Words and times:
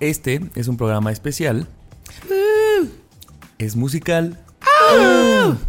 Este 0.00 0.40
es 0.54 0.68
un 0.68 0.76
programa 0.76 1.10
especial. 1.12 1.66
Es 3.58 3.76
musical. 3.76 4.38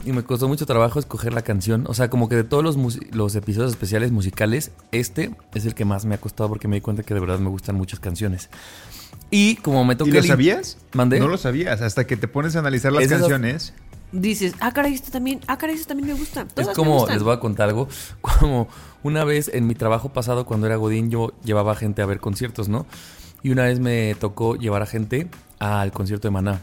Y 0.06 0.12
me 0.12 0.24
costó 0.24 0.48
mucho 0.48 0.66
trabajo 0.66 1.00
escoger 1.00 1.34
la 1.34 1.42
canción. 1.42 1.86
O 1.88 1.94
sea, 1.94 2.10
como 2.10 2.30
que 2.30 2.36
de 2.36 2.44
todos 2.44 2.64
los, 2.64 2.78
los 3.12 3.36
episodios 3.36 3.72
especiales 3.72 4.12
musicales, 4.12 4.72
este 4.92 5.32
es 5.54 5.66
el 5.66 5.74
que 5.76 5.86
más 5.86 6.06
me 6.06 6.16
ha 6.16 6.20
costado 6.20 6.50
porque 6.50 6.68
me 6.68 6.76
di 6.78 6.82
cuenta 6.82 7.04
que 7.04 7.14
de 7.14 7.20
verdad 7.20 7.40
me 7.40 7.50
gustan 7.50 7.76
muchas 7.76 8.00
canciones. 8.00 8.50
Y 9.32 9.56
como 9.58 9.84
me 9.86 9.96
toca 9.96 10.10
¿Y 10.10 10.14
lo 10.14 10.24
sabías? 10.24 10.78
¿Mandé? 10.94 11.20
No 11.20 11.28
lo 11.28 11.38
sabías, 11.38 11.82
hasta 11.82 12.06
que 12.08 12.18
te 12.18 12.28
pones 12.28 12.56
a 12.56 12.60
analizar 12.60 12.92
las 12.92 13.04
esas- 13.04 13.20
canciones. 13.20 13.74
dices, 14.12 14.54
ah, 14.60 14.72
caray, 14.72 14.94
esto 14.94 15.12
también, 15.12 15.40
ah, 15.48 15.58
caray, 15.58 15.76
esto 15.76 15.90
también 15.90 16.08
me 16.14 16.14
gusta. 16.20 16.48
Es 16.56 16.68
me 16.68 16.74
como, 16.74 16.96
gustan. 16.96 17.16
les 17.16 17.24
voy 17.24 17.34
a 17.34 17.40
contar 17.40 17.70
algo, 17.70 17.88
como 18.22 18.68
una 19.04 19.24
vez 19.26 19.52
en 19.54 19.68
mi 19.68 19.76
trabajo 19.76 20.10
pasado 20.10 20.46
cuando 20.46 20.66
era 20.66 20.78
Godín 20.78 21.12
yo 21.12 21.32
llevaba 21.44 21.76
gente 21.76 22.02
a 22.02 22.06
ver 22.08 22.20
conciertos, 22.20 22.70
¿no? 22.70 22.88
Y 23.42 23.52
una 23.52 23.64
vez 23.64 23.80
me 23.80 24.16
tocó 24.20 24.56
llevar 24.56 24.82
a 24.82 24.86
gente 24.86 25.30
al 25.60 25.92
concierto 25.92 26.28
de 26.28 26.32
Maná. 26.32 26.62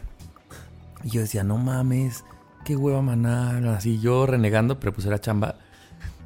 Y 1.05 1.11
yo 1.11 1.21
decía, 1.21 1.45
no 1.45 1.57
mames, 1.57 2.25
qué 2.65 2.77
hueva 2.77 3.03
Maná, 3.03 3.77
así 3.77 4.01
yo 4.01 4.27
renegando, 4.27 4.79
pero 4.81 4.93
pues 4.93 5.07
era 5.07 5.21
chamba. 5.21 5.57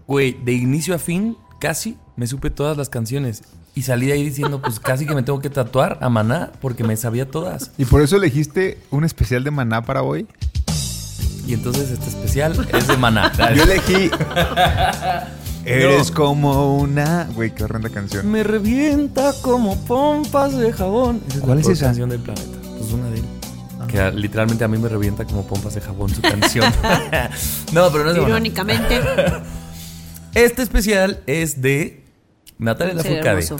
Güey, 0.06 0.32
de 0.44 0.52
inicio 0.52 0.94
a 0.94 0.98
fin, 0.98 1.36
casi 1.60 1.96
me 2.16 2.26
supe 2.26 2.50
todas 2.50 2.76
las 2.76 2.88
canciones. 2.88 3.42
Y 3.74 3.82
salí 3.82 4.06
de 4.06 4.14
ahí 4.14 4.24
diciendo, 4.24 4.60
pues 4.60 4.80
casi 4.80 5.06
que 5.06 5.14
me 5.14 5.22
tengo 5.22 5.40
que 5.40 5.50
tatuar 5.50 5.98
a 6.00 6.08
Maná 6.08 6.50
porque 6.60 6.82
me 6.82 6.96
sabía 6.96 7.30
todas. 7.30 7.72
¿Y 7.78 7.84
por 7.84 8.02
eso 8.02 8.16
elegiste 8.16 8.78
un 8.90 9.04
especial 9.04 9.44
de 9.44 9.50
Maná 9.50 9.82
para 9.82 10.02
hoy? 10.02 10.26
Y 11.46 11.54
entonces 11.54 11.90
este 11.90 12.08
especial 12.08 12.68
es 12.72 12.86
de 12.86 12.96
Maná. 12.96 13.32
Yo 13.54 13.62
elegí. 13.62 14.10
Eres 15.64 16.11
como 16.11 16.78
una. 16.78 17.28
Güey, 17.34 17.55
qué 17.55 17.64
horrenda 17.64 17.89
canción. 17.91 18.30
Me 18.30 18.42
revienta 18.42 19.33
como 19.42 19.77
pompas 19.84 20.56
de 20.56 20.72
jabón. 20.72 21.20
Esa 21.28 21.41
¿Cuál 21.41 21.58
es 21.58 21.69
esa? 21.69 21.86
canción 21.86 22.08
del 22.11 22.20
planeta. 22.20 22.58
Pues 22.78 22.92
una 22.92 23.11
de 23.11 23.19
él. 23.19 23.25
Que 23.89 23.98
a- 23.98 24.11
literalmente 24.11 24.62
a 24.64 24.69
mí 24.69 24.78
me 24.78 24.89
revienta 24.89 25.25
como 25.25 25.44
pompas 25.47 25.75
de 25.75 25.80
jabón 25.80 26.11
su 26.14 26.22
canción. 26.22 26.64
no, 27.72 27.91
pero 27.91 28.05
no 28.05 28.11
es 28.11 28.14
de 28.17 28.20
Maná. 28.22 28.28
Irónicamente, 28.34 29.00
Este 30.34 30.62
especial 30.62 31.22
es 31.27 31.61
de 31.61 32.05
Natalia 32.58 33.02
ser 33.02 33.24
Lafourcade. 33.24 33.45
hermoso. 33.45 33.57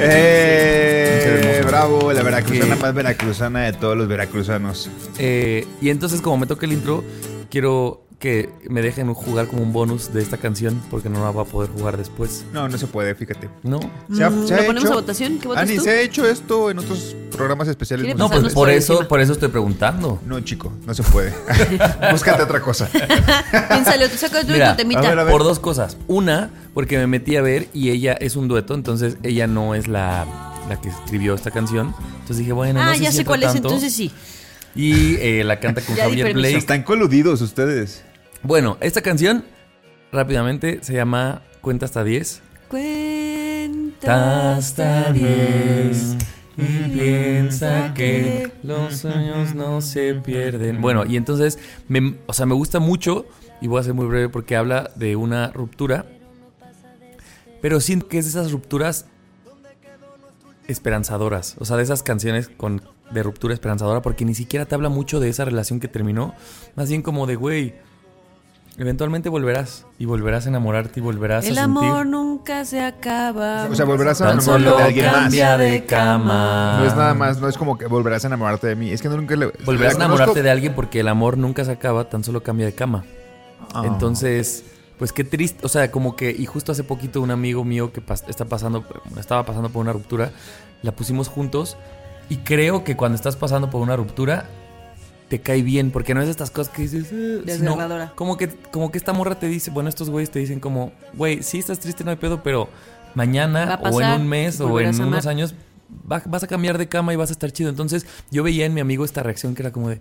¡Eh! 0.00 1.62
Bravo, 1.66 2.12
la 2.12 2.22
veracruzana 2.22 2.74
Que- 2.74 2.80
más 2.80 2.94
veracruzana 2.94 3.60
de 3.64 3.72
todos 3.74 3.96
los 3.96 4.08
veracruzanos. 4.08 4.90
Eh, 5.18 5.66
y 5.80 5.90
entonces, 5.90 6.20
como 6.20 6.38
me 6.38 6.46
toca 6.46 6.66
el 6.66 6.72
intro, 6.72 7.04
quiero 7.50 8.04
que 8.18 8.50
me 8.68 8.82
dejen 8.82 9.14
jugar 9.14 9.46
como 9.46 9.62
un 9.62 9.72
bonus 9.72 10.12
de 10.12 10.20
esta 10.20 10.38
canción 10.38 10.82
porque 10.90 11.08
no 11.08 11.22
la 11.22 11.30
va 11.30 11.42
a 11.42 11.44
poder 11.44 11.70
jugar 11.70 11.96
después. 11.96 12.44
No, 12.52 12.68
no 12.68 12.76
se 12.76 12.88
puede, 12.88 13.14
fíjate. 13.14 13.48
¿No? 13.62 13.78
Se 14.12 14.24
ha- 14.24 14.30
Mm, 14.30 14.46
se 14.48 14.54
ha 14.54 14.56
¿Lo 14.56 14.66
ponemos 14.66 14.84
hecho- 14.84 14.92
a 14.92 14.96
votación? 14.96 15.38
¿Qué 15.38 15.46
votas 15.46 15.62
Ani, 15.62 15.76
tú? 15.76 15.84
se 15.84 15.90
ha 15.90 16.00
hecho 16.00 16.26
esto 16.28 16.68
en 16.70 16.80
otros 16.80 17.14
programas 17.30 17.68
especiales. 17.68 18.04
¿Quiere 18.06 18.18
No, 18.18 18.28
pues 18.28 18.42
por 18.42 18.52
por 18.54 18.70
eso, 18.70 18.94
encima. 18.94 19.08
por 19.08 19.20
eso 19.20 19.32
estoy 19.34 19.48
preguntando. 19.50 20.20
No, 20.26 20.40
chico, 20.40 20.72
no 20.84 20.94
se 20.94 21.04
puede. 21.04 21.32
Búscate 22.10 22.42
otra 22.42 22.60
cosa. 22.60 22.88
Piénsale, 23.68 24.08
tú 24.08 24.16
saca 24.16 24.40
tú 24.44 24.52
Mira, 24.52 24.72
tu 24.72 24.78
temita. 24.78 25.00
a 25.00 25.08
ver, 25.10 25.18
a 25.20 25.24
ver. 25.24 25.32
Por 25.32 25.44
dos 25.44 25.60
cosas. 25.60 25.96
Una, 26.08 26.50
porque 26.74 26.98
me 26.98 27.06
metí 27.06 27.36
a 27.36 27.42
ver 27.42 27.68
y 27.72 27.90
ella 27.90 28.14
es 28.14 28.34
un 28.34 28.48
dueto, 28.48 28.74
entonces 28.74 29.16
ella 29.22 29.46
no 29.46 29.76
es 29.76 29.86
la, 29.86 30.26
la 30.68 30.80
que 30.80 30.88
escribió 30.88 31.34
esta 31.36 31.52
canción. 31.52 31.94
Entonces 32.14 32.38
dije, 32.38 32.52
bueno, 32.52 32.82
no 32.82 32.90
ah, 32.90 32.94
sé 32.96 33.00
ya 33.04 33.10
si 33.12 33.18
sé 33.18 33.24
cuál 33.24 33.44
es, 33.44 33.54
entonces 33.54 33.94
sí. 33.94 34.10
Y 34.74 35.16
eh, 35.16 35.44
la 35.44 35.58
canta 35.60 35.80
con 35.80 35.96
Javier. 35.96 36.34
Blake. 36.34 36.56
Están 36.56 36.82
coludidos 36.82 37.40
ustedes. 37.40 38.02
Bueno, 38.42 38.78
esta 38.80 39.02
canción 39.02 39.44
rápidamente 40.12 40.78
se 40.82 40.94
llama 40.94 41.42
Cuenta 41.60 41.86
hasta 41.86 42.04
10. 42.04 42.42
Cuenta 42.68 44.56
Hasta 44.56 45.12
10 45.12 46.16
y 46.56 46.88
piensa 46.90 47.94
que 47.94 48.52
los 48.62 48.96
sueños 48.98 49.54
no 49.54 49.80
se 49.80 50.14
pierden. 50.14 50.80
Bueno, 50.80 51.04
y 51.04 51.16
entonces, 51.16 51.58
me, 51.88 52.16
o 52.26 52.32
sea, 52.32 52.46
me 52.46 52.54
gusta 52.54 52.80
mucho 52.80 53.26
y 53.60 53.66
voy 53.66 53.80
a 53.80 53.84
ser 53.84 53.94
muy 53.94 54.06
breve 54.06 54.28
porque 54.28 54.56
habla 54.56 54.90
de 54.94 55.16
una 55.16 55.48
ruptura. 55.48 56.06
Pero 57.60 57.80
siento 57.80 58.08
que 58.08 58.18
es 58.18 58.24
de 58.24 58.30
esas 58.30 58.52
rupturas 58.52 59.06
esperanzadoras. 60.68 61.56
O 61.58 61.64
sea, 61.64 61.76
de 61.76 61.82
esas 61.82 62.02
canciones 62.02 62.48
con, 62.48 62.82
de 63.10 63.22
ruptura 63.22 63.54
esperanzadora 63.54 64.02
porque 64.02 64.24
ni 64.24 64.34
siquiera 64.34 64.64
te 64.66 64.74
habla 64.74 64.88
mucho 64.88 65.18
de 65.18 65.28
esa 65.28 65.44
relación 65.44 65.80
que 65.80 65.88
terminó. 65.88 66.34
Más 66.76 66.88
bien 66.88 67.02
como 67.02 67.26
de, 67.26 67.36
güey, 67.36 67.74
eventualmente 68.78 69.28
volverás 69.28 69.84
y 69.98 70.04
volverás 70.06 70.46
a 70.46 70.48
enamorarte 70.50 71.00
y 71.00 71.02
volverás 71.02 71.44
El 71.46 71.58
a 71.58 71.64
sentir... 71.64 71.84
amor 71.90 72.06
nunca 72.06 72.64
se 72.64 72.80
acaba. 72.80 73.66
O 73.70 73.74
sea, 73.74 73.84
volverás 73.84 74.20
a 74.20 74.26
Tan 74.28 74.38
enamorarte 74.38 74.64
solo 74.64 74.76
de 74.78 74.82
alguien 74.84 75.06
más. 75.06 75.14
cambia 75.14 75.58
de 75.58 75.84
cama. 75.84 76.76
No 76.80 76.86
es 76.86 76.94
nada 76.96 77.14
más, 77.14 77.40
no 77.40 77.48
es 77.48 77.58
como 77.58 77.76
que 77.76 77.86
volverás 77.86 78.24
a 78.24 78.28
enamorarte 78.28 78.66
de 78.68 78.76
mí. 78.76 78.90
Es 78.90 79.02
que 79.02 79.08
nunca 79.08 79.36
le. 79.36 79.46
Volverás 79.64 79.94
a 79.94 79.96
enamorarte 79.96 80.30
conozco- 80.32 80.42
de 80.42 80.50
alguien 80.50 80.74
porque 80.74 81.00
el 81.00 81.08
amor 81.08 81.36
nunca 81.38 81.64
se 81.64 81.72
acaba, 81.72 82.08
tan 82.08 82.22
solo 82.24 82.42
cambia 82.42 82.66
de 82.66 82.74
cama. 82.74 83.04
Ah. 83.74 83.82
Entonces, 83.86 84.64
pues 84.98 85.12
qué 85.12 85.24
triste. 85.24 85.66
O 85.66 85.68
sea, 85.68 85.90
como 85.90 86.16
que, 86.16 86.30
y 86.30 86.46
justo 86.46 86.72
hace 86.72 86.84
poquito 86.84 87.20
un 87.20 87.30
amigo 87.30 87.64
mío 87.64 87.92
que 87.92 88.00
pas- 88.04 88.24
está 88.28 88.44
pasando, 88.44 88.84
estaba 89.18 89.44
pasando 89.44 89.68
por 89.70 89.82
una 89.82 89.92
ruptura, 89.92 90.30
la 90.82 90.92
pusimos 90.92 91.28
juntos. 91.28 91.76
Y 92.30 92.36
creo 92.38 92.84
que 92.84 92.96
cuando 92.96 93.16
estás 93.16 93.36
pasando 93.36 93.70
por 93.70 93.80
una 93.80 93.96
ruptura, 93.96 94.44
te 95.28 95.40
cae 95.40 95.62
bien, 95.62 95.90
porque 95.90 96.14
no 96.14 96.22
es 96.22 96.28
estas 96.28 96.50
cosas 96.50 96.72
que 96.72 96.82
dices. 96.82 97.08
"Eh", 97.12 97.42
sino 97.58 97.72
como 98.14 98.36
que, 98.36 98.48
como 98.70 98.90
que 98.90 98.98
esta 98.98 99.12
morra 99.12 99.38
te 99.38 99.46
dice, 99.48 99.70
bueno, 99.70 99.88
estos 99.88 100.08
güeyes 100.10 100.30
te 100.30 100.38
dicen 100.38 100.58
como, 100.60 100.92
güey, 101.14 101.42
sí 101.42 101.58
estás 101.58 101.78
triste, 101.80 102.02
no 102.04 102.10
hay 102.10 102.16
pedo, 102.16 102.42
pero 102.42 102.68
mañana 103.14 103.64
o 103.92 104.00
en 104.16 104.22
un 104.22 104.28
mes 104.28 104.60
o 104.60 104.80
en 104.80 104.94
unos 105.08 105.26
años 105.26 105.54
va- 106.10 106.22
vas 106.26 106.42
a 106.42 106.46
cambiar 106.46 106.78
de 106.78 106.88
cama 106.88 107.12
y 107.12 107.16
vas 107.16 107.30
a 107.30 107.32
estar 107.32 107.50
chido. 107.52 107.70
Entonces 107.70 108.06
yo 108.30 108.42
veía 108.42 108.64
en 108.66 108.74
mi 108.74 108.80
amigo 108.80 109.04
esta 109.04 109.22
reacción 109.22 109.54
que 109.54 109.62
era 109.62 109.72
como 109.72 109.88
de, 109.90 110.00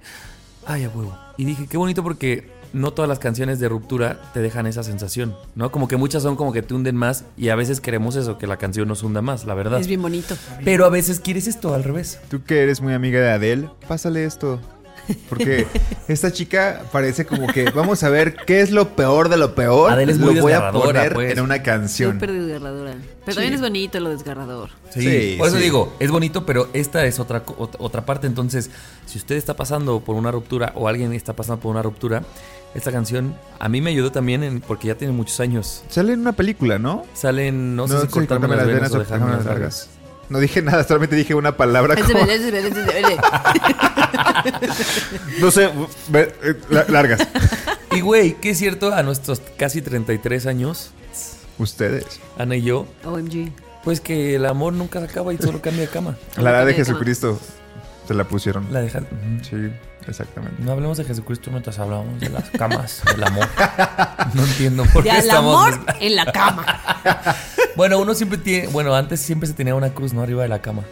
ay, 0.66 0.84
a 0.84 0.90
huevo. 0.90 1.18
Y 1.38 1.46
dije, 1.46 1.68
qué 1.68 1.78
bonito 1.78 2.04
porque 2.04 2.50
no 2.74 2.92
todas 2.92 3.08
las 3.08 3.20
canciones 3.20 3.60
de 3.60 3.70
ruptura 3.70 4.20
te 4.34 4.42
dejan 4.42 4.68
esa 4.68 4.84
sensación, 4.84 5.36
¿no? 5.56 5.72
Como 5.72 5.88
que 5.88 5.96
muchas 5.96 6.22
son 6.24 6.36
como 6.36 6.52
que 6.52 6.62
te 6.62 6.74
hunden 6.74 6.96
más 6.98 7.24
y 7.38 7.48
a 7.50 7.56
veces 7.56 7.80
queremos 7.80 8.16
eso, 8.18 8.38
que 8.38 8.46
la 8.46 8.58
canción 8.58 8.88
nos 8.90 9.04
hunda 9.04 9.22
más, 9.22 9.46
la 9.46 9.54
verdad. 9.54 9.80
Es 9.80 9.88
bien 9.88 10.02
bonito. 10.02 10.36
Pero 10.66 10.86
a 10.86 10.90
veces 10.90 11.20
quieres 11.22 11.48
esto 11.48 11.74
al 11.74 11.84
revés. 11.86 12.20
Tú 12.30 12.44
que 12.44 12.62
eres 12.64 12.82
muy 12.82 12.94
amiga 12.94 13.20
de 13.22 13.30
Adele, 13.32 13.70
pásale 13.88 14.26
esto. 14.26 14.60
Porque 15.30 15.68
esta 16.08 16.32
chica 16.32 16.84
parece 16.92 17.26
como 17.26 17.48
que 17.48 17.70
vamos 17.72 18.04
a 18.04 18.10
ver 18.10 18.36
qué 18.46 18.62
es 18.62 18.72
lo 18.72 18.96
peor 18.96 19.30
de 19.30 19.38
lo 19.38 19.56
peor. 19.56 19.92
Adele 19.92 20.12
es 20.12 20.18
muy 20.20 20.36
lo 20.36 20.42
voy 20.42 20.52
a 20.52 20.56
desgarradora, 20.56 20.88
poner 21.02 21.14
pues. 21.14 21.32
en 21.34 21.40
una 21.44 21.64
canción. 21.64 22.14
Súper 22.14 22.32
desgarradora. 22.34 22.96
Pero 23.26 23.36
también 23.36 23.54
es 23.54 23.62
bonito 23.62 24.00
lo 24.00 24.10
desgarrador. 24.10 24.70
Sí, 24.90 25.02
Sí, 25.02 25.36
por 25.38 25.48
eso 25.48 25.58
sí. 25.58 25.64
digo, 25.64 25.94
es 26.00 26.12
bonito, 26.12 26.46
pero 26.46 26.70
esta 26.74 27.06
es 27.06 27.20
otra, 27.20 27.44
otra 27.78 28.06
parte. 28.06 28.28
Entonces, 28.28 28.70
si 29.06 29.18
usted 29.18 29.36
está 29.36 29.56
pasando 29.56 30.00
por 30.00 30.16
una 30.16 30.32
ruptura 30.32 30.72
o 30.76 30.88
alguien 30.88 31.14
está 31.14 31.34
pasando 31.36 31.60
por 31.62 31.72
una 31.72 31.82
ruptura, 31.82 32.24
esta 32.76 32.92
canción 32.92 33.36
a 33.60 33.70
mí 33.70 33.82
me 33.82 33.90
ayudó 33.92 34.12
también 34.12 34.44
en- 34.44 34.62
porque 34.62 34.88
ya 34.88 34.96
tiene 34.96 35.14
muchos 35.14 35.40
años. 35.40 35.84
Sale 35.90 36.14
en 36.14 36.20
una 36.22 36.34
película, 36.34 36.78
¿no? 36.80 37.06
Salen, 37.14 37.76
no, 37.76 37.88
sé 37.88 37.96
si 38.02 38.02
sí, 38.08 38.08
cortarme 38.08 38.48
las 38.48 38.68
venas 38.68 38.94
o 38.94 39.00
dejarme 39.00 39.32
las 39.32 39.46
largas. 39.46 39.90
No 40.30 40.40
dije 40.40 40.62
nada, 40.62 40.84
solamente 40.84 41.16
dije 41.16 41.34
una 41.36 41.56
palabra 41.58 41.96
como, 41.96 42.20
no 45.40 45.52
sé, 45.52 45.70
eh, 46.14 46.56
la- 46.70 46.86
largas. 46.90 47.28
Y 47.92 48.02
güey, 48.02 48.34
que 48.34 48.52
es 48.52 48.58
cierto, 48.58 48.94
a 48.94 49.04
nuestros 49.04 49.42
casi 49.58 49.82
33 49.82 50.46
años, 50.46 50.92
Ustedes. 51.60 52.20
Ana 52.38 52.56
y 52.56 52.62
yo, 52.62 52.86
OMG. 53.04 53.52
pues 53.84 54.00
que 54.00 54.36
el 54.36 54.46
amor 54.46 54.74
nunca 54.74 55.00
se 55.00 55.06
acaba 55.06 55.34
y 55.34 55.38
solo 55.38 55.60
cambia 55.62 55.82
de 55.84 55.88
cama. 55.88 56.16
La 56.36 56.52
edad 56.52 56.66
de. 56.68 56.74
Jesucristo. 56.76 57.40
Se 58.08 58.14
la 58.14 58.24
pusieron. 58.26 58.68
La 58.72 58.80
dejan. 58.82 59.04
Ujú. 59.04 59.44
Sí, 59.44 59.72
exactamente. 60.08 60.62
No 60.64 60.72
hablemos 60.72 60.98
de 60.98 61.04
Jesucristo 61.04 61.50
mientras 61.52 61.78
hablamos 61.80 62.20
de 62.22 62.30
las 62.30 62.50
camas, 62.52 63.02
del 63.12 63.24
amor. 63.24 63.48
No 64.34 64.44
entiendo 64.46 64.84
por 64.94 65.04
De 65.04 65.10
qué 65.10 65.16
al 65.18 65.22
estamos. 65.24 65.68
amor 65.74 65.86
en 66.00 66.16
la 66.16 66.32
cama. 66.32 66.66
Bueno, 67.78 68.00
uno 68.00 68.16
siempre 68.16 68.40
tiene. 68.40 68.68
Bueno, 68.70 68.96
antes 68.96 69.20
siempre 69.22 69.48
se 69.48 69.54
tenía 69.54 69.76
una 69.76 69.92
cruz, 69.94 70.12
¿no? 70.12 70.24
Arriba 70.24 70.42
de 70.42 70.50
la 70.50 70.64
cama. 70.64 70.84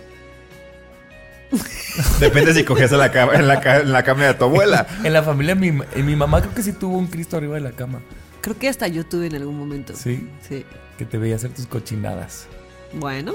Depende 2.19 2.53
si 2.53 2.63
cogías 2.63 2.91
en 2.91 2.99
la, 2.99 3.11
cama, 3.11 3.33
en, 3.33 3.47
la, 3.47 3.55
en 3.79 3.91
la 3.91 4.03
cama 4.03 4.25
de 4.25 4.35
tu 4.35 4.43
abuela. 4.45 4.85
En 5.03 5.11
la 5.11 5.23
familia, 5.23 5.55
mi, 5.55 5.69
en 5.69 6.05
mi 6.05 6.15
mamá 6.15 6.41
creo 6.41 6.53
que 6.53 6.61
sí 6.61 6.73
tuvo 6.73 6.95
un 6.97 7.07
Cristo 7.07 7.37
arriba 7.37 7.55
de 7.55 7.61
la 7.61 7.71
cama. 7.71 8.01
Creo 8.41 8.59
que 8.59 8.69
hasta 8.69 8.87
yo 8.87 9.03
tuve 9.03 9.25
en 9.25 9.35
algún 9.35 9.57
momento. 9.57 9.93
Sí. 9.95 10.29
Sí. 10.47 10.63
Que 10.99 11.05
te 11.05 11.17
veía 11.17 11.37
hacer 11.37 11.49
tus 11.51 11.65
cochinadas. 11.65 12.47
Bueno, 12.95 13.33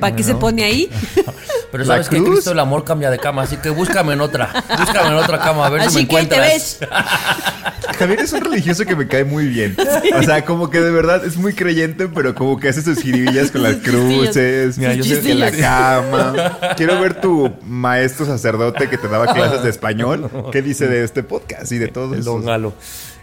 ¿para 0.00 0.14
qué, 0.14 0.22
se, 0.22 0.34
pone 0.34 0.64
ahí? 0.64 0.90
Pero 1.72 1.84
¿La 1.84 1.94
sabes 1.94 2.08
que 2.08 2.16
cruz? 2.18 2.30
Cristo 2.30 2.52
el 2.52 2.58
amor 2.58 2.84
cambia 2.84 3.10
de 3.10 3.18
cama, 3.18 3.42
así 3.42 3.56
que 3.56 3.70
búscame 3.70 4.12
en 4.12 4.20
otra. 4.20 4.64
Búscame 4.78 5.08
en 5.08 5.14
otra 5.14 5.38
cama 5.38 5.66
a 5.66 5.70
ver 5.70 5.90
si 5.90 5.96
me 5.96 6.00
que 6.02 6.06
te 6.06 6.22
encuentras. 6.36 6.40
ves. 6.40 6.78
Javier 7.98 8.20
es 8.20 8.32
un 8.32 8.40
religioso 8.42 8.84
que 8.84 8.94
me 8.94 9.08
cae 9.08 9.24
muy 9.24 9.48
bien. 9.48 9.76
O 10.16 10.22
sea, 10.22 10.44
como 10.44 10.70
que 10.70 10.80
de 10.80 10.90
verdad 10.90 11.24
es 11.24 11.36
muy 11.36 11.52
creyente, 11.52 12.08
pero 12.08 12.34
como 12.34 12.58
que 12.58 12.68
hace 12.68 12.82
sus 12.82 12.98
jiribillas 13.00 13.50
con 13.50 13.62
las 13.62 13.76
cruces, 13.76 14.78
Mira, 14.78 14.94
yo 14.94 15.04
sé- 15.04 15.34
la 15.34 15.50
cama. 15.50 16.58
Quiero 16.76 17.00
ver 17.00 17.20
tu 17.20 17.52
maestro 17.66 18.26
sacerdote 18.26 18.88
que 18.88 18.98
te 18.98 19.08
daba 19.08 19.32
clases 19.34 19.62
de 19.62 19.70
español. 19.70 20.30
¿Qué 20.52 20.62
dice 20.62 20.86
de 20.86 21.04
este 21.04 21.22
podcast 21.22 21.72
y 21.72 21.78
de 21.78 21.88
todos 21.88 22.12
El 22.12 22.20
esos? 22.20 22.34
Don 22.34 22.44
Galo. 22.44 22.72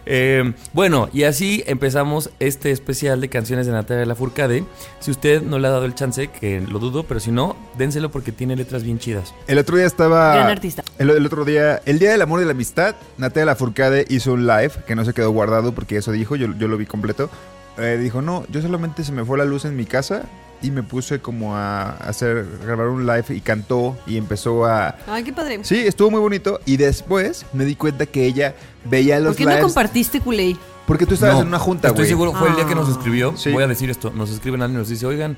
Eh, 0.05 0.53
bueno, 0.73 1.09
y 1.13 1.23
así 1.23 1.63
empezamos 1.67 2.29
este 2.39 2.71
especial 2.71 3.21
de 3.21 3.29
canciones 3.29 3.65
de 3.65 3.73
Natalia 3.73 4.05
Lafourcade. 4.05 4.63
Si 4.99 5.11
usted 5.11 5.41
no 5.41 5.59
le 5.59 5.67
ha 5.67 5.71
dado 5.71 5.85
el 5.85 5.95
chance, 5.95 6.27
que 6.27 6.61
lo 6.61 6.79
dudo, 6.79 7.03
pero 7.03 7.19
si 7.19 7.31
no, 7.31 7.55
dénselo 7.77 8.11
porque 8.11 8.31
tiene 8.31 8.55
letras 8.55 8.83
bien 8.83 8.99
chidas. 8.99 9.33
El 9.47 9.57
otro 9.57 9.77
día 9.77 9.85
estaba. 9.85 10.35
Gran 10.35 10.49
artista. 10.49 10.83
El, 10.97 11.09
el 11.09 11.25
otro 11.25 11.45
día, 11.45 11.81
el 11.85 11.99
día 11.99 12.11
del 12.11 12.21
amor 12.21 12.41
y 12.41 12.45
la 12.45 12.51
amistad, 12.51 12.95
Natalia 13.17 13.45
Lafourcade 13.45 14.05
hizo 14.09 14.33
un 14.33 14.45
live 14.47 14.71
que 14.85 14.95
no 14.95 15.05
se 15.05 15.13
quedó 15.13 15.31
guardado 15.31 15.73
porque 15.73 15.97
eso 15.97 16.11
dijo, 16.11 16.35
yo, 16.35 16.47
yo 16.57 16.67
lo 16.67 16.77
vi 16.77 16.85
completo. 16.85 17.29
Eh, 17.77 17.97
dijo, 18.01 18.21
no, 18.21 18.45
yo 18.49 18.61
solamente 18.61 19.03
se 19.03 19.11
me 19.11 19.25
fue 19.25 19.37
la 19.37 19.45
luz 19.45 19.65
en 19.65 19.75
mi 19.75 19.85
casa 19.85 20.23
y 20.61 20.71
me 20.71 20.83
puse 20.83 21.19
como 21.19 21.55
a 21.55 21.91
hacer, 21.97 22.45
grabar 22.65 22.87
un 22.87 23.05
live 23.05 23.25
y 23.29 23.41
cantó 23.41 23.97
y 24.07 24.17
empezó 24.17 24.65
a. 24.65 24.95
Ay, 25.07 25.23
qué 25.23 25.33
padre. 25.33 25.59
Sí, 25.63 25.77
estuvo 25.79 26.09
muy 26.11 26.19
bonito 26.19 26.59
y 26.65 26.77
después 26.77 27.45
me 27.53 27.65
di 27.65 27.75
cuenta 27.75 28.05
que 28.05 28.25
ella 28.25 28.55
veía 28.85 29.19
los 29.19 29.35
¿Por 29.35 29.47
qué 29.47 29.55
no 29.55 29.61
compartiste, 29.61 30.19
Culey? 30.21 30.57
porque 30.87 31.05
tú 31.05 31.15
estabas 31.15 31.35
No, 31.35 31.41
en 31.41 31.47
una 31.47 31.59
junta, 31.59 31.87
Estoy 31.89 32.03
güey. 32.03 32.09
seguro, 32.09 32.33
fue 32.33 32.49
el 32.49 32.55
día 32.55 32.65
que 32.67 32.75
nos 32.75 32.87
Ah. 32.87 32.91
escribió. 32.91 33.35
Sí. 33.37 33.51
Voy 33.51 33.63
a 33.63 33.67
decir 33.67 33.89
esto. 33.89 34.11
Nos 34.11 34.29
escriben 34.31 34.61
alguien 34.61 34.77
y 34.77 34.81
nos 34.81 34.89
dice, 34.89 35.05
oigan, 35.05 35.37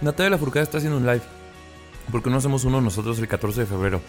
Natalia 0.00 0.30
Lafourcade 0.30 0.62
está 0.64 0.78
haciendo 0.78 0.98
un 0.98 1.06
live. 1.06 1.22
¿Por 2.12 2.22
qué 2.22 2.30
no 2.30 2.36
hacemos 2.38 2.64
uno 2.64 2.80
nosotros 2.80 3.18
el 3.18 3.28
14 3.28 3.60
de 3.60 3.66
febrero? 3.66 4.00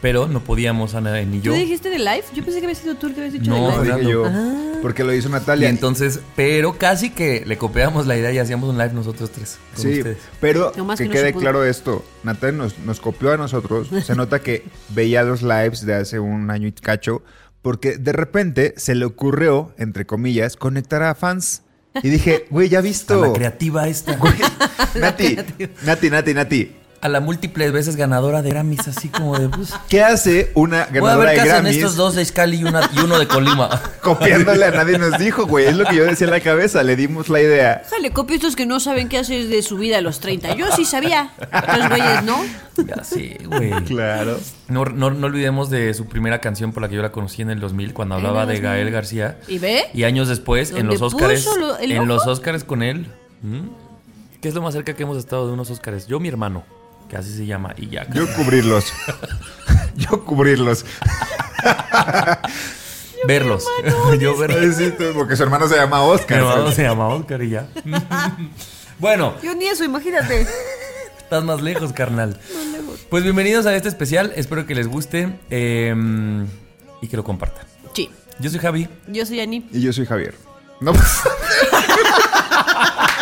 Pero 0.00 0.28
no 0.28 0.40
podíamos, 0.40 0.94
Ana 0.94 1.20
ni 1.22 1.40
yo. 1.40 1.52
¿Tú 1.52 1.58
dijiste 1.58 1.90
de 1.90 1.98
live? 1.98 2.22
Yo 2.34 2.44
pensé 2.44 2.60
que 2.60 2.66
había 2.66 2.76
sido 2.76 2.94
tú 2.94 3.08
el 3.08 3.14
que 3.14 3.20
habías 3.20 3.32
dicho 3.32 3.50
No, 3.50 3.78
de 3.80 3.84
live. 3.84 3.96
dije 3.98 4.10
yo, 4.12 4.24
Ah. 4.26 4.67
Porque 4.82 5.04
lo 5.04 5.12
hizo 5.14 5.28
Y 5.28 5.32
Natalia. 5.32 5.68
entonces, 5.68 6.20
pero 6.36 6.78
casi 6.78 7.10
que 7.10 7.44
le 7.46 7.58
copiamos 7.58 8.06
la 8.06 8.16
idea 8.16 8.32
y 8.32 8.38
hacíamos 8.38 8.70
un 8.70 8.78
live 8.78 8.92
nosotros 8.92 9.30
tres. 9.30 9.58
Con 9.74 9.82
Sí, 9.84 9.98
ustedes. 9.98 10.18
pero 10.40 10.72
que, 10.72 10.80
que 10.96 11.04
no 11.06 11.10
quede 11.12 11.32
claro 11.34 11.64
esto. 11.64 12.04
Natalia 12.22 12.56
nos, 12.58 12.78
nos 12.80 13.00
copió 13.00 13.32
a 13.32 13.36
nosotros. 13.36 13.88
Se 14.04 14.14
nota 14.14 14.40
que 14.40 14.64
veía 14.90 15.22
los 15.22 15.42
lives 15.42 15.84
de 15.84 15.94
hace 15.94 16.18
un 16.20 16.50
año 16.50 16.68
y 16.68 16.72
cacho. 16.72 17.22
Porque 17.62 17.98
de 17.98 18.12
repente 18.12 18.74
se 18.76 18.94
le 18.94 19.04
ocurrió, 19.04 19.72
entre 19.78 20.06
comillas, 20.06 20.56
conectar 20.56 21.02
a 21.02 21.14
fans. 21.14 21.62
Y 22.02 22.08
dije, 22.08 22.46
güey, 22.50 22.68
ya 22.68 22.78
has 22.78 22.84
A 22.84 22.88
visto. 22.88 23.20
la 23.26 23.32
creativa 23.32 23.88
esta. 23.88 24.16
Nati, 24.94 25.36
Nati, 25.84 26.10
Nati, 26.10 26.34
Nati. 26.34 26.76
A 27.00 27.08
la 27.08 27.20
múltiples 27.20 27.70
veces 27.70 27.94
ganadora 27.94 28.42
de 28.42 28.50
Grammys, 28.50 28.88
así 28.88 29.08
como 29.08 29.38
de. 29.38 29.48
Pues, 29.48 29.72
¿Qué 29.88 30.02
hace 30.02 30.50
una 30.56 30.86
voy 30.86 30.96
a 30.98 31.00
ganadora 31.00 31.16
ver 31.18 31.28
de 31.28 31.34
qué 31.34 31.40
hacen 31.42 31.52
Grammys 31.62 31.76
estos 31.76 31.94
dos 31.96 32.14
de 32.16 32.24
Scali 32.24 32.56
y, 32.56 32.64
una- 32.64 32.90
y 32.92 32.98
uno 32.98 33.18
de 33.20 33.28
Colima. 33.28 33.68
copiándole 34.02 34.64
a 34.64 34.70
nadie 34.72 34.98
nos 34.98 35.16
dijo, 35.18 35.46
güey? 35.46 35.66
Es 35.66 35.76
lo 35.76 35.84
que 35.84 35.94
yo 35.96 36.04
decía 36.04 36.26
en 36.26 36.32
la 36.32 36.40
cabeza. 36.40 36.82
Le 36.82 36.96
dimos 36.96 37.28
la 37.28 37.40
idea. 37.40 37.82
Déjale, 37.84 38.10
copio 38.10 38.34
estos 38.34 38.56
que 38.56 38.66
no 38.66 38.80
saben 38.80 39.08
qué 39.08 39.18
hacer 39.18 39.46
de 39.46 39.62
su 39.62 39.76
vida 39.78 39.98
a 39.98 40.00
los 40.00 40.18
30. 40.18 40.56
Yo 40.56 40.66
sí 40.74 40.84
sabía. 40.84 41.30
Los 41.76 41.88
güeyes, 41.88 42.24
¿no? 42.24 42.38
Ya 42.84 43.04
sí, 43.04 43.36
güey. 43.44 43.70
Claro. 43.84 44.36
No, 44.68 44.84
no, 44.84 45.10
no 45.10 45.26
olvidemos 45.28 45.70
de 45.70 45.94
su 45.94 46.06
primera 46.06 46.40
canción 46.40 46.72
por 46.72 46.82
la 46.82 46.88
que 46.88 46.96
yo 46.96 47.02
la 47.02 47.12
conocí 47.12 47.42
en 47.42 47.50
el 47.50 47.60
2000, 47.60 47.94
cuando 47.94 48.16
hablaba 48.16 48.40
de 48.44 48.54
2000. 48.54 48.62
Gael 48.62 48.90
García. 48.90 49.38
¿Y 49.46 49.58
ve? 49.60 49.84
Y 49.94 50.02
años 50.02 50.26
después, 50.28 50.70
en 50.70 50.78
¿Dónde 50.78 50.94
los 50.94 51.02
Óscares. 51.02 51.48
lo- 51.60 51.78
En 51.78 51.96
ojo? 51.98 52.06
los 52.06 52.26
Óscares 52.26 52.64
con 52.64 52.82
él. 52.82 53.06
¿Mm? 53.42 53.68
¿Qué 54.40 54.48
es 54.48 54.54
lo 54.54 54.62
más 54.62 54.74
cerca 54.74 54.94
que 54.94 55.02
hemos 55.04 55.16
estado 55.18 55.46
de 55.46 55.52
unos 55.52 55.70
Óscares? 55.70 56.06
Yo, 56.06 56.20
mi 56.20 56.28
hermano, 56.28 56.64
que 57.08 57.16
así 57.16 57.34
se 57.36 57.46
llama, 57.46 57.74
y 57.76 57.88
ya. 57.88 58.08
Yo 58.10 58.26
cubrirlos. 58.36 58.92
yo 59.96 60.24
cubrirlos. 60.24 60.84
verlos. 63.26 63.64
yo 64.20 64.36
verlos. 64.36 64.76
Sí, 64.76 64.86
sí, 64.86 64.94
porque 65.14 65.36
su 65.36 65.42
hermano 65.42 65.68
se 65.68 65.76
llama 65.76 65.98
Mi 66.04 66.10
Oscar. 66.10 66.38
hermano 66.38 66.72
se 66.72 66.82
llama 66.82 67.08
Óscar 67.08 67.42
y 67.42 67.50
ya. 67.50 67.66
bueno, 68.98 69.34
Yo 69.42 69.54
ni 69.54 69.66
eso, 69.66 69.84
imagínate. 69.84 70.46
estás 71.18 71.44
más 71.44 71.60
lejos, 71.62 71.92
carnal. 71.92 72.38
Pues 73.10 73.24
bienvenidos 73.24 73.66
a 73.66 73.74
este 73.74 73.88
especial. 73.88 74.32
Espero 74.36 74.66
que 74.66 74.74
les 74.74 74.86
guste 74.86 75.38
eh, 75.50 75.94
y 77.00 77.08
que 77.08 77.16
lo 77.16 77.24
compartan. 77.24 77.64
Sí. 77.94 78.10
Yo 78.38 78.50
soy 78.50 78.60
Javi. 78.60 78.88
Yo 79.08 79.24
soy 79.26 79.40
Ani. 79.40 79.66
Y 79.72 79.80
yo 79.80 79.92
soy 79.92 80.06
Javier. 80.06 80.34
No, 80.80 80.92
pues, 80.92 81.06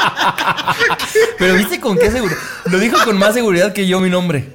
Pero 1.38 1.55
viste 1.55 1.81
con 1.81 1.99
qué 1.99 2.11
seguridad. 2.11 2.38
Lo 2.67 2.79
dijo 2.79 2.97
con 3.05 3.19
más 3.19 3.35
seguridad 3.35 3.73
que 3.73 3.87
yo 3.87 4.00
mi 4.00 4.11
nombre. 4.11 4.49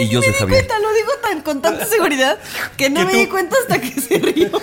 y 0.00 0.08
yo 0.08 0.22
soy 0.22 0.32
Javier. 0.32 0.66
Cuenta, 0.66 0.78
lo 0.78 0.92
digo 0.92 1.10
tan, 1.22 1.40
con 1.42 1.62
tanta 1.62 1.84
seguridad 1.86 2.38
que 2.76 2.90
no 2.90 3.04
me 3.04 3.12
tú- 3.12 3.18
di 3.18 3.26
cuenta 3.26 3.56
hasta 3.60 3.80
que 3.80 4.00
se 4.00 4.18
rió. 4.18 4.50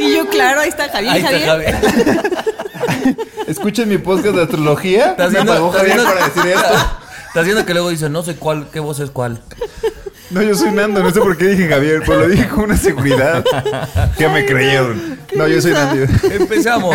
Y 0.00 0.14
yo, 0.14 0.28
claro, 0.28 0.60
ahí 0.60 0.68
está 0.68 0.88
Javier. 0.88 1.12
Ahí 1.12 1.20
está 1.24 1.30
Javier. 1.46 1.74
Javier. 1.74 3.16
escuchen 3.48 3.88
mi 3.88 3.98
podcast 3.98 4.36
de 4.36 4.42
astrología. 4.42 5.10
Estás 5.10 5.30
Me 5.32 5.38
viendo, 5.38 5.52
pagó 5.54 5.70
Javier 5.72 5.96
viendo- 5.96 6.12
para 6.14 6.26
decir 6.28 6.46
esto. 6.52 6.74
Estás 7.28 7.44
viendo 7.44 7.66
que 7.66 7.72
luego 7.74 7.90
dice, 7.90 8.08
no 8.08 8.22
sé 8.22 8.36
cuál, 8.36 8.68
qué 8.72 8.78
voz 8.80 9.00
es 9.00 9.10
cuál. 9.10 9.42
No, 10.30 10.42
yo 10.42 10.54
soy 10.54 10.70
Nando, 10.72 11.02
no 11.02 11.10
sé 11.10 11.20
por 11.20 11.36
qué 11.36 11.46
dije 11.46 11.68
Javier, 11.68 12.02
pero 12.06 12.20
lo 12.20 12.28
dije 12.28 12.48
con 12.48 12.64
una 12.64 12.76
seguridad 12.76 13.42
que 14.16 14.28
me 14.28 14.44
creyeron. 14.46 15.18
No, 15.34 15.48
yo 15.48 15.60
soy 15.60 15.72
Nando. 15.72 16.04
Empezamos. 16.30 16.94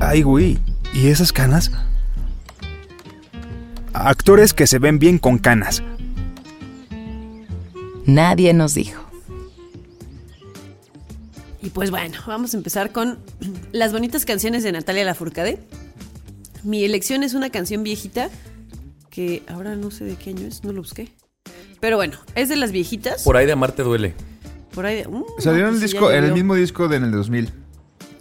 Ay, 0.00 0.22
güey. 0.22 0.58
¿Y 0.94 1.08
esas 1.08 1.32
canas? 1.32 1.70
Actores 3.92 4.54
que 4.54 4.66
se 4.66 4.78
ven 4.78 4.98
bien 4.98 5.18
con 5.18 5.38
canas. 5.38 5.82
Nadie 8.06 8.54
nos 8.54 8.74
dijo. 8.74 9.04
Y 11.60 11.70
pues 11.70 11.90
bueno, 11.90 12.16
vamos 12.26 12.54
a 12.54 12.56
empezar 12.56 12.92
con 12.92 13.18
las 13.72 13.92
bonitas 13.92 14.24
canciones 14.24 14.62
de 14.62 14.72
Natalia 14.72 15.04
Lafourcade. 15.04 15.58
Mi 16.62 16.84
elección 16.84 17.22
es 17.22 17.34
una 17.34 17.50
canción 17.50 17.82
viejita 17.82 18.30
que 19.10 19.42
ahora 19.48 19.76
no 19.76 19.90
sé 19.90 20.04
de 20.04 20.16
qué 20.16 20.30
año 20.30 20.46
es, 20.46 20.64
no 20.64 20.72
lo 20.72 20.80
busqué. 20.80 21.12
Pero 21.80 21.96
bueno, 21.96 22.16
es 22.34 22.48
de 22.48 22.56
las 22.56 22.72
viejitas. 22.72 23.24
Por 23.24 23.36
ahí 23.36 23.44
de 23.44 23.52
amarte 23.52 23.82
duele. 23.82 24.14
Por 24.78 24.86
ahí 24.86 25.02
uh, 25.08 25.26
Salió 25.40 25.62
no, 25.62 25.68
en 25.70 25.74
el 25.74 25.80
pues 25.80 25.90
disco, 25.90 26.12
en 26.12 26.22
el 26.22 26.32
mismo 26.34 26.54
disco 26.54 26.86
de 26.86 26.98
en 26.98 27.02
el 27.02 27.10
2000. 27.10 27.52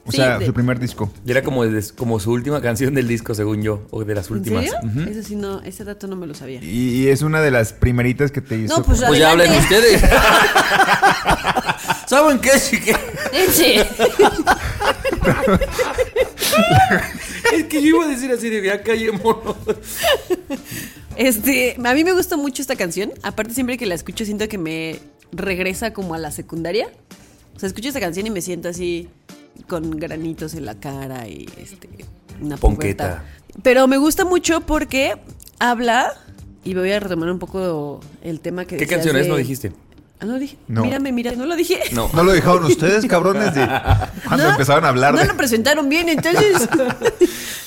O 0.07 0.11
Sí, 0.11 0.17
sea, 0.17 0.39
de- 0.39 0.47
su 0.47 0.53
primer 0.55 0.79
disco. 0.79 1.13
Y 1.23 1.29
era 1.29 1.43
como, 1.43 1.63
de- 1.63 1.85
como 1.95 2.19
su 2.19 2.31
última 2.31 2.61
canción 2.63 2.95
del 2.95 3.07
disco, 3.07 3.35
según 3.35 3.61
yo, 3.61 3.85
o 3.91 4.03
de 4.03 4.15
las 4.15 4.29
¿En 4.31 4.37
últimas. 4.37 4.65
Ese 5.07 5.21
sí 5.21 5.35
no, 5.35 5.61
ese 5.61 5.83
dato 5.83 6.07
no 6.07 6.15
me 6.15 6.25
lo 6.25 6.33
sabía. 6.33 6.59
Y, 6.63 7.03
y 7.03 7.07
es 7.09 7.21
una 7.21 7.41
de 7.41 7.51
las 7.51 7.73
primeritas 7.73 8.31
que 8.31 8.41
te 8.41 8.57
hizo. 8.57 8.75
No, 8.75 8.83
pues, 8.83 9.03
Pues 9.05 9.19
ya 9.19 9.29
hablen 9.29 9.51
ustedes. 9.51 10.01
¿Saben 12.07 12.39
qué, 12.39 12.49
chique? 12.59 12.95
Es 17.53 17.63
que 17.65 17.81
yo 17.81 17.87
iba 17.97 18.05
a 18.05 18.07
decir 18.07 18.31
así 18.31 18.49
de 18.49 18.63
ya 18.65 18.81
callémonos. 18.81 19.55
Este, 21.15 21.75
a 21.83 21.93
mí 21.93 22.03
me 22.03 22.13
gusta 22.13 22.35
mucho 22.35 22.61
esta 22.61 22.75
canción. 22.75 23.11
Aparte, 23.23 23.53
siempre 23.53 23.77
que 23.77 23.85
la 23.85 23.95
escucho, 23.95 24.25
siento 24.25 24.47
que 24.47 24.57
me 24.57 24.99
regresa 25.31 25.93
como 25.93 26.13
a 26.13 26.17
la 26.17 26.31
secundaria. 26.31 26.87
O 27.55 27.59
sea, 27.59 27.67
escucho 27.67 27.87
esta 27.87 27.99
canción 27.99 28.27
y 28.27 28.29
me 28.29 28.41
siento 28.41 28.69
así 28.69 29.09
con 29.67 29.91
granitos 29.91 30.53
en 30.53 30.65
la 30.65 30.75
cara 30.75 31.27
y 31.27 31.47
este 31.57 31.89
una 32.41 32.57
Ponqueta. 32.57 33.03
pubertad. 33.05 33.23
Pero 33.63 33.87
me 33.87 33.97
gusta 33.97 34.23
mucho 34.25 34.61
porque 34.61 35.15
habla 35.59 36.13
y 36.63 36.73
voy 36.75 36.91
a 36.91 36.99
retomar 36.99 37.31
un 37.31 37.39
poco 37.39 37.99
el 38.21 38.39
tema 38.39 38.65
que 38.65 38.77
¿Qué 38.77 38.85
canción 38.87 39.15
es? 39.15 39.23
de- 39.23 39.29
No 39.29 39.37
dijiste. 39.37 39.71
Ah, 40.19 40.25
no 40.25 40.39
dije. 40.39 40.57
No. 40.67 40.81
Mírame, 40.83 41.11
mira, 41.11 41.31
no 41.33 41.45
lo 41.45 41.55
dije. 41.55 41.79
No. 41.93 42.09
¿No 42.13 42.23
lo 42.23 42.31
dejaron 42.31 42.65
ustedes, 42.65 43.05
cabrones? 43.05 43.53
De 43.53 43.67
cuando 44.27 44.45
¿No? 44.45 44.51
empezaron 44.51 44.83
a 44.85 44.89
hablar 44.89 45.13
No 45.13 45.23
lo 45.23 45.37
presentaron 45.37 45.89
bien, 45.89 46.09
entonces. 46.09 46.67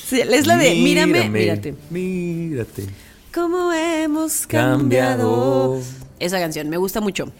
Sí, 0.07 0.19
es 0.19 0.45
la 0.45 0.57
de 0.57 0.71
mírame, 0.75 1.29
mírate. 1.29 1.73
Mírate. 1.89 2.85
¿Cómo 3.33 3.71
hemos 3.71 4.45
cambiado? 4.45 5.71
Cambiado. 5.77 5.81
Esa 6.19 6.37
canción 6.39 6.67
me 6.67 6.75
gusta 6.75 6.99
mucho. 6.99 7.31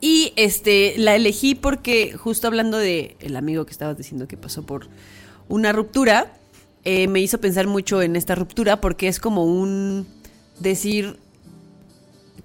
Y 0.00 0.32
este 0.36 0.94
la 0.96 1.16
elegí 1.16 1.54
porque 1.54 2.12
justo 2.16 2.46
hablando 2.46 2.78
de 2.78 3.16
el 3.20 3.36
amigo 3.36 3.66
que 3.66 3.72
estabas 3.72 3.96
diciendo 3.96 4.28
que 4.28 4.36
pasó 4.36 4.62
por 4.62 4.88
una 5.48 5.72
ruptura, 5.72 6.34
eh, 6.84 7.08
me 7.08 7.20
hizo 7.20 7.40
pensar 7.40 7.66
mucho 7.66 8.00
en 8.02 8.14
esta 8.14 8.34
ruptura 8.34 8.80
porque 8.80 9.08
es 9.08 9.18
como 9.18 9.44
un 9.44 10.06
decir 10.60 11.18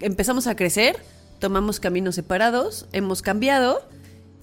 empezamos 0.00 0.46
a 0.46 0.56
crecer, 0.56 0.96
tomamos 1.38 1.80
caminos 1.80 2.16
separados, 2.16 2.86
hemos 2.92 3.22
cambiado 3.22 3.82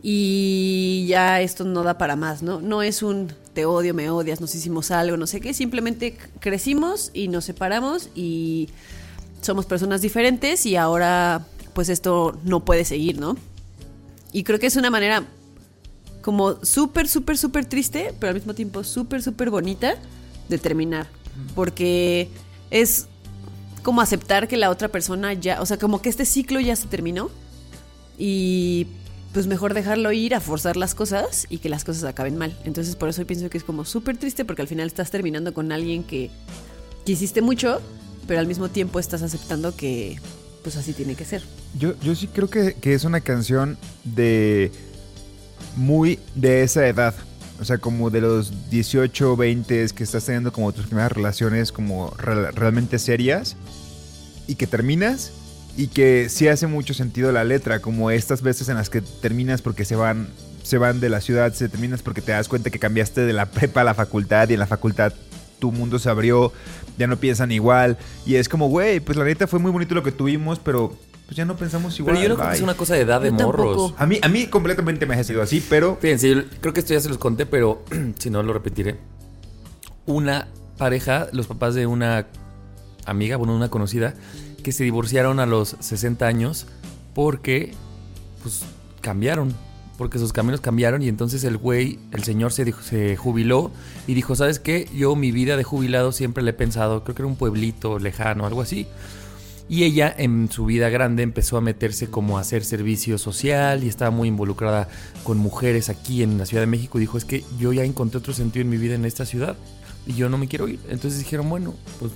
y 0.01 1.05
ya 1.07 1.41
esto 1.41 1.63
no 1.63 1.83
da 1.83 1.97
para 1.97 2.15
más, 2.15 2.41
¿no? 2.41 2.61
No 2.61 2.81
es 2.81 3.03
un 3.03 3.33
te 3.53 3.65
odio, 3.65 3.93
me 3.93 4.09
odias, 4.09 4.41
nos 4.41 4.55
hicimos 4.55 4.89
algo, 4.91 5.17
no 5.17 5.27
sé 5.27 5.41
qué, 5.41 5.53
simplemente 5.53 6.17
crecimos 6.39 7.11
y 7.13 7.27
nos 7.27 7.45
separamos 7.45 8.09
y 8.15 8.69
somos 9.41 9.65
personas 9.65 10.01
diferentes 10.01 10.65
y 10.65 10.75
ahora 10.75 11.45
pues 11.73 11.89
esto 11.89 12.37
no 12.43 12.65
puede 12.65 12.85
seguir, 12.85 13.19
¿no? 13.19 13.37
Y 14.31 14.43
creo 14.43 14.59
que 14.59 14.67
es 14.67 14.75
una 14.75 14.89
manera 14.89 15.25
como 16.21 16.63
súper, 16.63 17.07
súper, 17.07 17.37
súper 17.37 17.65
triste, 17.65 18.13
pero 18.19 18.29
al 18.29 18.35
mismo 18.35 18.53
tiempo 18.53 18.83
súper, 18.83 19.21
súper 19.21 19.49
bonita 19.49 19.95
de 20.49 20.57
terminar. 20.57 21.07
Porque 21.55 22.29
es 22.69 23.07
como 23.83 24.01
aceptar 24.01 24.47
que 24.47 24.57
la 24.57 24.69
otra 24.69 24.89
persona 24.89 25.33
ya, 25.33 25.61
o 25.61 25.65
sea, 25.65 25.77
como 25.77 26.01
que 26.01 26.09
este 26.09 26.25
ciclo 26.25 26.59
ya 26.59 26.75
se 26.75 26.87
terminó 26.87 27.31
y 28.17 28.87
pues 29.33 29.47
mejor 29.47 29.73
dejarlo 29.73 30.11
ir 30.11 30.35
a 30.35 30.39
forzar 30.39 30.75
las 30.75 30.93
cosas 30.93 31.47
y 31.49 31.57
que 31.59 31.69
las 31.69 31.83
cosas 31.83 32.03
acaben 32.03 32.37
mal. 32.37 32.55
Entonces 32.65 32.95
por 32.95 33.09
eso 33.09 33.25
pienso 33.25 33.49
que 33.49 33.57
es 33.57 33.63
como 33.63 33.85
súper 33.85 34.17
triste 34.17 34.45
porque 34.45 34.61
al 34.61 34.67
final 34.67 34.87
estás 34.87 35.09
terminando 35.09 35.53
con 35.53 35.71
alguien 35.71 36.03
que 36.03 36.29
quisiste 37.05 37.41
mucho, 37.41 37.81
pero 38.27 38.39
al 38.39 38.47
mismo 38.47 38.69
tiempo 38.69 38.99
estás 38.99 39.21
aceptando 39.23 39.75
que 39.75 40.19
pues 40.63 40.75
así 40.75 40.93
tiene 40.93 41.15
que 41.15 41.25
ser. 41.25 41.41
Yo, 41.77 41.93
yo 42.01 42.15
sí 42.15 42.27
creo 42.27 42.49
que, 42.49 42.73
que 42.73 42.93
es 42.93 43.03
una 43.03 43.21
canción 43.21 43.77
de... 44.03 44.71
Muy 45.75 46.19
de 46.35 46.63
esa 46.63 46.85
edad. 46.85 47.15
O 47.59 47.63
sea, 47.65 47.77
como 47.77 48.09
de 48.09 48.19
los 48.19 48.69
18, 48.69 49.37
20 49.37 49.87
que 49.95 50.03
estás 50.03 50.25
teniendo 50.25 50.51
como 50.51 50.73
tus 50.73 50.87
primeras 50.87 51.11
relaciones 51.11 51.71
como 51.71 52.13
re- 52.17 52.51
realmente 52.51 52.99
serias. 52.99 53.55
Y 54.47 54.55
que 54.55 54.67
terminas. 54.67 55.31
Y 55.77 55.87
que 55.87 56.27
sí 56.29 56.49
hace 56.49 56.67
mucho 56.67 56.93
sentido 56.93 57.31
la 57.31 57.45
letra. 57.45 57.79
Como 57.79 58.11
estas 58.11 58.41
veces 58.41 58.67
en 58.67 58.75
las 58.75 58.89
que 58.89 59.01
terminas 59.01 59.61
porque 59.61 59.85
se 59.85 59.95
van, 59.95 60.27
se 60.63 60.77
van 60.77 60.99
de 60.99 61.07
la 61.07 61.21
ciudad. 61.21 61.53
Se 61.53 61.69
terminas 61.69 62.01
porque 62.01 62.21
te 62.21 62.33
das 62.33 62.49
cuenta 62.49 62.69
que 62.69 62.79
cambiaste 62.79 63.21
de 63.21 63.31
la 63.33 63.45
prepa 63.45 63.81
a 63.81 63.85
la 63.85 63.93
facultad. 63.93 64.49
Y 64.49 64.53
en 64.55 64.59
la 64.59 64.67
facultad 64.67 65.13
tu 65.59 65.71
mundo 65.71 65.99
se 65.99 66.09
abrió. 66.09 66.51
Ya 66.97 67.07
no 67.07 67.15
piensan 67.17 67.53
igual. 67.53 67.97
Y 68.25 68.35
es 68.35 68.49
como, 68.49 68.67
güey, 68.67 68.99
pues 68.99 69.17
la 69.17 69.23
neta 69.23 69.47
fue 69.47 69.59
muy 69.59 69.71
bonito 69.71 69.95
lo 69.95 70.03
que 70.03 70.11
tuvimos. 70.11 70.59
Pero 70.59 70.97
pues 71.31 71.37
ya 71.37 71.45
no 71.45 71.55
pensamos 71.55 71.97
igual. 71.97 72.15
Pero 72.17 72.23
yo 72.23 72.27
no 72.27 72.35
creo 72.35 72.45
que 72.45 72.49
bye". 72.49 72.57
es 72.57 72.61
una 72.61 72.73
cosa 72.73 72.93
de 72.93 72.99
edad 72.99 73.21
de 73.21 73.31
Yo 73.31 73.37
tampoco. 73.37 73.63
morros. 73.63 73.93
A 73.97 74.05
mí, 74.05 74.19
a 74.21 74.27
mí 74.27 74.47
completamente 74.47 75.05
me 75.05 75.15
ha 75.15 75.23
sido 75.23 75.41
así, 75.41 75.63
pero 75.69 75.97
Fíjense, 76.01 76.29
yo 76.29 76.41
creo 76.59 76.73
que 76.73 76.81
esto 76.81 76.93
ya 76.93 76.99
se 76.99 77.07
los 77.07 77.17
conté, 77.17 77.45
pero 77.45 77.85
si 78.19 78.29
no 78.29 78.43
lo 78.43 78.51
repetiré. 78.51 78.97
Una 80.05 80.49
pareja, 80.77 81.29
los 81.31 81.47
papás 81.47 81.73
de 81.73 81.87
una 81.87 82.27
amiga, 83.05 83.37
bueno, 83.37 83.55
una 83.55 83.69
conocida, 83.69 84.13
que 84.61 84.73
se 84.73 84.83
divorciaron 84.83 85.39
a 85.39 85.45
los 85.45 85.77
60 85.79 86.27
años 86.27 86.67
porque, 87.13 87.75
pues, 88.41 88.63
cambiaron. 88.99 89.55
Porque 89.97 90.19
sus 90.19 90.33
caminos 90.33 90.59
cambiaron 90.59 91.01
y 91.01 91.07
entonces 91.07 91.45
el 91.45 91.55
güey, 91.55 91.97
el 92.11 92.25
señor 92.25 92.51
se, 92.51 92.65
dijo, 92.65 92.81
se 92.81 93.15
jubiló 93.15 93.71
y 94.05 94.15
dijo, 94.15 94.35
¿sabes 94.35 94.59
qué? 94.59 94.89
Yo 94.93 95.15
mi 95.15 95.31
vida 95.31 95.55
de 95.55 95.63
jubilado 95.63 96.11
siempre 96.11 96.43
le 96.43 96.49
he 96.49 96.53
pensado, 96.53 97.05
creo 97.05 97.15
que 97.15 97.21
era 97.21 97.27
un 97.27 97.37
pueblito 97.37 97.99
lejano, 97.99 98.45
algo 98.45 98.61
así. 98.61 98.85
Y 99.71 99.85
ella 99.85 100.13
en 100.17 100.51
su 100.51 100.65
vida 100.65 100.89
grande 100.89 101.23
empezó 101.23 101.55
a 101.55 101.61
meterse 101.61 102.07
como 102.09 102.37
a 102.37 102.41
hacer 102.41 102.65
servicio 102.65 103.17
social 103.17 103.85
y 103.85 103.87
estaba 103.87 104.11
muy 104.11 104.27
involucrada 104.27 104.89
con 105.23 105.37
mujeres 105.37 105.87
aquí 105.87 106.23
en 106.23 106.37
la 106.37 106.45
Ciudad 106.45 106.61
de 106.63 106.67
México 106.67 106.97
y 106.97 107.01
dijo, 107.01 107.17
es 107.17 107.23
que 107.23 107.45
yo 107.57 107.71
ya 107.71 107.85
encontré 107.85 108.17
otro 108.17 108.33
sentido 108.33 108.63
en 108.63 108.69
mi 108.69 108.75
vida 108.75 108.95
en 108.95 109.05
esta 109.05 109.25
ciudad 109.25 109.55
y 110.05 110.15
yo 110.15 110.27
no 110.27 110.37
me 110.37 110.49
quiero 110.49 110.67
ir. 110.67 110.81
Entonces 110.89 111.19
dijeron, 111.19 111.49
bueno, 111.49 111.73
pues 112.01 112.11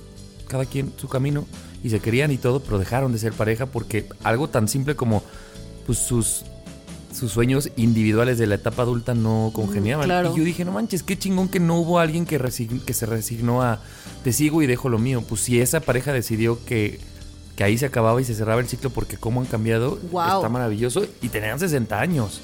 cada 0.48 0.66
quien 0.66 0.92
su 0.98 1.08
camino 1.08 1.46
y 1.82 1.88
se 1.88 2.00
querían 2.00 2.30
y 2.30 2.36
todo, 2.36 2.60
pero 2.60 2.78
dejaron 2.78 3.12
de 3.12 3.18
ser 3.18 3.32
pareja 3.32 3.64
porque 3.64 4.06
algo 4.22 4.50
tan 4.50 4.68
simple 4.68 4.94
como 4.94 5.22
pues 5.86 5.98
sus 5.98 6.42
sus 7.18 7.32
sueños 7.32 7.70
individuales 7.78 8.36
de 8.36 8.46
la 8.46 8.56
etapa 8.56 8.82
adulta 8.82 9.14
no 9.14 9.50
congeniaban. 9.54 10.04
claro. 10.04 10.34
Y 10.34 10.38
yo 10.40 10.44
dije, 10.44 10.66
no 10.66 10.72
manches, 10.72 11.02
qué 11.02 11.18
chingón 11.18 11.48
que 11.48 11.58
no 11.60 11.76
hubo 11.80 11.98
alguien 12.00 12.26
que, 12.26 12.38
resign- 12.38 12.84
que 12.84 12.92
se 12.92 13.06
resignó 13.06 13.62
a 13.62 13.80
te 14.24 14.34
sigo 14.34 14.60
y 14.60 14.66
dejo 14.66 14.90
lo 14.90 14.98
mío. 14.98 15.24
Pues 15.26 15.40
si 15.40 15.58
esa 15.58 15.80
pareja 15.80 16.12
decidió 16.12 16.62
que, 16.66 17.00
que 17.56 17.64
ahí 17.64 17.76
se 17.78 17.86
acababa 17.86 18.20
y 18.20 18.24
se 18.24 18.34
cerraba 18.34 18.60
el 18.60 18.68
ciclo 18.68 18.90
porque 18.90 19.16
cómo 19.16 19.40
han 19.40 19.46
cambiado, 19.46 19.98
Guau. 20.10 20.36
está 20.40 20.48
maravilloso. 20.48 21.06
Y 21.22 21.28
tenían 21.30 21.58
60 21.58 21.98
años. 22.00 22.40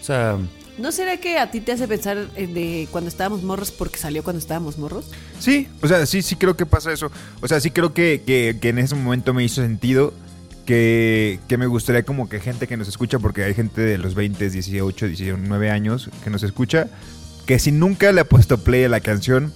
O 0.00 0.04
sea, 0.04 0.38
¿No 0.78 0.90
será 0.92 1.18
que 1.18 1.38
a 1.38 1.50
ti 1.50 1.60
te 1.60 1.72
hace 1.72 1.86
pensar 1.86 2.30
de 2.32 2.88
cuando 2.90 3.08
estábamos 3.08 3.42
morros 3.42 3.70
porque 3.70 3.98
salió 3.98 4.22
cuando 4.24 4.38
estábamos 4.40 4.78
morros? 4.78 5.04
sí, 5.38 5.68
o 5.82 5.86
sea, 5.88 6.06
sí, 6.06 6.22
sí 6.22 6.36
creo 6.36 6.56
que 6.56 6.64
pasa 6.66 6.92
eso. 6.92 7.10
O 7.40 7.48
sea, 7.48 7.60
sí 7.60 7.70
creo 7.70 7.92
que, 7.92 8.22
que- 8.26 8.56
que 8.60 8.68
en 8.70 8.78
ese 8.78 8.94
momento 8.94 9.34
me 9.34 9.44
hizo 9.44 9.60
sentido 9.62 10.14
que, 10.66 11.40
que 11.48 11.58
me 11.58 11.66
gustaría 11.66 12.04
como 12.04 12.28
que 12.28 12.40
gente 12.40 12.66
que 12.66 12.76
nos 12.76 12.88
escucha, 12.88 13.18
porque 13.18 13.44
hay 13.44 13.52
gente 13.54 13.80
de 13.80 13.98
los 13.98 14.14
20, 14.14 14.48
18, 14.48 15.06
19 15.08 15.70
años 15.70 16.08
que 16.24 16.30
nos 16.30 16.42
escucha, 16.42 16.88
que 17.46 17.58
si 17.58 17.70
nunca 17.72 18.12
le 18.12 18.20
ha 18.20 18.24
puesto 18.24 18.58
play 18.58 18.84
a 18.84 18.88
la 18.88 19.00
canción, 19.00 19.52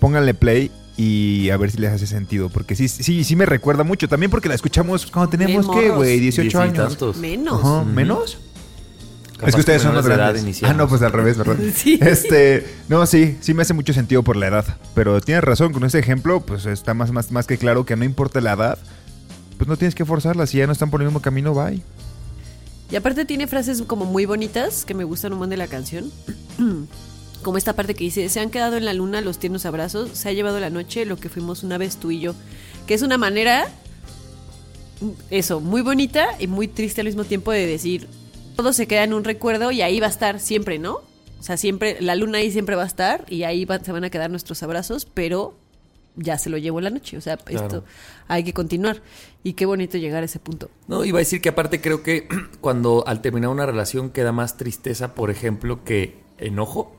pónganle 0.00 0.32
play 0.34 0.70
y 0.96 1.50
a 1.50 1.56
ver 1.56 1.70
si 1.70 1.78
les 1.78 1.92
hace 1.92 2.06
sentido, 2.06 2.48
porque 2.48 2.76
sí, 2.76 2.88
sí, 2.88 3.24
sí 3.24 3.36
me 3.36 3.46
recuerda 3.46 3.82
mucho, 3.84 4.08
también 4.08 4.30
porque 4.30 4.48
la 4.48 4.54
escuchamos 4.54 5.06
cuando 5.06 5.30
teníamos, 5.30 5.68
Bien 5.68 5.80
¿qué, 5.80 5.90
güey? 5.90 6.20
18 6.20 6.42
diez 6.42 6.54
y 6.54 6.56
años. 6.56 6.88
tantos. 6.88 7.16
Menos. 7.16 7.60
Ajá. 7.64 7.84
¿Menos? 7.84 8.38
Capaz 9.34 9.48
es 9.48 9.54
que 9.56 9.60
ustedes 9.62 9.82
son 9.82 9.94
más 9.94 10.06
grandes. 10.06 10.62
Ah, 10.62 10.72
no, 10.74 10.88
pues 10.88 11.02
al 11.02 11.12
revés, 11.12 11.36
¿verdad? 11.36 11.56
Sí. 11.74 11.98
Este, 12.00 12.64
no, 12.88 13.04
sí, 13.06 13.36
sí 13.40 13.52
me 13.52 13.62
hace 13.62 13.74
mucho 13.74 13.92
sentido 13.92 14.22
por 14.22 14.36
la 14.36 14.46
edad. 14.46 14.64
Pero 14.94 15.20
tienes 15.20 15.42
razón, 15.42 15.72
con 15.72 15.84
este 15.84 15.98
ejemplo, 15.98 16.40
pues 16.40 16.66
está 16.66 16.94
más, 16.94 17.10
más, 17.10 17.32
más 17.32 17.46
que 17.46 17.58
claro 17.58 17.84
que 17.84 17.96
no 17.96 18.04
importa 18.04 18.40
la 18.40 18.52
edad, 18.52 18.78
pues 19.58 19.66
no 19.66 19.76
tienes 19.76 19.96
que 19.96 20.04
forzarla. 20.04 20.46
Si 20.46 20.58
ya 20.58 20.66
no 20.66 20.72
están 20.72 20.90
por 20.90 21.00
el 21.00 21.08
mismo 21.08 21.20
camino, 21.20 21.52
bye. 21.52 21.82
Y 22.90 22.96
aparte 22.96 23.24
tiene 23.24 23.48
frases 23.48 23.82
como 23.82 24.04
muy 24.04 24.24
bonitas 24.24 24.84
que 24.84 24.94
me 24.94 25.02
gustan 25.02 25.32
un 25.32 25.38
montón 25.40 25.50
de 25.50 25.56
la 25.56 25.66
canción. 25.66 26.12
Como 27.44 27.58
esta 27.58 27.74
parte 27.74 27.94
que 27.94 28.02
dice, 28.04 28.28
se 28.28 28.40
han 28.40 28.50
quedado 28.50 28.76
en 28.76 28.84
la 28.84 28.92
luna 28.94 29.20
los 29.20 29.38
tiernos 29.38 29.64
abrazos, 29.66 30.10
se 30.14 30.28
ha 30.28 30.32
llevado 30.32 30.58
la 30.58 30.70
noche 30.70 31.04
lo 31.06 31.16
que 31.16 31.28
fuimos 31.28 31.62
una 31.62 31.78
vez 31.78 31.96
tú 31.98 32.10
y 32.10 32.18
yo. 32.18 32.34
Que 32.88 32.94
es 32.94 33.02
una 33.02 33.18
manera, 33.18 33.68
eso, 35.30 35.60
muy 35.60 35.82
bonita 35.82 36.26
y 36.38 36.46
muy 36.46 36.68
triste 36.68 37.00
al 37.00 37.06
mismo 37.06 37.24
tiempo 37.24 37.52
de 37.52 37.66
decir, 37.66 38.08
todo 38.56 38.72
se 38.72 38.86
queda 38.86 39.04
en 39.04 39.12
un 39.14 39.24
recuerdo 39.24 39.70
y 39.70 39.82
ahí 39.82 40.00
va 40.00 40.06
a 40.06 40.10
estar 40.10 40.40
siempre, 40.40 40.78
¿no? 40.78 40.94
O 41.38 41.42
sea, 41.42 41.56
siempre, 41.56 41.98
la 42.00 42.14
luna 42.14 42.38
ahí 42.38 42.50
siempre 42.50 42.76
va 42.76 42.84
a 42.84 42.86
estar 42.86 43.24
y 43.28 43.42
ahí 43.42 43.64
va- 43.64 43.78
se 43.80 43.92
van 43.92 44.04
a 44.04 44.10
quedar 44.10 44.30
nuestros 44.30 44.62
abrazos, 44.62 45.04
pero 45.12 45.54
ya 46.16 46.38
se 46.38 46.48
lo 46.48 46.56
llevó 46.56 46.80
la 46.80 46.88
noche. 46.90 47.18
O 47.18 47.20
sea, 47.20 47.36
Claro. 47.36 47.66
esto 47.66 47.84
hay 48.28 48.44
que 48.44 48.54
continuar. 48.54 49.02
Y 49.42 49.52
qué 49.52 49.66
bonito 49.66 49.98
llegar 49.98 50.22
a 50.22 50.26
ese 50.26 50.38
punto. 50.38 50.70
No, 50.88 51.04
iba 51.04 51.18
a 51.18 51.20
decir 51.20 51.42
que 51.42 51.50
aparte 51.50 51.82
creo 51.82 52.02
que 52.02 52.26
cuando 52.62 53.04
al 53.06 53.20
terminar 53.20 53.50
una 53.50 53.66
relación 53.66 54.08
queda 54.10 54.32
más 54.32 54.56
tristeza, 54.56 55.14
por 55.14 55.30
ejemplo, 55.30 55.84
que 55.84 56.16
enojo. 56.38 56.96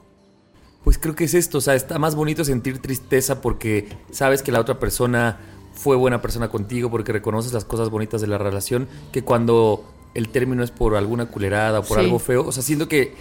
Pues 0.86 0.98
creo 0.98 1.16
que 1.16 1.26
es 1.26 1.34
esto, 1.34 1.58
o 1.58 1.62
sea, 1.62 1.76
está 1.76 2.00
más 2.00 2.16
bonito 2.16 2.46
sentir 2.46 2.78
tristeza 2.80 3.42
porque 3.42 3.90
sabes 4.12 4.42
que 4.42 4.52
la 4.54 4.62
otra 4.62 4.80
persona 4.80 5.40
fue 5.74 5.96
buena 5.98 6.22
persona 6.22 6.48
contigo, 6.48 6.90
porque 6.90 7.12
reconoces 7.12 7.52
las 7.52 7.66
cosas 7.66 7.90
bonitas 7.90 8.22
de 8.22 8.28
la 8.28 8.38
relación, 8.38 8.88
que 9.12 9.24
cuando 9.24 9.84
el 10.14 10.30
término 10.30 10.64
es 10.64 10.72
por 10.72 10.96
alguna 10.96 11.26
culerada 11.26 11.80
o 11.80 11.84
por 11.84 11.98
Sí. 12.00 12.06
algo 12.06 12.20
feo. 12.20 12.46
O 12.46 12.52
sea, 12.52 12.64
siento 12.64 12.88
que 12.88 13.14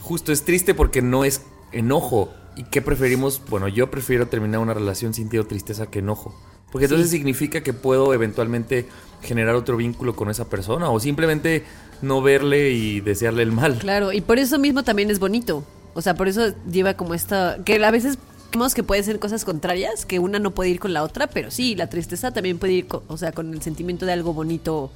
justo 0.00 0.32
es 0.32 0.44
triste 0.44 0.72
porque 0.74 1.02
no 1.02 1.24
es 1.24 1.42
enojo. 1.72 2.30
¿Y 2.56 2.62
qué 2.64 2.80
preferimos? 2.80 3.42
Bueno, 3.50 3.68
yo 3.68 3.90
prefiero 3.90 4.28
terminar 4.28 4.60
una 4.60 4.72
relación 4.72 5.12
sintiendo 5.12 5.46
tristeza 5.46 5.90
que 5.90 5.98
enojo. 5.98 6.34
Porque 6.72 6.86
entonces 6.86 7.10
significa 7.10 7.62
que 7.62 7.72
puedo 7.72 8.14
eventualmente 8.14 8.86
generar 9.22 9.56
otro 9.56 9.76
vínculo 9.76 10.14
con 10.16 10.30
esa 10.30 10.48
persona 10.48 10.88
o 10.90 11.00
simplemente 11.00 11.64
no 12.00 12.22
verle 12.22 12.70
y 12.70 13.00
desearle 13.00 13.42
el 13.42 13.52
mal. 13.52 13.78
Claro, 13.78 14.12
y 14.12 14.20
por 14.20 14.38
eso 14.38 14.58
mismo 14.58 14.84
también 14.84 15.10
es 15.10 15.18
bonito. 15.18 15.64
O 15.96 16.02
sea, 16.02 16.14
por 16.14 16.28
eso 16.28 16.54
lleva 16.70 16.94
como 16.94 17.14
esta. 17.14 17.58
Que 17.64 17.82
a 17.84 17.90
veces 17.90 18.18
vemos 18.52 18.74
que 18.74 18.82
pueden 18.82 19.02
ser 19.04 19.18
cosas 19.18 19.44
contrarias, 19.44 20.06
que 20.06 20.18
una 20.18 20.38
no 20.38 20.52
puede 20.52 20.70
ir 20.70 20.78
con 20.78 20.92
la 20.92 21.02
otra, 21.02 21.26
pero 21.26 21.50
sí, 21.50 21.74
la 21.74 21.88
tristeza 21.88 22.30
también 22.32 22.58
puede 22.58 22.74
ir, 22.74 22.86
co- 22.86 23.02
o 23.08 23.16
sea, 23.16 23.32
con 23.32 23.52
el 23.52 23.60
sentimiento 23.62 24.06
de 24.06 24.12
algo 24.12 24.32
bonito 24.32 24.90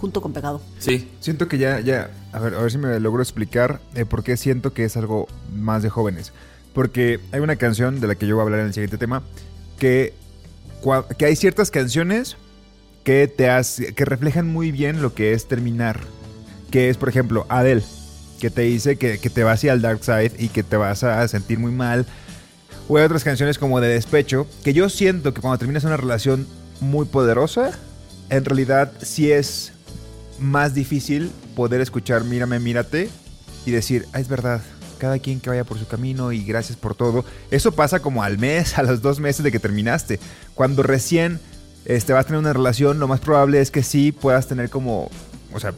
junto 0.00 0.20
con 0.20 0.32
pegado. 0.32 0.60
Sí. 0.78 1.08
Siento 1.20 1.48
que 1.48 1.58
ya, 1.58 1.80
ya, 1.80 2.10
a 2.32 2.38
ver, 2.38 2.54
a 2.54 2.60
ver 2.62 2.70
si 2.70 2.78
me 2.78 2.98
logro 3.00 3.22
explicar 3.22 3.80
eh, 3.94 4.04
por 4.04 4.22
qué 4.22 4.36
siento 4.36 4.72
que 4.72 4.84
es 4.84 4.96
algo 4.96 5.26
más 5.54 5.82
de 5.82 5.90
jóvenes. 5.90 6.32
Porque 6.74 7.20
hay 7.32 7.40
una 7.40 7.56
canción 7.56 8.00
de 8.00 8.06
la 8.06 8.14
que 8.14 8.26
yo 8.26 8.36
voy 8.36 8.42
a 8.42 8.44
hablar 8.44 8.60
en 8.60 8.66
el 8.66 8.74
siguiente 8.74 8.96
tema, 8.98 9.22
que, 9.78 10.14
que 11.18 11.24
hay 11.26 11.36
ciertas 11.36 11.70
canciones 11.70 12.36
que 13.04 13.26
te 13.28 13.50
hace, 13.50 13.92
que 13.94 14.04
reflejan 14.04 14.46
muy 14.46 14.70
bien 14.72 15.02
lo 15.02 15.14
que 15.14 15.32
es 15.32 15.48
terminar. 15.48 16.00
Que 16.70 16.88
es, 16.88 16.96
por 16.96 17.08
ejemplo, 17.08 17.44
Adele, 17.48 17.82
que 18.40 18.50
te 18.50 18.62
dice 18.62 18.96
que, 18.96 19.18
que 19.18 19.30
te 19.30 19.44
vas 19.44 19.60
hacia 19.60 19.72
el 19.72 19.82
dark 19.82 20.02
side 20.02 20.32
y 20.38 20.48
que 20.48 20.62
te 20.62 20.76
vas 20.76 21.04
a 21.04 21.26
sentir 21.28 21.58
muy 21.58 21.72
mal. 21.72 22.06
O 22.88 22.96
hay 22.96 23.04
otras 23.04 23.22
canciones 23.22 23.58
como 23.58 23.80
de 23.80 23.88
despecho, 23.88 24.48
que 24.64 24.72
yo 24.72 24.88
siento 24.88 25.32
que 25.32 25.40
cuando 25.40 25.58
terminas 25.58 25.84
una 25.84 25.96
relación 25.96 26.48
muy 26.80 27.06
poderosa, 27.06 27.78
en 28.30 28.44
realidad 28.44 28.92
sí 29.00 29.30
es 29.30 29.72
más 30.40 30.74
difícil 30.74 31.30
poder 31.54 31.80
escuchar 31.80 32.24
Mírame, 32.24 32.58
mírate 32.58 33.10
y 33.66 33.70
decir, 33.70 34.06
ah, 34.12 34.20
es 34.20 34.28
verdad, 34.28 34.62
cada 34.98 35.18
quien 35.18 35.40
que 35.40 35.50
vaya 35.50 35.64
por 35.64 35.78
su 35.78 35.86
camino 35.86 36.32
y 36.32 36.42
gracias 36.44 36.78
por 36.78 36.94
todo. 36.94 37.24
Eso 37.50 37.72
pasa 37.72 38.00
como 38.00 38.22
al 38.22 38.38
mes, 38.38 38.78
a 38.78 38.82
los 38.82 39.02
dos 39.02 39.20
meses 39.20 39.44
de 39.44 39.52
que 39.52 39.58
terminaste. 39.58 40.18
Cuando 40.54 40.82
recién 40.82 41.40
este, 41.84 42.12
vas 42.12 42.24
a 42.24 42.26
tener 42.26 42.38
una 42.38 42.52
relación, 42.52 42.98
lo 42.98 43.08
más 43.08 43.20
probable 43.20 43.60
es 43.60 43.70
que 43.70 43.82
sí 43.82 44.12
puedas 44.12 44.46
tener 44.46 44.70
como, 44.70 45.10
o 45.52 45.60
sea, 45.60 45.74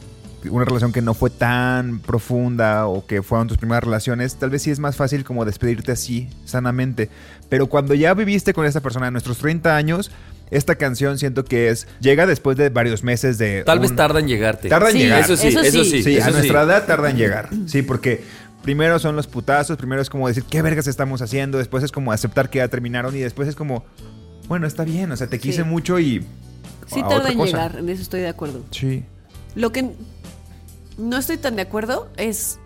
una 0.49 0.65
relación 0.65 0.91
que 0.91 1.01
no 1.01 1.13
fue 1.13 1.29
tan 1.29 1.99
profunda 1.99 2.87
o 2.87 3.05
que 3.05 3.21
fueron 3.23 3.47
tus 3.47 3.57
primeras 3.57 3.83
relaciones, 3.83 4.35
tal 4.35 4.49
vez 4.49 4.61
sí 4.63 4.71
es 4.71 4.79
más 4.79 4.95
fácil 4.95 5.23
como 5.23 5.45
despedirte 5.45 5.91
así, 5.91 6.29
sanamente. 6.45 7.09
Pero 7.49 7.67
cuando 7.67 7.93
ya 7.93 8.13
viviste 8.13 8.53
con 8.53 8.65
esta 8.65 8.81
persona 8.81 9.07
en 9.07 9.13
nuestros 9.13 9.37
30 9.39 9.75
años, 9.75 10.11
esta 10.51 10.75
canción 10.75 11.17
siento 11.17 11.45
que 11.45 11.69
es, 11.69 11.87
llega 11.99 12.25
después 12.27 12.57
de 12.57 12.69
varios 12.69 13.03
meses 13.03 13.37
de... 13.37 13.63
Tal 13.63 13.79
vez 13.79 13.95
tarda 13.95 14.19
en 14.19 14.27
llegarte. 14.27 14.69
Tarda 14.69 14.89
en 14.89 14.93
Sí, 14.97 14.99
llegar. 15.03 15.21
Eso 15.21 15.35
sí, 15.37 15.47
Eso 15.47 15.61
eso 15.61 15.83
sí. 15.83 16.03
sí. 16.03 16.15
Eso 16.17 16.25
a 16.25 16.31
sí. 16.31 16.33
nuestra 16.37 16.61
edad 16.63 16.85
tarda 16.85 17.09
en 17.09 17.17
llegar. 17.17 17.49
Sí, 17.65 17.81
porque 17.81 18.23
primero 18.61 18.99
son 18.99 19.15
los 19.15 19.27
putazos, 19.27 19.77
primero 19.77 20.01
es 20.01 20.09
como 20.09 20.27
decir, 20.27 20.43
¿qué 20.49 20.61
vergas 20.61 20.87
estamos 20.87 21.21
haciendo? 21.21 21.57
Después 21.57 21.83
es 21.83 21.91
como 21.91 22.11
aceptar 22.11 22.49
que 22.49 22.59
ya 22.59 22.67
terminaron 22.67 23.15
y 23.15 23.19
después 23.19 23.47
es 23.47 23.55
como, 23.55 23.83
bueno, 24.47 24.67
está 24.67 24.83
bien, 24.83 25.11
o 25.11 25.17
sea, 25.17 25.27
te 25.27 25.39
quise 25.39 25.63
Sí. 25.63 25.69
mucho 25.69 25.99
y... 25.99 26.25
Sí 26.87 26.99
a 26.99 27.03
tarda 27.03 27.17
otra 27.17 27.31
en 27.31 27.37
cosa. 27.37 27.51
llegar, 27.51 27.75
en 27.79 27.89
eso 27.89 28.01
estoy 28.01 28.21
de 28.21 28.27
acuerdo. 28.27 28.63
Sí. 28.71 29.03
Lo 29.55 29.71
que 29.71 29.91
no 30.97 31.17
estoy 31.17 31.37
tan 31.37 31.55
de 31.55 31.63
acuerdo 31.63 32.09
es 32.17 32.59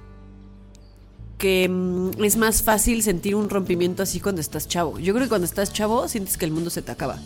que 1.37 1.69
mm, 1.69 2.23
es 2.23 2.37
más 2.37 2.63
fácil 2.63 3.03
sentir 3.03 3.35
un 3.35 3.49
rompimiento 3.49 4.03
así 4.03 4.19
cuando 4.19 4.41
estás 4.41 4.67
chavo. 4.67 4.99
Yo 4.99 5.13
creo 5.13 5.25
que 5.25 5.29
cuando 5.29 5.45
estás 5.45 5.71
chavo 5.73 6.07
sientes 6.07 6.37
que 6.37 6.45
el 6.45 6.51
mundo 6.51 6.69
se 6.69 6.81
te 6.81 6.91
acaba. 6.91 7.19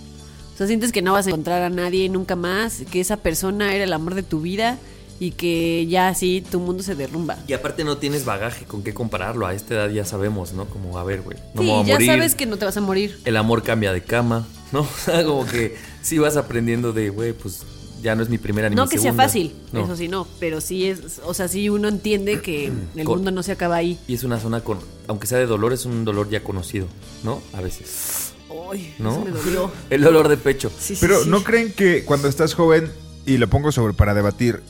O 0.54 0.58
sea, 0.58 0.68
sientes 0.68 0.92
que 0.92 1.02
no 1.02 1.14
vas 1.14 1.28
a 1.28 1.30
encontrar 1.30 1.62
a 1.64 1.70
nadie 1.70 2.10
nunca 2.10 2.36
más, 2.36 2.84
que 2.92 3.00
esa 3.00 3.18
persona 3.18 3.74
era 3.74 3.86
el 3.86 3.94
amor 3.94 4.16
de 4.16 4.24
tu 4.24 4.42
vida 4.42 4.78
y 5.20 5.32
que 5.32 5.88
ya 5.88 6.10
así 6.10 6.44
tu 6.50 6.60
mundo 6.60 6.84
se 6.84 6.96
derrumba. 6.96 7.38
Y 7.48 7.54
aparte 7.54 7.84
no 7.84 7.98
tienes 7.98 8.26
bagaje 8.26 8.66
con 8.66 8.84
qué 8.84 8.94
compararlo. 8.94 9.46
A 9.48 9.54
esta 9.54 9.76
edad 9.76 9.90
ya 9.90 10.04
sabemos, 10.04 10.54
¿no? 10.54 10.66
Como, 10.66 10.98
a 10.98 11.04
ver, 11.04 11.22
güey, 11.22 11.38
no 11.54 11.62
me 11.62 11.68
sí, 11.68 11.74
voy 11.74 11.82
a 11.82 11.86
ya 11.86 11.94
morir. 11.94 12.08
sabes 12.08 12.36
que 12.36 12.46
no 12.46 12.58
te 12.58 12.66
vas 12.66 12.76
a 12.78 12.82
morir. 12.82 13.20
El 13.24 13.38
amor 13.38 13.64
cambia 13.64 13.94
de 13.94 14.04
cama, 14.04 14.48
¿no? 14.72 14.82
O 14.82 14.88
sea, 15.04 15.24
como 15.24 15.46
que 15.46 15.78
sí 16.02 16.18
vas 16.18 16.38
aprendiendo 16.38 16.92
de, 16.92 17.10
güey, 17.10 17.34
pues 17.34 17.64
ya 18.02 18.16
no 18.16 18.24
es 18.24 18.30
mi 18.30 18.38
primera 18.38 18.70
ni 18.70 18.76
No 18.76 18.86
mi 18.86 18.90
que 18.92 18.98
sea 18.98 19.14
fácil, 19.14 19.54
No. 19.72 19.84
eso 19.84 19.96
sí 19.96 20.08
no, 20.08 20.28
pero 20.40 20.60
sí 20.62 20.88
es, 20.88 21.22
o 21.26 21.34
sea, 21.34 21.48
sí 21.48 21.70
uno 21.70 21.88
entiende 21.88 22.42
que 22.42 22.72
el 22.96 23.04
Con- 23.06 23.18
mundo 23.18 23.32
no 23.32 23.44
se 23.44 23.52
acaba 23.52 23.76
ahí. 23.76 24.00
Y 24.08 24.14
es 24.16 24.24
una 24.24 24.40
zona 24.40 24.62
con, 24.62 24.80
aunque 25.08 25.28
sea 25.28 25.38
de 25.38 25.46
dolor, 25.46 25.74
es 25.74 25.86
un 25.86 26.04
dolor 26.06 26.30
ya 26.30 26.44
conocido, 26.44 26.88
¿no? 27.24 27.42
A 27.54 27.62
veces. 27.62 28.34
Ay, 28.72 28.94
¿No? 29.00 29.12
eso 29.12 29.22
me 29.26 29.32
dolió. 29.32 29.72
El 29.90 30.02
dolor 30.02 30.28
de 30.30 30.38
pecho. 30.38 30.72
Sí, 30.78 30.96
sí, 30.96 31.02
Pero 31.02 31.24
sí. 31.24 31.30
¿no 31.30 31.44
creen 31.44 31.72
que 31.74 32.04
cuando 32.06 32.28
estás 32.28 32.54
joven, 32.54 32.92
y 33.26 33.38
lo 33.38 33.48
pongo 33.50 33.72
sobre 33.72 33.94
para 33.94 34.14
debatir, 34.14 34.62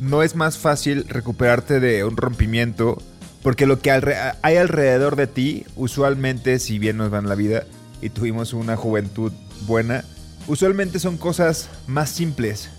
no 0.00 0.22
es 0.22 0.34
más 0.36 0.58
fácil 0.58 1.04
recuperarte 1.08 1.80
de 1.80 2.04
un 2.04 2.16
rompimiento? 2.16 2.98
Porque 3.42 3.66
lo 3.66 3.78
que 3.80 3.90
hay 3.90 4.56
alrededor 4.56 5.16
de 5.16 5.26
ti, 5.26 5.64
usualmente, 5.76 6.58
si 6.58 6.78
bien 6.78 6.96
nos 6.96 7.12
va 7.12 7.18
en 7.18 7.28
la 7.28 7.34
vida 7.34 7.64
y 8.00 8.08
tuvimos 8.08 8.54
una 8.54 8.76
juventud 8.76 9.32
buena, 9.66 10.04
usualmente 10.46 10.98
son 10.98 11.16
cosas 11.16 11.68
más 11.86 12.10
simples. 12.10 12.70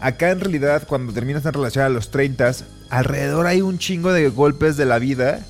Acá 0.00 0.30
en 0.30 0.40
realidad, 0.40 0.86
cuando 0.86 1.12
terminas 1.12 1.42
una 1.42 1.52
relación 1.52 1.84
a 1.84 1.88
los 1.88 2.10
30, 2.10 2.52
alrededor 2.90 3.46
hay 3.46 3.62
un 3.62 3.78
chingo 3.78 4.12
de 4.12 4.28
golpes 4.28 4.76
de 4.76 4.84
la 4.84 4.98
vida 4.98 5.44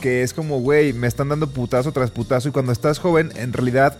que 0.00 0.22
es 0.22 0.32
como, 0.32 0.60
güey, 0.60 0.92
me 0.92 1.06
están 1.06 1.28
dando 1.28 1.50
putazo 1.50 1.92
tras 1.92 2.10
putazo. 2.10 2.48
Y 2.48 2.52
cuando 2.52 2.72
estás 2.72 2.98
joven, 2.98 3.32
en 3.36 3.52
realidad 3.52 3.98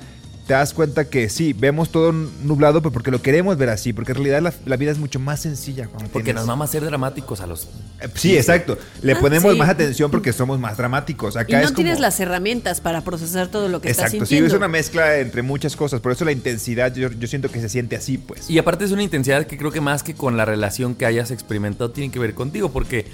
te 0.49 0.55
das 0.55 0.73
cuenta 0.73 1.05
que 1.11 1.29
sí, 1.29 1.53
vemos 1.53 1.91
todo 1.93 2.11
nublado, 2.11 2.81
pero 2.81 2.91
porque 2.91 3.11
lo 3.11 3.21
queremos 3.23 3.57
ver 3.59 3.69
así. 3.69 3.93
Porque 3.93 4.13
en 4.13 4.17
realidad 4.17 4.41
la, 4.41 4.53
la 4.65 4.77
vida 4.79 4.91
es 4.91 4.99
mucho 4.99 5.21
más 5.21 5.41
sencilla. 5.41 5.87
Cuando 5.89 6.09
Porque 6.11 6.25
tienes- 6.33 6.41
nos 6.41 6.47
mama 6.47 6.67
ser 6.67 6.83
dramáticos 6.87 7.43
a 7.43 7.47
los. 7.47 7.65
Eh, 8.01 8.09
Sí, 8.15 8.35
exacto. 8.35 8.79
Le 9.03 9.13
Ah, 9.13 9.19
ponemos 9.21 9.53
sí. 9.53 9.59
más 9.59 9.69
atención 9.69 10.11
porque 10.11 10.33
somos 10.33 10.59
más 10.59 10.79
dramáticos. 10.79 11.35
Y 11.37 11.39
Acá 11.39 11.61
no 11.61 11.69
es 11.69 11.75
tienes 11.75 11.97
como- 11.97 12.03
las 12.03 12.19
herramientas 12.19 12.81
para 12.81 13.03
procesar 13.05 13.49
todo 13.49 13.69
lo 13.69 13.83
que 13.83 13.91
estás 13.91 14.07
Exacto, 14.07 14.25
sí, 14.25 14.31
sintiendo. 14.31 14.49
es 14.49 14.59
una 14.59 14.69
mezcla 14.69 15.19
entre 15.19 15.43
muchas 15.43 15.77
cosas. 15.77 16.01
Por 16.01 16.13
eso 16.13 16.25
la 16.25 16.33
intensidad, 16.33 16.95
yo, 16.95 17.11
yo 17.13 17.29
siento 17.29 17.51
que 17.51 17.61
se 17.61 17.69
siente 17.69 17.95
así, 17.97 18.17
pues. 18.17 18.49
Y 18.49 18.59
aparte 18.59 18.87
es 18.87 18.91
una 18.91 19.03
intensidad 19.03 19.47
que 19.47 19.59
creo 19.59 19.71
que 19.71 19.83
más 19.83 20.03
que 20.03 20.15
con 20.15 20.39
la 20.39 20.47
relación 20.47 20.95
que 20.95 21.05
hayas 21.05 21.31
experimentado 21.31 21.91
tiene 21.91 22.11
que 22.11 22.19
ver 22.19 22.33
contigo, 22.33 22.71
porque 22.73 23.05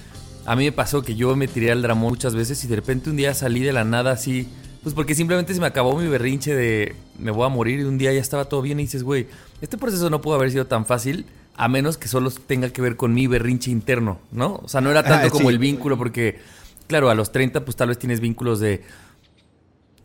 a 0.46 0.54
mí 0.54 0.66
me 0.66 0.70
pasó 0.72 1.02
que 1.02 1.16
yo 1.16 1.34
me 1.34 1.48
tiré 1.48 1.72
al 1.72 1.82
dramón 1.82 2.10
muchas 2.12 2.36
veces 2.36 2.62
y 2.64 2.68
de 2.68 2.76
repente 2.76 3.10
un 3.10 3.16
día 3.16 3.34
salí 3.34 3.60
de 3.60 3.72
la 3.72 3.82
nada 3.84 4.12
así, 4.12 4.46
pues 4.84 4.94
porque 4.94 5.14
simplemente 5.16 5.52
se 5.52 5.60
me 5.60 5.66
acabó 5.66 5.98
mi 5.98 6.06
berrinche 6.06 6.54
de 6.54 6.94
me 7.18 7.32
voy 7.32 7.44
a 7.44 7.48
morir 7.48 7.80
y 7.80 7.84
un 7.84 7.98
día 7.98 8.12
ya 8.12 8.20
estaba 8.20 8.44
todo 8.44 8.62
bien 8.62 8.78
y 8.78 8.84
dices, 8.84 9.02
güey, 9.02 9.26
este 9.60 9.76
proceso 9.78 10.08
no 10.10 10.20
pudo 10.20 10.36
haber 10.36 10.50
sido 10.52 10.66
tan 10.66 10.86
fácil 10.86 11.26
a 11.56 11.68
menos 11.68 11.96
que 11.98 12.06
solo 12.08 12.30
tenga 12.30 12.68
que 12.70 12.82
ver 12.82 12.96
con 12.96 13.12
mi 13.14 13.26
berrinche 13.26 13.70
interno, 13.70 14.18
¿no? 14.30 14.60
O 14.62 14.68
sea, 14.68 14.80
no 14.80 14.90
era 14.90 15.02
tanto 15.02 15.26
Ah, 15.26 15.30
como 15.30 15.48
sí. 15.48 15.54
el 15.54 15.58
vínculo, 15.58 15.96
porque, 15.98 16.38
claro, 16.86 17.10
a 17.10 17.14
los 17.14 17.32
30 17.32 17.64
pues 17.64 17.76
tal 17.76 17.88
vez 17.88 17.98
tienes 17.98 18.20
vínculos 18.20 18.60
de 18.60 18.82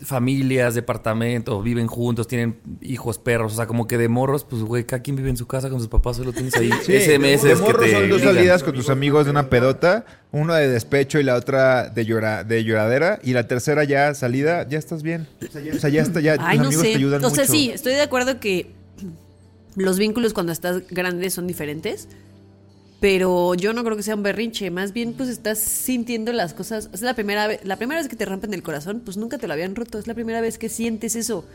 familias, 0.01 0.75
departamentos, 0.75 1.63
viven 1.63 1.87
juntos, 1.87 2.27
tienen 2.27 2.59
hijos, 2.81 3.17
perros, 3.19 3.53
o 3.53 3.55
sea, 3.57 3.67
como 3.67 3.87
que 3.87 3.97
de 3.97 4.07
morros, 4.07 4.43
pues 4.43 4.61
güey, 4.63 4.85
cada 4.85 5.01
quien 5.01 5.15
vive 5.15 5.29
en 5.29 5.37
su 5.37 5.45
casa 5.47 5.69
con 5.69 5.79
sus 5.79 5.87
papás, 5.89 6.17
solo 6.17 6.31
tienes 6.33 6.55
ahí 6.55 6.69
Sí, 6.85 6.93
SMS 6.99 7.43
de 7.43 7.49
que 7.49 7.55
morro 7.55 7.79
te 7.81 7.91
son 7.91 8.09
dos 8.09 8.19
ligan. 8.21 8.35
salidas 8.35 8.63
con 8.63 8.73
tus 8.75 8.89
amigos 8.89 9.25
de 9.25 9.31
una 9.31 9.49
pedota, 9.49 10.05
una 10.31 10.55
de 10.57 10.69
despecho 10.69 11.19
y 11.19 11.23
la 11.23 11.35
otra 11.35 11.89
de 11.89 12.05
llora, 12.05 12.43
de 12.43 12.63
lloradera 12.63 13.19
y 13.23 13.33
la 13.33 13.47
tercera 13.47 13.83
ya 13.83 14.13
salida, 14.13 14.67
ya 14.67 14.77
estás 14.79 15.03
bien. 15.03 15.27
O 15.47 15.51
sea, 15.51 15.61
ya, 15.61 15.73
o 15.73 15.77
sea, 15.79 15.89
ya 15.89 16.01
está, 16.01 16.19
ya 16.21 16.35
Ay, 16.39 16.57
tus 16.57 16.63
no 16.63 16.67
amigos 16.67 16.83
sé. 16.85 16.91
te 16.91 16.95
ayudan 16.97 17.23
o 17.25 17.29
sea, 17.29 17.43
mucho. 17.43 17.51
sí, 17.51 17.71
estoy 17.71 17.93
de 17.93 18.01
acuerdo 18.01 18.39
que 18.39 18.71
los 19.75 19.99
vínculos 19.99 20.33
cuando 20.33 20.51
estás 20.51 20.87
grande 20.89 21.29
son 21.29 21.47
diferentes. 21.47 22.07
Pero 22.99 23.53
yo 23.55 23.71
no 23.73 23.83
creo 23.85 23.95
que 23.95 24.03
sea 24.03 24.15
un 24.15 24.23
berrinche, 24.23 24.69
más 24.71 24.91
bien 24.91 25.13
pues 25.13 25.29
estás 25.29 25.59
sintiendo 25.59 26.33
las 26.33 26.53
cosas. 26.53 26.89
Es 26.93 27.01
la 27.01 27.13
primera 27.13 27.47
vez, 27.47 27.61
la 27.63 27.77
primera 27.77 28.01
vez 28.01 28.09
que 28.09 28.17
te 28.17 28.25
rompen 28.25 28.53
el 28.53 28.61
corazón, 28.61 29.01
pues 29.05 29.15
nunca 29.15 29.37
te 29.37 29.47
lo 29.47 29.53
habían 29.53 29.75
roto. 29.75 29.99
Es 29.99 30.07
la 30.07 30.13
primera 30.13 30.41
vez 30.41 30.57
que 30.57 30.67
sientes 30.67 31.15
eso, 31.15 31.45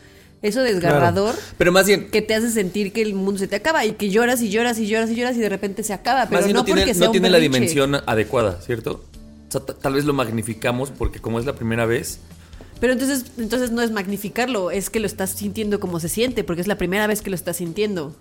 eso 0.41 0.61
desgarrador 0.63 1.35
Pero 1.59 1.71
más 1.71 1.85
bien, 1.85 2.09
que 2.09 2.23
te 2.23 2.33
hace 2.33 2.49
sentir 2.49 2.91
que 2.93 3.03
el 3.03 3.13
mundo 3.13 3.37
se 3.39 3.47
te 3.47 3.55
acaba 3.57 3.85
y 3.85 3.91
que 3.91 4.09
lloras 4.09 4.41
y 4.41 4.49
lloras 4.49 4.79
y 4.79 4.87
lloras 4.87 5.11
y 5.11 5.15
lloras 5.15 5.35
y 5.37 5.39
de 5.39 5.49
repente 5.49 5.83
se 5.83 5.93
acaba. 5.93 6.23
Pero 6.25 6.37
más 6.39 6.45
bien 6.45 6.55
no, 6.55 6.61
no, 6.61 6.65
tiene, 6.65 6.81
porque 6.81 6.93
sea 6.95 6.99
no 7.01 7.05
un 7.07 7.11
tiene 7.11 7.29
la 7.29 7.37
dimensión 7.37 7.95
adecuada, 8.07 8.59
¿cierto? 8.61 9.03
O 9.47 9.51
sea, 9.51 9.61
ta- 9.61 9.75
tal 9.75 9.93
vez 9.93 10.05
lo 10.05 10.13
magnificamos 10.13 10.89
porque 10.89 11.19
como 11.19 11.39
es 11.39 11.45
la 11.45 11.53
primera 11.53 11.85
vez, 11.85 12.19
Pero 12.79 12.91
entonces, 12.93 13.25
entonces 13.37 13.69
no 13.71 13.83
es 13.83 13.91
magnificarlo, 13.91 14.71
es 14.71 14.89
que 14.89 14.99
lo 14.99 15.05
estás 15.05 15.29
sintiendo 15.29 15.79
como 15.79 15.99
se 15.99 16.09
siente, 16.09 16.43
porque 16.43 16.61
es 16.61 16.67
la 16.67 16.77
primera 16.79 17.05
vez 17.05 17.21
que 17.21 17.29
lo 17.29 17.35
estás 17.35 17.57
sintiendo. 17.57 18.15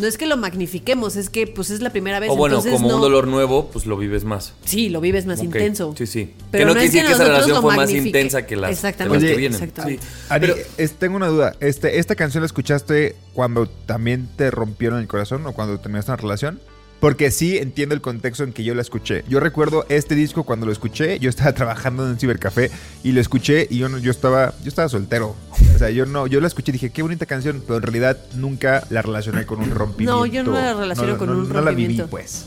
No 0.00 0.06
es 0.06 0.18
que 0.18 0.26
lo 0.26 0.36
magnifiquemos, 0.36 1.16
es 1.16 1.30
que 1.30 1.46
pues 1.46 1.70
es 1.70 1.80
la 1.80 1.90
primera 1.90 2.18
vez. 2.20 2.30
o 2.30 2.36
bueno, 2.36 2.56
entonces 2.56 2.72
como 2.72 2.88
no- 2.88 2.96
un 2.96 3.00
dolor 3.02 3.26
nuevo, 3.28 3.70
pues 3.70 3.86
lo 3.86 3.96
vives 3.96 4.24
más. 4.24 4.54
Sí, 4.64 4.88
lo 4.88 5.00
vives 5.00 5.26
más 5.26 5.42
intenso. 5.42 5.94
Sí, 5.96 6.06
sí. 6.06 6.34
Pero 6.50 6.62
que 6.62 6.64
no, 6.66 6.74
no 6.74 6.80
quiere 6.80 6.86
es 6.86 6.90
que 6.92 6.96
decir 6.98 7.06
que 7.08 7.12
esa 7.14 7.24
relación 7.32 7.62
fue 7.62 7.76
más 7.76 7.90
intensa 7.92 8.46
que 8.46 8.56
las, 8.56 8.68
que 8.70 8.74
Exactamente, 8.74 9.26
que 9.26 9.36
vienen. 9.36 9.54
exactamente. 9.62 10.02
Sí. 10.02 10.08
Ari, 10.28 10.46
Pero- 10.48 10.60
es- 10.78 10.92
tengo 10.94 11.16
una 11.16 11.28
duda. 11.28 11.54
Este, 11.60 11.98
¿Esta 11.98 12.14
canción 12.16 12.42
la 12.42 12.46
escuchaste 12.46 13.16
cuando 13.34 13.66
también 13.68 14.28
te 14.36 14.50
rompieron 14.50 14.98
el 15.00 15.06
corazón 15.06 15.46
o 15.46 15.52
cuando 15.52 15.78
terminaste 15.78 16.10
una 16.12 16.16
relación? 16.16 16.60
Porque 17.00 17.30
sí 17.30 17.56
entiendo 17.56 17.94
el 17.94 18.02
contexto 18.02 18.44
en 18.44 18.52
que 18.52 18.62
yo 18.62 18.74
la 18.74 18.82
escuché. 18.82 19.24
Yo 19.26 19.40
recuerdo 19.40 19.86
este 19.88 20.14
disco 20.14 20.44
cuando 20.44 20.66
lo 20.66 20.72
escuché, 20.72 21.18
yo 21.18 21.30
estaba 21.30 21.52
trabajando 21.54 22.04
en 22.04 22.10
un 22.12 22.18
cibercafé 22.18 22.70
y 23.02 23.12
lo 23.12 23.20
escuché 23.22 23.66
y 23.70 23.78
yo, 23.78 23.88
no- 23.88 23.96
yo 23.98 24.10
estaba 24.10 24.52
yo 24.62 24.68
estaba 24.68 24.88
soltero. 24.90 25.34
O 25.74 25.78
sea, 25.78 25.88
yo 25.90 26.04
no 26.04 26.26
yo 26.26 26.40
la 26.42 26.46
escuché 26.46 26.70
y 26.70 26.74
dije, 26.74 26.90
qué 26.90 27.00
bonita 27.02 27.24
canción, 27.24 27.62
pero 27.66 27.76
en 27.78 27.82
realidad 27.82 28.18
nunca 28.34 28.86
la 28.90 29.00
relacioné 29.00 29.46
con 29.46 29.60
un 29.60 29.70
rompimiento. 29.70 30.18
No, 30.18 30.26
yo 30.26 30.44
no 30.44 30.52
la 30.52 30.74
relaciono 30.74 31.16
con 31.16 31.30
un 31.30 31.48
No 31.48 31.60
la 31.62 31.70
viví, 31.70 31.98
rompimiento. 31.98 32.10
pues. 32.10 32.44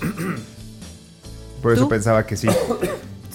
Por 1.62 1.72
eso 1.72 1.82
¿Tú? 1.82 1.88
pensaba 1.88 2.24
que 2.26 2.36
sí. 2.36 2.48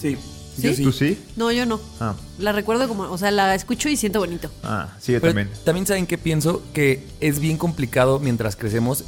Sí. 0.00 0.16
¿Sí? 0.56 0.62
Yo 0.68 0.72
sí. 0.74 0.82
¿Tú 0.84 0.92
sí? 0.92 1.18
No, 1.36 1.50
yo 1.50 1.66
no. 1.66 1.80
Ah, 2.00 2.14
La 2.38 2.52
recuerdo 2.52 2.86
como, 2.86 3.04
o 3.04 3.18
sea, 3.18 3.30
la 3.32 3.54
escucho 3.56 3.88
y 3.88 3.96
siento 3.96 4.20
bonito. 4.20 4.50
ah 4.62 4.88
sí, 5.00 5.12
yo 5.12 5.20
Pero 5.20 5.34
también. 5.34 5.50
también 5.64 5.84
saben 5.86 6.06
que 6.06 6.16
pienso 6.16 6.62
que 6.72 7.04
es 7.20 7.40
bien 7.40 7.56
complicado 7.56 8.20
mientras 8.20 8.54
crecemos, 8.54 9.04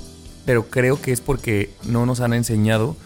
pero 0.46 0.68
creo 0.70 1.00
que 1.02 1.12
es 1.12 1.20
porque 1.20 1.70
no 1.84 2.06
nos 2.06 2.20
han 2.20 2.32
enseñado 2.32 2.96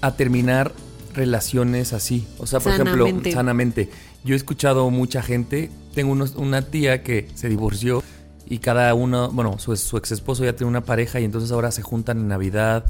a 0.00 0.16
terminar 0.16 0.72
relaciones 1.14 1.92
así. 1.92 2.26
O 2.38 2.46
sea, 2.46 2.58
por 2.60 2.72
Sanamente. 2.72 3.04
ejemplo, 3.10 3.32
sanamente. 3.32 3.90
Yo 4.24 4.34
he 4.34 4.36
escuchado 4.36 4.88
mucha 4.90 5.22
gente, 5.22 5.70
tengo 5.94 6.12
unos- 6.12 6.34
una 6.36 6.62
tía 6.62 7.02
que 7.02 7.28
se 7.34 7.48
divorció 7.48 8.02
y 8.48 8.58
cada 8.58 8.92
uno, 8.94 9.30
bueno, 9.30 9.58
su, 9.58 9.76
su 9.76 9.96
ex 9.96 10.10
esposo 10.12 10.44
ya 10.44 10.54
tiene 10.56 10.68
una 10.70 10.80
pareja 10.84 11.20
y 11.20 11.24
entonces 11.24 11.52
ahora 11.52 11.70
se 11.70 11.82
juntan 11.82 12.18
en 12.18 12.28
Navidad 12.28 12.86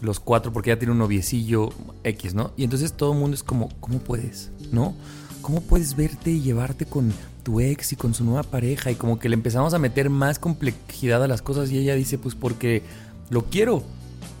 los 0.00 0.20
cuatro 0.20 0.52
porque 0.52 0.70
ya 0.70 0.78
tiene 0.78 0.92
un 0.92 0.98
noviecillo 0.98 1.70
X, 2.04 2.34
¿no? 2.34 2.52
Y 2.56 2.64
entonces 2.64 2.92
todo 2.92 3.12
el 3.12 3.18
mundo 3.18 3.34
es 3.34 3.42
como, 3.42 3.68
¿cómo 3.80 3.98
puedes? 4.00 4.50
¿No? 4.72 4.94
¿Cómo 5.40 5.60
puedes 5.60 5.96
verte 5.96 6.30
y 6.30 6.40
llevarte 6.40 6.86
con 6.86 7.12
tu 7.42 7.60
ex 7.60 7.92
y 7.92 7.96
con 7.96 8.12
su 8.14 8.24
nueva 8.24 8.42
pareja? 8.42 8.90
Y 8.90 8.96
como 8.96 9.18
que 9.18 9.28
le 9.28 9.34
empezamos 9.34 9.74
a 9.74 9.78
meter 9.78 10.10
más 10.10 10.38
complejidad 10.38 11.22
a 11.22 11.28
las 11.28 11.40
cosas 11.42 11.70
y 11.70 11.78
ella 11.78 11.94
dice, 11.94 12.18
pues 12.18 12.34
porque 12.34 12.82
lo 13.30 13.44
quiero. 13.46 13.82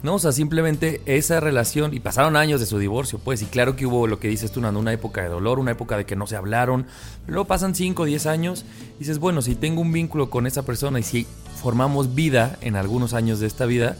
¿No? 0.02 0.16
O 0.16 0.18
sea, 0.18 0.32
simplemente 0.32 1.00
esa 1.06 1.38
relación, 1.38 1.94
y 1.94 2.00
pasaron 2.00 2.34
años 2.34 2.58
de 2.58 2.66
su 2.66 2.76
divorcio, 2.78 3.20
pues, 3.20 3.40
y 3.40 3.44
claro 3.44 3.76
que 3.76 3.86
hubo 3.86 4.08
lo 4.08 4.18
que 4.18 4.26
dices 4.26 4.50
tú, 4.50 4.58
una 4.58 4.92
época 4.92 5.22
de 5.22 5.28
dolor, 5.28 5.60
una 5.60 5.70
época 5.70 5.96
de 5.96 6.04
que 6.04 6.16
no 6.16 6.26
se 6.26 6.34
hablaron, 6.34 6.86
luego 7.28 7.44
pasan 7.44 7.76
5 7.76 8.02
o 8.02 8.04
10 8.04 8.26
años, 8.26 8.64
y 8.96 8.98
dices, 8.98 9.20
bueno, 9.20 9.42
si 9.42 9.54
tengo 9.54 9.80
un 9.80 9.92
vínculo 9.92 10.28
con 10.28 10.48
esa 10.48 10.64
persona 10.64 10.98
y 10.98 11.04
si 11.04 11.28
formamos 11.62 12.16
vida 12.16 12.58
en 12.62 12.74
algunos 12.74 13.14
años 13.14 13.38
de 13.38 13.46
esta 13.46 13.64
vida, 13.64 13.96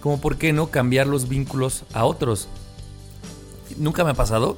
como 0.00 0.22
por 0.22 0.36
qué 0.36 0.54
no 0.54 0.68
cambiar 0.70 1.06
los 1.06 1.28
vínculos 1.28 1.84
a 1.92 2.06
otros. 2.06 2.48
Nunca 3.76 4.04
me 4.04 4.10
ha 4.10 4.14
pasado, 4.14 4.56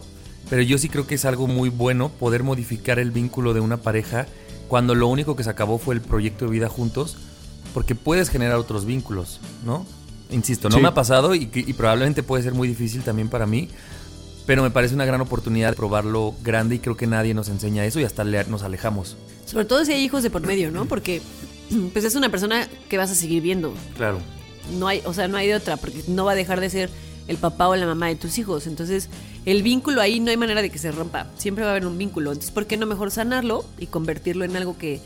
pero 0.49 0.63
yo 0.63 0.79
sí 0.79 0.89
creo 0.89 1.07
que 1.07 1.17
es 1.17 1.25
algo 1.25 1.47
muy 1.47 1.69
bueno 1.69 2.09
poder 2.09 2.43
modificar 2.43 2.99
el 2.99 3.11
vínculo 3.11 3.53
de 3.53 3.61
una 3.61 3.79
pareja 3.79 4.27
cuando 4.69 4.95
lo 4.95 5.09
único 5.09 5.37
que 5.37 5.45
se 5.45 5.51
acabó 5.51 5.79
fue 5.79 5.95
el 5.95 6.01
proyecto 6.01 6.47
de 6.47 6.53
vida 6.53 6.69
juntos, 6.69 7.19
porque 7.75 7.95
puedes 7.95 8.31
generar 8.31 8.57
otros 8.57 8.87
vínculos, 8.87 9.41
¿no? 9.67 9.85
Insisto, 10.31 10.69
no 10.71 10.77
Sí. 10.77 10.83
me 10.83 10.89
ha 10.89 10.95
pasado 10.95 11.35
y, 11.35 11.47
que- 11.47 11.61
y 11.61 11.73
probablemente 11.75 12.23
puede 12.23 12.43
ser 12.43 12.55
muy 12.55 12.67
difícil 12.69 13.03
también 13.03 13.29
para 13.29 13.45
mí, 13.47 13.69
pero 14.47 14.63
me 14.63 14.71
parece 14.71 14.95
una 14.95 15.05
gran 15.05 15.21
oportunidad 15.21 15.71
de 15.71 15.77
probarlo 15.77 16.35
grande 16.43 16.77
y 16.77 16.79
creo 16.79 16.97
que 16.97 17.07
nadie 17.07 17.35
nos 17.35 17.49
enseña 17.49 17.85
eso 17.85 18.01
y 18.01 18.05
hasta 18.05 18.25
nos 18.25 18.63
alejamos. 18.63 19.17
Sobre 19.45 19.65
todo 19.67 19.85
si 19.85 19.93
hay 19.93 20.03
hijos 20.03 20.23
de 20.23 20.31
por 20.31 20.43
medio, 20.47 20.71
¿no? 20.71 20.87
Porque 20.87 21.21
pues 21.93 22.05
es 22.05 22.15
una 22.15 22.31
persona 22.31 22.67
que 22.89 22.97
vas 22.97 23.11
a 23.11 23.15
seguir 23.15 23.43
viendo. 23.43 23.75
Claro. 23.97 24.19
No 24.79 24.89
hay, 24.89 25.03
o 25.05 25.13
sea, 25.13 25.29
no 25.29 25.37
hay 25.37 25.49
de 25.49 25.55
otra, 25.57 25.77
porque 25.77 26.03
no 26.09 26.25
va 26.25 26.33
a 26.33 26.37
dejar 26.37 26.61
de 26.61 26.71
ser 26.71 26.91
el 27.27 27.37
papá 27.37 27.69
o 27.69 27.77
la 27.77 27.87
mamá 27.87 28.09
de 28.09 28.17
tus 28.17 28.39
hijos. 28.39 28.67
Entonces, 28.67 29.09
el 29.47 29.63
vínculo 29.63 30.01
ahí 30.01 30.21
no 30.21 30.31
hay 30.31 30.37
manera 30.37 30.63
de 30.63 30.71
que 30.71 30.79
se 30.79 30.91
rompa. 30.93 31.27
Siempre 31.39 31.65
va 31.65 31.71
a 31.71 31.73
haber 31.73 31.87
un 31.87 31.97
vínculo. 31.99 32.31
Entonces, 32.33 32.51
¿por 32.51 32.67
qué 32.67 32.77
no 32.77 32.87
mejor 32.87 33.11
sanarlo 33.11 33.65
y 33.79 33.87
convertirlo 33.87 34.45
en 34.45 34.57
algo 34.57 34.77
que, 34.79 35.01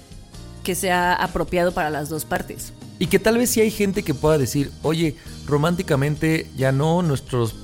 que 0.59 0.75
sea 0.75 1.12
apropiado 1.14 1.73
para 1.73 1.90
las 1.90 2.09
dos 2.09 2.25
partes? 2.25 2.73
Y 2.99 3.07
que 3.07 3.18
tal 3.18 3.38
vez 3.38 3.51
sí 3.51 3.61
hay 3.61 3.71
gente 3.71 4.03
que 4.03 4.14
pueda 4.14 4.38
decir, 4.38 4.71
oye, 4.83 5.16
románticamente 5.47 6.51
ya 6.57 6.73
no, 6.73 7.03
nuestros 7.03 7.55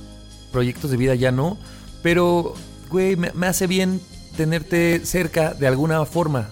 proyectos 0.51 0.91
de 0.91 0.97
vida 0.97 1.15
ya 1.15 1.31
no, 1.31 1.57
pero, 2.01 2.53
güey, 2.89 3.15
me, 3.15 3.31
me 3.33 3.47
hace 3.47 3.67
bien 3.67 3.99
tenerte 4.37 5.05
cerca 5.05 5.53
de 5.53 5.67
alguna 5.67 6.05
forma. 6.05 6.49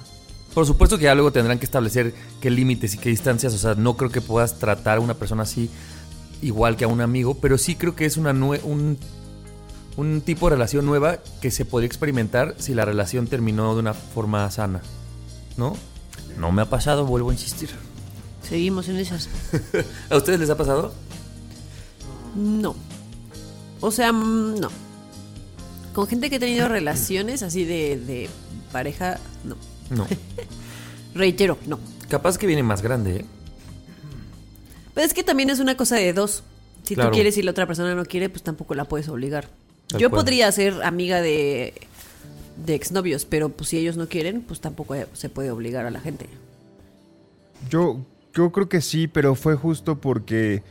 Por 0.54 0.66
supuesto 0.66 0.98
que 0.98 1.06
ya 1.06 1.16
luego 1.16 1.32
tendrán 1.32 1.60
que 1.60 1.66
establecer 1.66 2.14
qué 2.42 2.50
límites 2.50 2.94
y 2.94 2.98
qué 2.98 3.10
distancias, 3.10 3.54
o 3.54 3.58
sea, 3.58 3.76
no 3.76 3.96
creo 3.98 4.12
que 4.12 4.22
puedas 4.22 4.60
tratar 4.60 4.98
a 4.98 5.02
una 5.02 5.14
persona 5.16 5.44
así 5.44 5.70
igual 6.42 6.76
que 6.76 6.84
a 6.84 6.88
un 6.88 7.02
amigo, 7.02 7.36
pero 7.36 7.58
sí 7.58 7.76
creo 7.76 7.96
que 7.96 8.06
es 8.06 8.18
una 8.18 8.34
nue- 8.34 8.62
un, 8.64 8.98
un 9.96 10.22
tipo 10.22 10.50
de 10.50 10.56
relación 10.56 10.86
nueva 10.86 11.20
que 11.42 11.52
se 11.52 11.64
podría 11.66 11.88
experimentar 11.88 12.56
si 12.60 12.74
la 12.74 12.84
relación 12.86 13.28
terminó 13.28 13.74
de 13.74 13.80
una 13.80 13.94
forma 13.94 14.50
sana, 14.52 14.82
¿no? 15.58 15.76
No 16.38 16.52
me 16.52 16.62
ha 16.62 16.66
pasado, 16.70 17.06
vuelvo 17.06 17.30
a 17.30 17.34
insistir. 17.34 17.70
Seguimos 18.48 18.90
en 18.90 18.98
esas. 18.98 19.30
¿A 20.10 20.18
ustedes 20.18 20.40
les 20.40 20.50
ha 20.50 20.58
pasado? 20.58 20.94
No. 22.36 22.76
O 23.80 23.92
sea, 23.92 24.12
mm, 24.12 24.60
no. 24.60 24.70
Con 25.94 26.08
gente 26.08 26.30
que 26.30 26.38
ha 26.38 26.40
tenido 26.40 26.68
relaciones 26.70 27.44
así 27.44 27.64
de, 27.66 27.98
de 27.98 28.30
pareja, 28.72 29.20
no. 29.44 29.56
No. 29.90 30.08
Reitero, 31.14 31.58
no. 31.68 31.80
Capaz 32.10 32.38
que 32.38 32.48
viene 32.48 32.64
más 32.64 32.82
grande, 32.82 33.18
¿eh? 33.18 33.26
Pero 34.94 35.06
es 35.08 35.14
que 35.14 35.24
también 35.24 35.50
es 35.50 35.60
una 35.60 35.76
cosa 35.78 35.96
de 35.96 36.14
dos. 36.14 36.44
Si 36.84 36.96
Claro. 36.96 37.10
tú 37.10 37.16
quieres 37.16 37.38
y 37.38 37.42
la 37.44 37.52
otra 37.52 37.66
persona 37.66 37.96
no 37.96 38.06
quiere, 38.06 38.30
pues 38.30 38.44
tampoco 38.44 38.76
la 38.76 38.86
puedes 38.86 39.08
obligar. 39.08 39.50
Tal 39.88 40.00
Yo 40.00 40.10
cual. 40.10 40.22
podría 40.22 40.52
ser 40.52 40.84
amiga 40.84 41.22
de, 41.22 41.74
de 42.58 42.76
exnovios, 42.76 43.26
pero 43.26 43.50
pues 43.50 43.70
si 43.70 43.78
ellos 43.78 43.98
no 43.98 44.08
quieren, 44.08 44.42
pues 44.42 44.60
tampoco 44.62 44.96
se 45.14 45.30
puede 45.30 45.52
obligar 45.52 45.86
a 45.86 45.92
la 45.92 46.00
gente. 46.00 46.28
Yo, 47.70 48.00
yo 48.34 48.52
creo 48.52 48.70
que 48.70 48.82
sí, 48.82 49.08
pero 49.08 49.36
fue 49.36 49.56
justo 49.56 50.00
porque, 50.00 50.64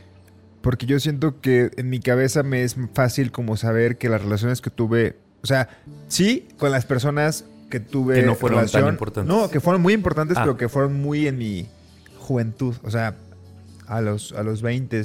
porque 0.61 0.85
yo 0.85 0.99
siento 0.99 1.41
que 1.41 1.71
en 1.77 1.89
mi 1.89 1.99
cabeza 1.99 2.43
me 2.43 2.63
es 2.63 2.75
fácil 2.93 3.31
como 3.31 3.57
saber 3.57 3.97
que 3.97 4.09
las 4.09 4.21
relaciones 4.21 4.61
que 4.61 4.69
tuve, 4.69 5.17
o 5.41 5.47
sea, 5.47 5.69
sí, 6.07 6.47
con 6.57 6.71
las 6.71 6.85
personas 6.85 7.45
que 7.69 7.79
tuve 7.79 8.15
Que 8.15 8.23
no 8.23 8.35
fueron 8.35 8.59
tan 8.59 8.67
relación, 8.67 8.93
importantes. 8.93 9.33
No, 9.35 9.49
que 9.49 9.59
fueron 9.59 9.81
muy 9.81 9.93
importantes, 9.93 10.37
Ah. 10.37 10.41
pero 10.43 10.57
que 10.57 10.69
fueron 10.69 11.01
muy 11.01 11.27
en 11.27 11.37
mi 11.37 11.67
juventud, 12.19 12.75
o 12.83 12.91
sea, 12.91 13.15
a 13.87 13.99
los, 14.01 14.31
a 14.33 14.43
los 14.43 14.61
20 14.61 15.01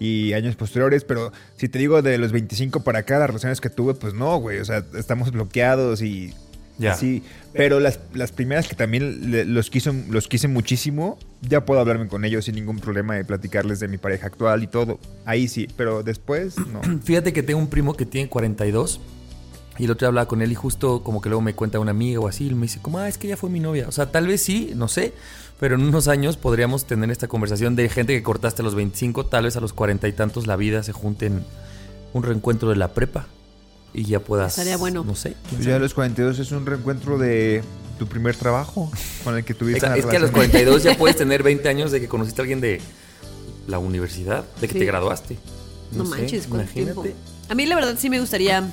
y 0.00 0.32
años 0.32 0.56
posteriores, 0.56 1.04
pero 1.04 1.32
si 1.56 1.68
te 1.68 1.78
digo 1.78 2.02
de 2.02 2.18
los 2.18 2.32
25 2.32 2.82
para 2.84 3.00
acá, 3.00 3.18
las 3.18 3.28
relaciones 3.28 3.60
que 3.60 3.70
tuve, 3.70 3.94
pues 3.94 4.14
no, 4.14 4.36
güey, 4.38 4.58
o 4.58 4.64
sea, 4.64 4.84
estamos 4.96 5.30
bloqueados 5.30 6.02
y 6.02 6.32
Ya. 6.76 6.94
Sí, 6.96 7.22
pero 7.52 7.78
las, 7.78 8.00
las 8.14 8.32
primeras 8.32 8.66
que 8.66 8.74
también 8.74 9.30
le- 9.30 9.44
los, 9.44 9.70
quiso, 9.70 9.94
los 10.10 10.26
quise 10.26 10.48
muchísimo, 10.48 11.16
ya 11.40 11.64
puedo 11.64 11.78
hablarme 11.80 12.08
con 12.08 12.24
ellos 12.24 12.46
sin 12.46 12.56
ningún 12.56 12.80
problema 12.80 13.14
de 13.14 13.24
platicarles 13.24 13.78
de 13.78 13.86
mi 13.86 13.96
pareja 13.96 14.26
actual 14.26 14.64
y 14.64 14.66
todo. 14.66 14.98
Ahí 15.24 15.46
sí, 15.46 15.68
pero 15.76 16.02
después 16.02 16.56
no. 16.58 16.80
Fíjate 17.04 17.32
que 17.32 17.44
tengo 17.44 17.60
un 17.60 17.68
primo 17.68 17.94
que 17.94 18.06
tiene 18.06 18.28
42 18.28 19.00
y 19.78 19.84
el 19.84 19.90
otro 19.92 20.04
día 20.06 20.08
hablaba 20.08 20.26
con 20.26 20.42
él 20.42 20.50
y 20.50 20.56
justo 20.56 21.04
como 21.04 21.20
que 21.22 21.28
luego 21.28 21.42
me 21.42 21.54
cuenta 21.54 21.78
una 21.78 21.92
amiga 21.92 22.18
o 22.18 22.26
así 22.26 22.48
y 22.48 22.54
me 22.54 22.62
dice 22.62 22.80
como, 22.82 22.98
ah, 22.98 23.08
es 23.08 23.18
que 23.18 23.28
ella 23.28 23.36
fue 23.36 23.50
mi 23.50 23.60
novia. 23.60 23.86
O 23.88 23.92
sea, 23.92 24.10
tal 24.10 24.26
vez 24.26 24.42
sí, 24.42 24.72
no 24.74 24.88
sé, 24.88 25.12
pero 25.60 25.74
en 25.76 25.82
unos 25.82 26.08
años 26.08 26.36
podríamos 26.36 26.84
tener 26.84 27.10
esta 27.10 27.28
conversación 27.28 27.76
de 27.76 27.88
gente 27.88 28.14
que 28.14 28.22
cortaste 28.22 28.62
a 28.62 28.64
los 28.64 28.74
25, 28.74 29.26
tal 29.26 29.44
vez 29.44 29.56
a 29.56 29.60
los 29.60 29.72
cuarenta 29.72 30.08
y 30.08 30.12
tantos 30.12 30.46
la 30.46 30.56
vida 30.56 30.82
se 30.82 30.92
junte 30.92 31.26
en 31.26 31.44
un 32.12 32.22
reencuentro 32.22 32.68
de 32.70 32.76
la 32.76 32.92
prepa 32.94 33.26
y 33.92 34.04
ya 34.04 34.20
puedas... 34.20 34.52
Estaría 34.52 34.76
bueno. 34.76 35.04
No 35.04 35.14
sé. 35.14 35.34
quién 35.48 35.60
Ya 35.60 35.64
sabe. 35.66 35.76
a 35.76 35.78
los 35.80 35.94
42 35.94 36.38
es 36.38 36.50
un 36.52 36.66
reencuentro 36.66 37.18
de 37.18 37.62
tu 37.98 38.06
primer 38.08 38.34
trabajo 38.36 38.90
con 39.22 39.36
el 39.36 39.44
que 39.44 39.54
tuviste 39.54 39.86
una 39.86 39.96
Es 39.96 40.04
que 40.06 40.16
a 40.16 40.20
los 40.20 40.30
relación. 40.32 40.50
42 40.50 40.82
ya 40.82 40.96
puedes 40.98 41.16
tener 41.16 41.42
20 41.44 41.68
años 41.68 41.92
de 41.92 42.00
que 42.00 42.08
conociste 42.08 42.40
a 42.40 42.42
alguien 42.42 42.60
de 42.60 42.80
la 43.68 43.78
universidad, 43.78 44.44
de 44.60 44.66
que 44.66 44.72
Sí. 44.74 44.78
te 44.80 44.84
graduaste. 44.84 45.38
No, 45.92 46.04
sé, 46.04 46.10
manches, 46.10 46.46
¿cuánto 46.48 46.64
imagínate. 46.72 47.00
tiempo? 47.02 47.18
A 47.48 47.54
mí 47.54 47.66
la 47.66 47.76
verdad 47.76 47.94
sí 47.98 48.10
me 48.10 48.18
gustaría 48.18 48.64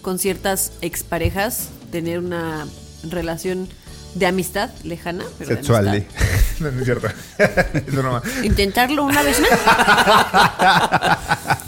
con 0.00 0.18
ciertas 0.18 0.72
exparejas 0.80 1.68
tener 1.90 2.18
una 2.20 2.66
relación 3.08 3.68
de 4.14 4.26
amistad 4.26 4.70
lejana, 4.84 5.24
pero 5.38 5.50
de 5.50 5.56
Sexual, 5.56 5.88
amistad. 5.88 6.16
¿eh? 6.22 6.40
no, 6.60 6.70
no 6.70 6.78
es 6.80 6.84
cierto. 6.84 7.08
es 7.74 7.94
broma. 7.94 8.22
Intentarlo 8.42 9.04
una 9.04 9.22
vez 9.22 9.40
más. 9.40 9.50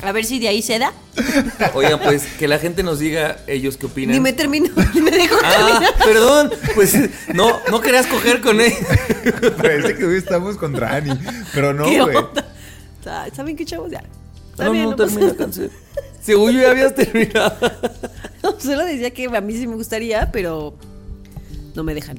A 0.03 0.13
ver 0.13 0.25
si 0.25 0.39
de 0.39 0.49
ahí 0.49 0.61
se 0.63 0.79
da. 0.79 0.93
Oigan, 1.75 2.01
pues 2.01 2.25
que 2.39 2.47
la 2.49 2.59
gente 2.59 2.83
nos 2.83 2.99
diga 2.99 3.39
ellos 3.47 3.77
qué 3.77 3.87
opinan. 3.87 4.15
Ni 4.15 4.21
me 4.21 4.33
termino, 4.33 4.69
ni 4.95 5.01
me 5.01 5.11
dejo 5.11 5.37
Ah, 5.43 5.53
terminar. 5.57 5.95
perdón, 6.05 6.51
pues 6.75 6.95
no, 7.33 7.59
no 7.71 7.81
querías 7.81 8.07
coger 8.07 8.41
con 8.41 8.61
él. 8.61 8.73
Parece 9.57 9.97
que 9.97 10.05
hoy 10.05 10.17
estamos 10.17 10.57
contra 10.57 10.95
Ani, 10.97 11.19
pero 11.55 11.73
no, 11.73 11.85
¿Qué 11.85 12.01
güey. 12.03 12.17
onda? 12.17 12.45
¿Saben 13.35 13.57
qué, 13.57 13.65
chavos? 13.65 13.91
Ya. 13.91 14.03
Está 14.51 14.65
No, 14.65 14.73
bien, 14.73 14.85
no, 14.85 14.91
no 14.93 14.97
pasa 14.97 15.15
termina, 15.15 15.47
nada. 15.47 15.69
Según 16.23 16.53
yo 16.53 16.61
ya 16.61 16.71
habías 16.71 16.95
terminado. 16.95 17.57
No, 18.43 18.59
solo 18.61 18.85
decía 18.85 19.11
que 19.11 19.25
a 19.27 19.41
mí 19.41 19.55
sí 19.55 19.67
me 19.67 19.75
gustaría, 19.75 20.31
pero 20.33 20.75
no 21.75 21.83
me 21.85 21.95
dejan. 21.95 22.19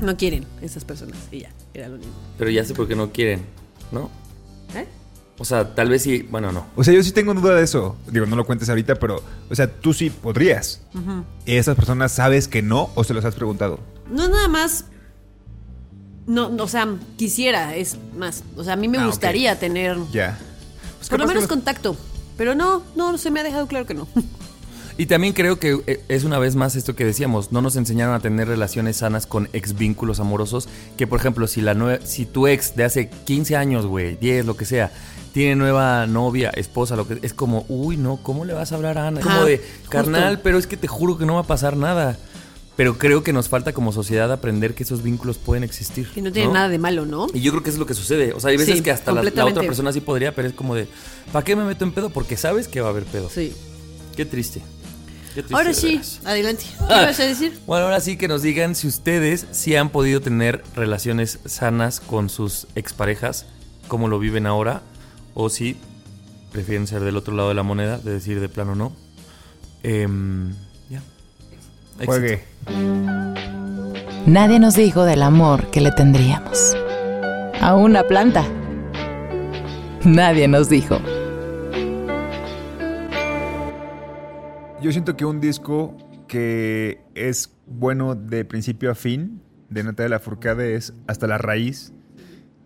No 0.00 0.16
quieren 0.16 0.46
esas 0.62 0.84
personas. 0.84 1.16
Y 1.32 1.40
ya, 1.40 1.50
era 1.74 1.88
lo 1.88 1.96
único. 1.96 2.10
Pero 2.38 2.50
ya 2.50 2.64
sé 2.64 2.74
por 2.74 2.86
qué 2.88 2.94
no 2.96 3.10
quieren, 3.12 3.42
¿no? 3.92 4.10
¿Eh? 4.74 4.86
O 5.38 5.44
sea, 5.44 5.74
tal 5.74 5.88
vez 5.88 6.02
sí, 6.02 6.26
bueno, 6.30 6.50
no. 6.52 6.66
O 6.76 6.82
sea, 6.84 6.92
yo 6.94 7.02
sí 7.02 7.12
tengo 7.12 7.32
duda 7.34 7.54
de 7.54 7.62
eso. 7.62 7.96
Digo, 8.10 8.26
no 8.26 8.34
lo 8.36 8.44
cuentes 8.44 8.68
ahorita, 8.68 8.96
pero, 8.96 9.22
o 9.50 9.54
sea, 9.54 9.70
tú 9.72 9.92
sí 9.94 10.10
podrías. 10.10 10.82
¿Y 11.46 11.56
esas 11.56 11.76
personas 11.76 12.12
sabes 12.12 12.48
que 12.48 12.60
no 12.62 12.90
o 12.94 13.04
se 13.04 13.14
los 13.14 13.24
has 13.24 13.34
preguntado? 13.34 13.78
No 14.10 14.28
nada 14.28 14.48
más. 14.48 14.84
No, 16.26 16.48
no, 16.50 16.64
o 16.64 16.68
sea, 16.68 16.86
quisiera, 17.16 17.74
es 17.76 17.96
más. 18.16 18.42
O 18.56 18.64
sea, 18.64 18.74
a 18.74 18.76
mí 18.76 18.88
me 18.88 18.98
Ah, 18.98 19.06
gustaría 19.06 19.58
tener 19.58 19.96
Ya. 20.12 20.38
Pues 20.98 21.08
por 21.08 21.20
lo 21.20 21.26
menos 21.26 21.44
los- 21.44 21.48
contacto. 21.48 21.96
Pero 22.36 22.54
no, 22.54 22.82
no, 22.96 23.16
se 23.18 23.30
me 23.30 23.40
ha 23.40 23.42
dejado 23.44 23.66
claro 23.66 23.86
que 23.86 23.94
no. 23.94 24.06
Y 24.98 25.06
también 25.06 25.32
creo 25.32 25.60
que 25.60 25.80
eh, 25.86 26.00
es 26.08 26.24
una 26.24 26.40
vez 26.40 26.56
más 26.56 26.74
esto 26.74 26.96
que 26.96 27.04
decíamos, 27.04 27.52
no 27.52 27.62
nos 27.62 27.76
enseñaron 27.76 28.16
a 28.16 28.20
tener 28.20 28.48
relaciones 28.48 28.96
sanas 28.96 29.26
con 29.26 29.48
ex 29.52 29.78
vínculos 29.78 30.18
amorosos, 30.18 30.68
que 30.96 31.06
por 31.06 31.20
ejemplo, 31.20 31.46
si 31.46 31.60
la 31.60 32.00
si 32.04 32.26
tu 32.26 32.48
ex 32.48 32.74
de 32.74 32.82
hace 32.82 33.08
15 33.08 33.54
años, 33.54 33.86
güey, 33.86 34.16
10, 34.16 34.44
lo 34.44 34.56
que 34.56 34.64
sea, 34.64 34.90
tiene 35.32 35.54
nueva 35.54 36.08
novia, 36.08 36.50
esposa, 36.50 36.96
lo 36.96 37.06
que 37.06 37.20
es 37.22 37.32
como, 37.32 37.64
uy, 37.68 37.96
no, 37.96 38.16
¿cómo 38.24 38.44
le 38.44 38.54
vas 38.54 38.72
a 38.72 38.74
hablar 38.74 38.98
a 38.98 39.06
Ana? 39.06 39.20
Ajá, 39.20 39.30
como 39.30 39.44
de, 39.46 39.58
justo. 39.58 39.88
carnal, 39.88 40.40
pero 40.40 40.58
es 40.58 40.66
que 40.66 40.76
te 40.76 40.88
juro 40.88 41.16
que 41.16 41.26
no 41.26 41.34
va 41.34 41.40
a 41.40 41.46
pasar 41.46 41.76
nada. 41.76 42.18
Pero 42.74 42.96
creo 42.96 43.24
que 43.24 43.32
nos 43.32 43.48
falta 43.48 43.72
como 43.72 43.92
sociedad 43.92 44.32
aprender 44.32 44.74
que 44.74 44.84
esos 44.84 45.02
vínculos 45.02 45.36
pueden 45.38 45.64
existir. 45.64 46.08
Que 46.12 46.22
no 46.22 46.30
tiene 46.30 46.52
nada 46.52 46.68
de 46.68 46.78
malo, 46.78 47.06
¿no? 47.06 47.26
Y 47.34 47.40
yo 47.40 47.50
creo 47.50 47.64
que 47.64 47.70
eso 47.70 47.76
es 47.76 47.80
lo 47.80 47.86
que 47.86 47.94
sucede. 47.94 48.32
O 48.32 48.40
sea, 48.40 48.50
hay 48.50 48.56
veces 48.56 48.76
Sí, 48.76 48.82
que 48.84 48.92
hasta 48.92 49.10
la, 49.10 49.22
la 49.22 49.44
otra 49.46 49.62
persona 49.62 49.92
sí 49.92 50.00
podría, 50.00 50.32
pero 50.32 50.46
es 50.46 50.54
como 50.54 50.76
de, 50.76 50.86
¿para 51.32 51.44
qué 51.44 51.56
me 51.56 51.64
meto 51.64 51.84
en 51.84 51.90
pedo? 51.90 52.10
Porque 52.10 52.36
sabes 52.36 52.68
que 52.68 52.80
va 52.80 52.86
a 52.88 52.90
haber 52.90 53.04
pedo. 53.04 53.30
Sí. 53.30 53.52
Qué 54.16 54.24
triste. 54.24 54.62
Ahora 55.52 55.72
sí, 55.74 55.92
veras. 55.92 56.20
adelante. 56.24 56.64
¿Qué 56.78 56.94
vas 56.94 57.20
a 57.20 57.24
decir? 57.24 57.58
Bueno, 57.66 57.84
ahora 57.86 58.00
sí 58.00 58.16
que 58.16 58.28
nos 58.28 58.42
digan 58.42 58.74
si 58.74 58.86
ustedes 58.86 59.46
sí 59.52 59.76
han 59.76 59.90
podido 59.90 60.20
tener 60.20 60.62
relaciones 60.74 61.38
sanas 61.44 62.00
con 62.00 62.28
sus 62.28 62.66
exparejas, 62.74 63.46
cómo 63.88 64.08
lo 64.08 64.18
viven 64.18 64.46
ahora, 64.46 64.82
o 65.34 65.48
si 65.50 65.76
prefieren 66.52 66.86
ser 66.86 67.02
del 67.02 67.16
otro 67.16 67.34
lado 67.34 67.48
de 67.50 67.54
la 67.54 67.62
moneda, 67.62 67.98
de 67.98 68.12
decir 68.12 68.40
de 68.40 68.48
plano 68.48 68.74
no. 68.74 68.92
Em, 69.82 70.54
ya. 70.90 71.02
Juegue. 72.04 72.44
Nadie 74.26 74.58
nos 74.58 74.74
dijo 74.74 75.04
del 75.04 75.22
amor 75.22 75.70
que 75.70 75.80
le 75.80 75.90
tendríamos. 75.92 76.76
A 77.60 77.74
una 77.74 78.04
planta. 78.04 78.44
Nadie 80.04 80.48
nos 80.48 80.68
dijo. 80.68 81.00
Yo 84.80 84.92
siento 84.92 85.16
que 85.16 85.24
un 85.24 85.40
disco 85.40 85.96
que 86.28 87.00
es 87.14 87.52
bueno 87.66 88.14
de 88.14 88.44
principio 88.44 88.90
a 88.90 88.94
fin 88.94 89.40
de 89.70 89.82
Natalia 89.82 90.10
Lafourcade 90.10 90.74
es 90.74 90.92
Hasta 91.06 91.26
la 91.26 91.38
Raíz, 91.38 91.92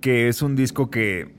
que 0.00 0.28
es 0.28 0.42
un 0.42 0.54
disco 0.54 0.90
que, 0.90 1.34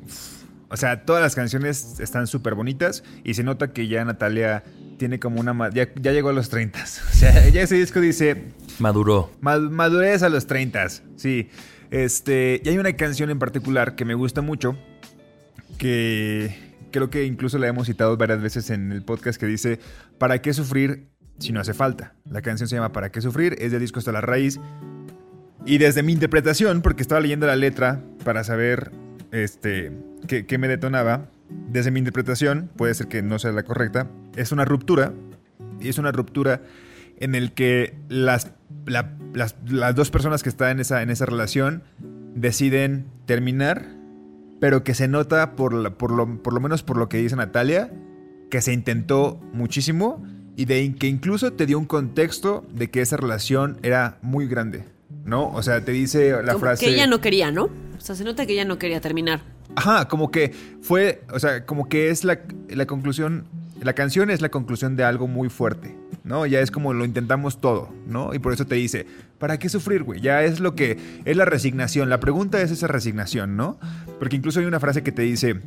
o 0.70 0.78
sea, 0.78 1.06
todas 1.06 1.22
las 1.22 1.36
canciones 1.36 2.00
están 2.00 2.28
súper 2.28 2.56
bonitas 2.56 3.04
y 3.24 3.36
se 3.36 3.44
nota 3.44 3.72
que 3.72 3.88
ya 3.88 4.04
Natalia 4.04 4.64
tiene 4.98 5.20
como 5.20 5.40
una... 5.40 5.70
Ya, 5.70 5.90
ya 6.02 6.12
llegó 6.12 6.30
a 6.30 6.34
los 6.34 6.50
30. 6.50 6.80
O 6.84 7.16
sea, 7.16 7.48
ya 7.50 7.62
ese 7.62 7.76
disco 7.76 8.00
dice, 8.02 8.44
Maduró. 8.80 9.32
Ma- 9.42 9.60
Madurez 9.60 10.24
a 10.24 10.30
los 10.30 10.48
30, 10.48 10.88
sí. 11.18 11.50
Este, 11.92 12.62
y 12.66 12.70
hay 12.70 12.78
una 12.80 12.94
canción 12.94 13.30
en 13.30 13.38
particular 13.38 13.96
que 13.96 14.04
me 14.06 14.16
gusta 14.16 14.42
mucho, 14.42 14.76
que 15.78 16.73
creo 16.94 17.10
que 17.10 17.26
incluso 17.26 17.58
la 17.58 17.68
hemos 17.68 17.88
citado 17.88 18.16
varias 18.16 18.42
veces 18.42 18.70
en 18.70 18.94
el 18.94 19.04
podcast, 19.04 19.38
que 19.38 19.46
dice, 19.48 19.80
¿para 20.18 20.42
qué 20.42 20.54
sufrir 20.54 21.10
si 21.40 21.52
no 21.52 21.60
hace 21.60 21.74
falta? 21.74 22.14
La 22.30 22.42
canción 22.42 22.70
se 22.70 22.76
llama 22.76 22.94
¿Para 22.94 23.12
qué 23.12 23.20
sufrir? 23.20 23.58
Es 23.60 23.72
del 23.74 23.82
disco 23.82 24.00
hasta 24.00 24.14
la 24.14 24.22
raíz. 24.22 24.60
Y 25.66 25.78
desde 25.78 26.04
mi 26.04 26.14
interpretación, 26.14 26.82
porque 26.82 27.02
estaba 27.02 27.20
leyendo 27.22 27.48
la 27.48 27.56
letra 27.56 28.02
para 28.24 28.44
saber 28.44 28.92
este, 29.32 29.92
qué, 30.28 30.46
qué 30.46 30.58
me 30.58 30.68
detonaba, 30.70 31.28
desde 31.70 31.92
mi 31.92 32.00
interpretación, 32.00 32.70
puede 32.76 32.94
ser 32.94 33.08
que 33.08 33.22
no 33.22 33.40
sea 33.40 33.52
la 33.52 33.64
correcta, 33.64 34.08
es 34.36 34.52
una 34.52 34.64
ruptura, 34.66 35.14
y 35.80 35.90
es 35.90 35.98
una 35.98 36.12
ruptura 36.12 36.62
en 37.20 37.36
el 37.36 37.54
que 37.54 37.96
las, 38.10 38.52
la- 38.86 39.18
las, 39.34 39.56
las 39.68 39.96
dos 39.96 40.12
personas 40.12 40.44
que 40.44 40.50
están 40.50 40.72
en 40.72 40.80
esa, 40.82 41.02
en 41.02 41.10
esa 41.10 41.26
relación 41.26 41.84
deciden 42.36 43.06
terminar, 43.26 43.86
pero 44.64 44.86
que 44.86 44.94
se 44.94 45.10
nota 45.10 45.58
por, 45.58 45.74
la- 45.74 45.90
por, 45.98 46.10
lo, 46.12 46.42
por 46.42 46.54
lo 46.54 46.62
menos 46.62 46.84
por 46.84 46.96
lo 46.96 47.10
que 47.10 47.18
dice 47.18 47.36
Natalia, 47.36 47.92
que 48.50 48.62
se 48.62 48.72
intentó 48.72 49.38
muchísimo 49.52 50.24
y 50.56 50.64
de 50.64 50.96
que 50.98 51.08
incluso 51.08 51.52
te 51.52 51.66
dio 51.66 51.78
un 51.78 51.84
contexto 51.86 52.66
de 52.74 52.90
que 52.90 53.02
esa 53.02 53.18
relación 53.18 53.78
era 53.84 54.20
muy 54.22 54.48
grande, 54.48 54.86
¿no? 55.26 55.50
O 55.52 55.62
sea, 55.64 55.84
te 55.84 55.92
dice 55.92 56.32
la 56.44 56.54
Como 56.54 56.60
frase... 56.60 56.86
Que 56.86 56.94
ella 56.94 57.08
no 57.08 57.20
quería, 57.20 57.52
¿no? 57.52 57.66
O 57.66 58.00
sea, 58.00 58.16
se 58.16 58.24
nota 58.24 58.46
que 58.46 58.54
ella 58.54 58.64
no 58.64 58.78
quería 58.80 59.02
terminar. 59.02 59.42
Ajá, 59.76 60.08
como 60.08 60.32
que 60.32 60.54
fue, 60.82 61.24
o 61.34 61.40
sea, 61.40 61.66
como 61.66 61.90
que 61.90 62.10
es 62.10 62.24
la, 62.24 62.40
la 62.70 62.86
conclusión, 62.86 63.44
la 63.82 63.92
canción 63.92 64.30
es 64.30 64.40
la 64.40 64.48
conclusión 64.48 64.96
de 64.96 65.04
algo 65.04 65.28
muy 65.28 65.50
fuerte, 65.50 65.94
¿no? 66.24 66.46
Ya 66.46 66.60
es 66.60 66.72
como 66.72 66.94
lo 66.94 67.06
intentamos 67.06 67.60
todo, 67.60 67.90
¿no? 68.08 68.34
Y 68.34 68.40
por 68.40 68.54
eso 68.54 68.66
te 68.66 68.76
dice, 68.76 69.06
¿para 69.40 69.60
qué 69.60 69.70
sufrir, 69.70 70.04
güey? 70.04 70.22
Ya 70.22 70.44
es 70.44 70.60
lo 70.60 70.76
que, 70.76 70.98
es 71.26 71.38
la 71.38 71.46
resignación, 71.46 72.10
la 72.10 72.20
pregunta 72.20 72.62
es 72.62 72.72
esa 72.72 72.88
resignación, 72.88 73.56
¿no? 73.56 73.80
Porque 74.20 74.36
incluso 74.36 74.60
hay 74.60 74.66
una 74.66 74.80
frase 74.80 75.04
que 75.04 75.12
te 75.12 75.24
dice, 75.24 75.62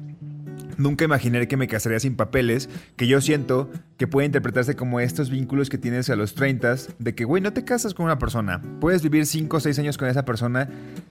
Nunca 0.78 1.04
imaginé 1.04 1.48
que 1.48 1.56
me 1.56 1.68
casaría 1.68 1.98
sin 2.00 2.16
papeles, 2.16 2.68
que 2.96 3.06
yo 3.06 3.20
siento 3.20 3.70
que 3.96 4.06
puede 4.06 4.26
interpretarse 4.26 4.76
como 4.76 5.00
estos 5.00 5.30
vínculos 5.30 5.70
que 5.70 5.78
tienes 5.78 6.10
a 6.10 6.16
los 6.16 6.34
30, 6.34 6.76
de 6.98 7.14
que, 7.14 7.24
güey, 7.24 7.42
no 7.42 7.52
te 7.52 7.64
casas 7.64 7.94
con 7.94 8.04
una 8.04 8.18
persona. 8.18 8.60
Puedes 8.80 9.02
vivir 9.02 9.24
5 9.24 9.56
o 9.56 9.60
6 9.60 9.78
años 9.78 9.96
con 9.96 10.08
esa 10.08 10.24
persona 10.24 10.68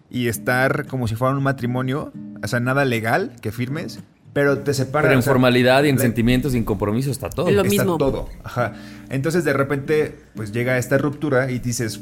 y 0.10 0.28
estar 0.28 0.86
como 0.86 1.08
si 1.08 1.16
fuera 1.16 1.36
un 1.36 1.44
matrimonio, 1.44 2.14
o 2.44 2.48
sea, 2.48 2.60
nada 2.60 2.86
legal 2.86 3.36
que 3.42 3.52
firmes, 3.52 4.02
pero 4.36 4.60
te 4.60 4.74
separas. 4.74 5.06
Pero 5.06 5.14
en 5.14 5.20
o 5.20 5.22
sea, 5.22 5.32
formalidad 5.32 5.86
y 5.86 5.90
en 5.90 5.96
la- 5.96 6.02
sentimientos 6.02 6.54
y 6.54 6.58
en 6.58 6.66
compromiso 6.66 7.10
está 7.10 7.30
todo. 7.30 7.48
Es 7.48 7.56
lo 7.56 7.62
está 7.64 7.72
mismo. 7.72 7.98
todo. 7.98 8.28
Ajá. 8.44 8.74
Entonces 9.10 9.46
de 9.46 9.54
repente, 9.54 10.18
pues 10.36 10.52
llega 10.52 10.78
esta 10.78 10.98
ruptura 10.98 11.50
y 11.50 11.60
dices, 11.60 12.02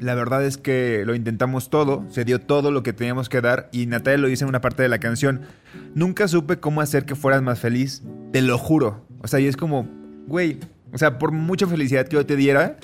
la 0.00 0.14
verdad 0.14 0.42
es 0.46 0.56
que 0.56 1.02
lo 1.04 1.14
intentamos 1.14 1.68
todo, 1.68 2.06
se 2.10 2.24
dio 2.24 2.40
todo 2.40 2.70
lo 2.70 2.82
que 2.82 2.94
teníamos 2.94 3.28
que 3.28 3.42
dar 3.42 3.68
y 3.70 3.84
Natalia 3.84 4.16
lo 4.16 4.28
dice 4.28 4.44
en 4.44 4.48
una 4.48 4.62
parte 4.62 4.82
de 4.82 4.88
la 4.88 4.98
canción, 4.98 5.42
nunca 5.94 6.26
supe 6.26 6.56
cómo 6.58 6.80
hacer 6.80 7.04
que 7.04 7.14
fueras 7.16 7.42
más 7.42 7.58
feliz, 7.60 8.02
te 8.32 8.40
lo 8.40 8.56
juro. 8.56 9.04
O 9.20 9.28
sea, 9.28 9.38
y 9.38 9.46
es 9.46 9.56
como, 9.58 9.86
güey, 10.28 10.58
o 10.92 10.96
sea, 10.98 11.18
por 11.18 11.32
mucha 11.32 11.66
felicidad 11.66 12.06
que 12.08 12.16
yo 12.16 12.24
te 12.24 12.34
diera, 12.36 12.78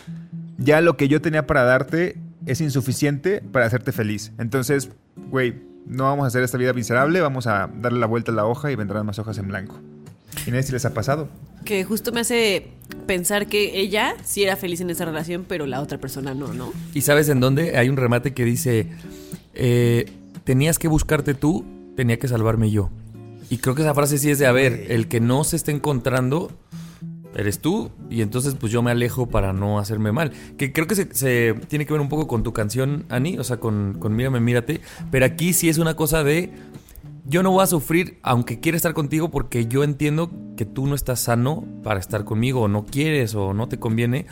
ya 0.58 0.82
lo 0.82 0.98
que 0.98 1.08
yo 1.08 1.22
tenía 1.22 1.46
para 1.46 1.62
darte 1.62 2.16
es 2.44 2.60
insuficiente 2.60 3.40
para 3.50 3.64
hacerte 3.64 3.92
feliz. 3.92 4.32
Entonces, 4.38 4.90
güey, 5.30 5.54
no 5.88 6.04
vamos 6.04 6.24
a 6.24 6.26
hacer 6.28 6.42
esta 6.42 6.58
vida 6.58 6.72
miserable, 6.72 7.20
vamos 7.20 7.46
a 7.46 7.68
darle 7.80 7.98
la 7.98 8.06
vuelta 8.06 8.30
a 8.30 8.34
la 8.34 8.46
hoja 8.46 8.70
y 8.70 8.76
vendrán 8.76 9.06
más 9.06 9.18
hojas 9.18 9.38
en 9.38 9.48
blanco. 9.48 9.76
Y 10.46 10.50
no 10.50 10.56
sé 10.58 10.64
si 10.64 10.72
les 10.72 10.84
ha 10.84 10.94
pasado. 10.94 11.28
Que 11.64 11.84
justo 11.84 12.12
me 12.12 12.20
hace 12.20 12.68
pensar 13.06 13.46
que 13.46 13.80
ella 13.80 14.14
sí 14.22 14.42
era 14.42 14.56
feliz 14.56 14.80
en 14.80 14.90
esa 14.90 15.04
relación, 15.04 15.44
pero 15.48 15.66
la 15.66 15.80
otra 15.80 15.98
persona 15.98 16.34
no, 16.34 16.52
¿no? 16.52 16.72
¿Y 16.94 17.00
sabes 17.00 17.28
en 17.28 17.40
dónde? 17.40 17.76
Hay 17.76 17.88
un 17.88 17.96
remate 17.96 18.34
que 18.34 18.44
dice, 18.44 18.86
eh, 19.54 20.10
tenías 20.44 20.78
que 20.78 20.88
buscarte 20.88 21.34
tú, 21.34 21.64
tenía 21.96 22.18
que 22.18 22.28
salvarme 22.28 22.70
yo. 22.70 22.90
Y 23.50 23.58
creo 23.58 23.74
que 23.74 23.82
esa 23.82 23.94
frase 23.94 24.18
sí 24.18 24.30
es 24.30 24.38
de, 24.38 24.46
a 24.46 24.52
ver, 24.52 24.86
el 24.90 25.08
que 25.08 25.20
no 25.20 25.42
se 25.42 25.56
está 25.56 25.70
encontrando 25.70 26.50
eres 27.34 27.60
tú 27.60 27.90
y 28.10 28.22
entonces 28.22 28.54
pues 28.54 28.72
yo 28.72 28.82
me 28.82 28.90
alejo 28.90 29.26
para 29.26 29.52
no 29.52 29.78
hacerme 29.78 30.12
mal. 30.12 30.32
Que 30.56 30.72
creo 30.72 30.86
que 30.86 30.94
se, 30.94 31.54
tiene 31.68 31.86
que 31.86 31.92
ver 31.92 32.00
un 32.00 32.08
poco 32.08 32.26
con 32.26 32.42
tu 32.42 32.52
canción, 32.52 33.04
Ani, 33.08 33.38
o 33.38 33.44
sea, 33.44 33.58
con, 33.58 33.96
con 33.98 34.14
Mírame, 34.14 34.40
mírate. 34.40 34.80
Pero 35.10 35.26
aquí 35.26 35.52
sí 35.52 35.68
es 35.68 35.78
una 35.78 35.94
cosa 35.94 36.24
de, 36.24 36.52
yo 37.26 37.42
no 37.42 37.50
voy 37.50 37.62
a 37.62 37.66
sufrir 37.66 38.18
aunque 38.22 38.60
quiera 38.60 38.76
estar 38.76 38.94
contigo 38.94 39.30
porque 39.30 39.66
yo 39.66 39.84
entiendo 39.84 40.30
que 40.56 40.64
tú 40.64 40.86
no 40.86 40.94
estás 40.94 41.20
sano 41.20 41.64
para 41.82 42.00
estar 42.00 42.24
conmigo 42.24 42.62
o 42.62 42.68
no 42.68 42.86
quieres 42.86 43.34
o 43.34 43.54
no 43.54 43.68
te 43.68 43.78
conviene. 43.78 44.26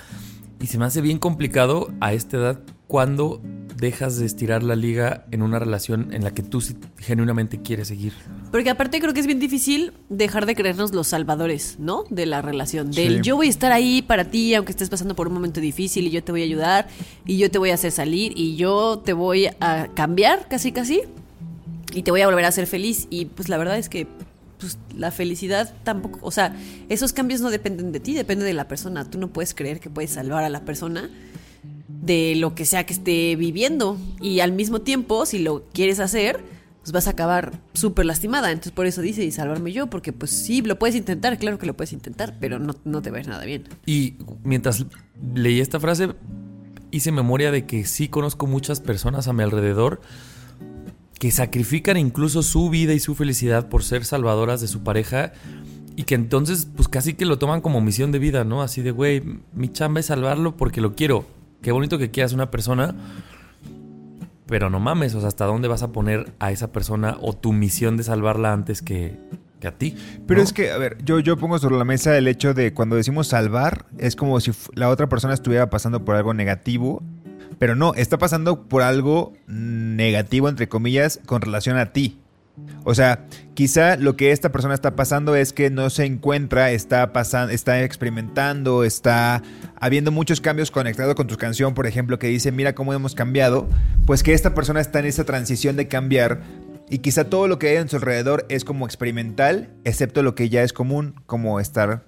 Y 0.60 0.68
se 0.68 0.78
me 0.78 0.86
hace 0.86 1.02
bien 1.02 1.18
complicado 1.18 1.92
a 2.00 2.14
esta 2.14 2.38
edad 2.38 2.60
cuando 2.86 3.40
dejas 3.76 4.16
de 4.16 4.26
estirar 4.26 4.62
la 4.62 4.76
liga 4.76 5.26
en 5.30 5.42
una 5.42 5.58
relación 5.58 6.14
en 6.14 6.24
la 6.24 6.30
que 6.30 6.42
tú 6.42 6.62
genuinamente 6.98 7.60
quieres 7.60 7.88
seguir. 7.88 8.14
Porque 8.50 8.70
aparte 8.70 9.00
creo 9.00 9.12
que 9.12 9.20
es 9.20 9.26
bien 9.26 9.40
difícil 9.40 9.92
dejar 10.08 10.46
de 10.46 10.54
creernos 10.54 10.94
los 10.94 11.08
salvadores, 11.08 11.76
¿no? 11.78 12.04
De 12.08 12.26
la 12.26 12.42
relación. 12.42 12.90
Del 12.90 13.16
Sí. 13.16 13.20
yo 13.22 13.36
voy 13.36 13.48
a 13.48 13.50
estar 13.50 13.72
ahí 13.72 14.02
para 14.02 14.24
ti 14.24 14.54
aunque 14.54 14.72
estés 14.72 14.88
pasando 14.88 15.14
por 15.14 15.28
un 15.28 15.34
momento 15.34 15.60
difícil 15.60 16.06
y 16.06 16.10
yo 16.10 16.24
te 16.24 16.32
voy 16.32 16.42
a 16.42 16.44
ayudar 16.44 16.88
y 17.26 17.36
yo 17.38 17.50
te 17.50 17.58
voy 17.58 17.70
a 17.70 17.74
hacer 17.74 17.92
salir 17.92 18.32
y 18.36 18.56
yo 18.56 19.02
te 19.04 19.12
voy 19.12 19.48
a 19.60 19.88
cambiar 19.94 20.48
casi 20.48 20.72
casi 20.72 21.02
y 21.92 22.02
te 22.02 22.10
voy 22.10 22.22
a 22.22 22.26
volver 22.26 22.44
a 22.44 22.48
hacer 22.48 22.66
feliz. 22.66 23.08
Y 23.10 23.26
pues 23.26 23.48
la 23.48 23.58
verdad 23.58 23.76
es 23.78 23.88
que 23.88 24.06
pues, 24.58 24.78
la 24.96 25.10
felicidad 25.10 25.74
tampoco, 25.84 26.20
o 26.22 26.30
sea, 26.30 26.56
esos 26.88 27.12
cambios 27.12 27.40
no 27.40 27.50
dependen 27.50 27.92
de 27.92 28.00
ti, 28.00 28.14
depende 28.14 28.44
de 28.44 28.54
la 28.54 28.68
persona. 28.68 29.04
Tú 29.10 29.18
no 29.18 29.28
puedes 29.28 29.54
creer 29.54 29.80
que 29.80 29.90
puedes 29.90 30.12
salvar 30.12 30.44
a 30.44 30.48
la 30.48 30.60
persona 30.60 31.10
de 32.02 32.34
lo 32.36 32.54
que 32.54 32.64
sea 32.64 32.84
que 32.84 32.92
esté 32.92 33.36
viviendo. 33.36 33.98
Y 34.20 34.40
al 34.40 34.52
mismo 34.52 34.80
tiempo, 34.80 35.26
si 35.26 35.38
lo 35.38 35.64
quieres 35.72 36.00
hacer, 36.00 36.44
pues 36.86 36.92
vas 36.92 37.08
a 37.08 37.10
acabar 37.10 37.60
súper 37.72 38.06
lastimada. 38.06 38.50
Entonces 38.50 38.72
por 38.72 38.86
eso 38.86 39.02
dice, 39.02 39.24
y 39.24 39.32
salvarme 39.32 39.72
yo, 39.72 39.88
porque 39.88 40.12
pues 40.12 40.30
sí, 40.30 40.62
lo 40.62 40.78
puedes 40.78 40.94
intentar, 40.94 41.36
claro 41.38 41.58
que 41.58 41.66
lo 41.66 41.76
puedes 41.76 41.92
intentar, 41.92 42.36
pero 42.40 42.58
no, 42.58 42.76
no 42.84 43.02
te 43.02 43.08
ir 43.08 43.26
nada 43.26 43.44
bien. 43.44 43.64
Y 43.86 44.14
mientras 44.44 44.86
leí 45.34 45.60
esta 45.60 45.80
frase, 45.80 46.10
hice 46.92 47.10
memoria 47.12 47.50
de 47.50 47.66
que 47.66 47.84
sí 47.84 48.08
conozco 48.08 48.46
muchas 48.46 48.80
personas 48.80 49.26
a 49.26 49.32
mi 49.32 49.42
alrededor 49.42 50.00
que 51.18 51.30
sacrifican 51.30 51.96
incluso 51.96 52.42
su 52.42 52.70
vida 52.70 52.92
y 52.92 53.00
su 53.00 53.14
felicidad 53.14 53.68
por 53.68 53.82
ser 53.82 54.04
salvadoras 54.04 54.60
de 54.60 54.68
su 54.68 54.84
pareja 54.84 55.32
y 55.96 56.04
que 56.04 56.14
entonces 56.14 56.68
pues 56.76 56.88
casi 56.88 57.14
que 57.14 57.24
lo 57.24 57.38
toman 57.38 57.62
como 57.62 57.80
misión 57.80 58.12
de 58.12 58.18
vida, 58.18 58.44
¿no? 58.44 58.62
Así 58.62 58.82
de, 58.82 58.90
güey, 58.90 59.22
mi 59.54 59.72
chamba 59.72 60.00
es 60.00 60.06
salvarlo 60.06 60.56
porque 60.56 60.80
lo 60.80 60.94
quiero. 60.94 61.24
Qué 61.62 61.72
bonito 61.72 61.98
que 61.98 62.10
quieras 62.10 62.32
una 62.32 62.50
persona, 62.50 62.94
pero 64.46 64.70
no 64.70 64.78
mames, 64.78 65.14
o 65.14 65.20
sea, 65.20 65.28
¿hasta 65.28 65.44
dónde 65.44 65.68
vas 65.68 65.82
a 65.82 65.92
poner 65.92 66.32
a 66.38 66.52
esa 66.52 66.70
persona 66.72 67.16
o 67.20 67.32
tu 67.32 67.52
misión 67.52 67.96
de 67.96 68.04
salvarla 68.04 68.52
antes 68.52 68.82
que, 68.82 69.18
que 69.60 69.68
a 69.68 69.72
ti? 69.76 69.96
Pero 70.26 70.38
¿no? 70.38 70.44
es 70.44 70.52
que, 70.52 70.70
a 70.70 70.78
ver, 70.78 71.02
yo, 71.04 71.18
yo 71.18 71.36
pongo 71.36 71.58
sobre 71.58 71.76
la 71.76 71.84
mesa 71.84 72.16
el 72.16 72.28
hecho 72.28 72.54
de 72.54 72.72
cuando 72.72 72.96
decimos 72.96 73.26
salvar, 73.28 73.86
es 73.98 74.14
como 74.14 74.38
si 74.40 74.52
la 74.74 74.88
otra 74.88 75.08
persona 75.08 75.34
estuviera 75.34 75.68
pasando 75.68 76.04
por 76.04 76.14
algo 76.14 76.32
negativo, 76.32 77.02
pero 77.58 77.74
no, 77.74 77.94
está 77.94 78.18
pasando 78.18 78.68
por 78.68 78.82
algo 78.82 79.32
negativo, 79.46 80.48
entre 80.48 80.68
comillas, 80.68 81.20
con 81.26 81.40
relación 81.40 81.76
a 81.78 81.92
ti. 81.92 82.20
O 82.84 82.94
sea, 82.94 83.26
quizá 83.54 83.96
lo 83.96 84.16
que 84.16 84.32
esta 84.32 84.52
persona 84.52 84.74
está 84.74 84.96
pasando 84.96 85.34
es 85.34 85.52
que 85.52 85.70
no 85.70 85.90
se 85.90 86.04
encuentra, 86.04 86.70
está 86.70 87.12
pasando, 87.12 87.52
está 87.52 87.82
experimentando, 87.82 88.84
está 88.84 89.42
habiendo 89.80 90.12
muchos 90.12 90.40
cambios 90.40 90.70
conectados 90.70 91.14
con 91.14 91.26
tu 91.26 91.36
canción, 91.36 91.74
por 91.74 91.86
ejemplo, 91.86 92.18
que 92.18 92.28
dice, 92.28 92.52
mira 92.52 92.74
cómo 92.74 92.94
hemos 92.94 93.14
cambiado, 93.14 93.68
pues 94.06 94.22
que 94.22 94.32
esta 94.32 94.54
persona 94.54 94.80
está 94.80 95.00
en 95.00 95.06
esa 95.06 95.24
transición 95.24 95.76
de 95.76 95.88
cambiar 95.88 96.42
y 96.88 96.98
quizá 96.98 97.24
todo 97.24 97.48
lo 97.48 97.58
que 97.58 97.68
hay 97.70 97.76
en 97.76 97.88
su 97.88 97.96
alrededor 97.96 98.46
es 98.48 98.64
como 98.64 98.86
experimental, 98.86 99.70
excepto 99.84 100.22
lo 100.22 100.34
que 100.34 100.48
ya 100.48 100.62
es 100.62 100.72
común, 100.72 101.14
como 101.26 101.58
estar 101.58 102.04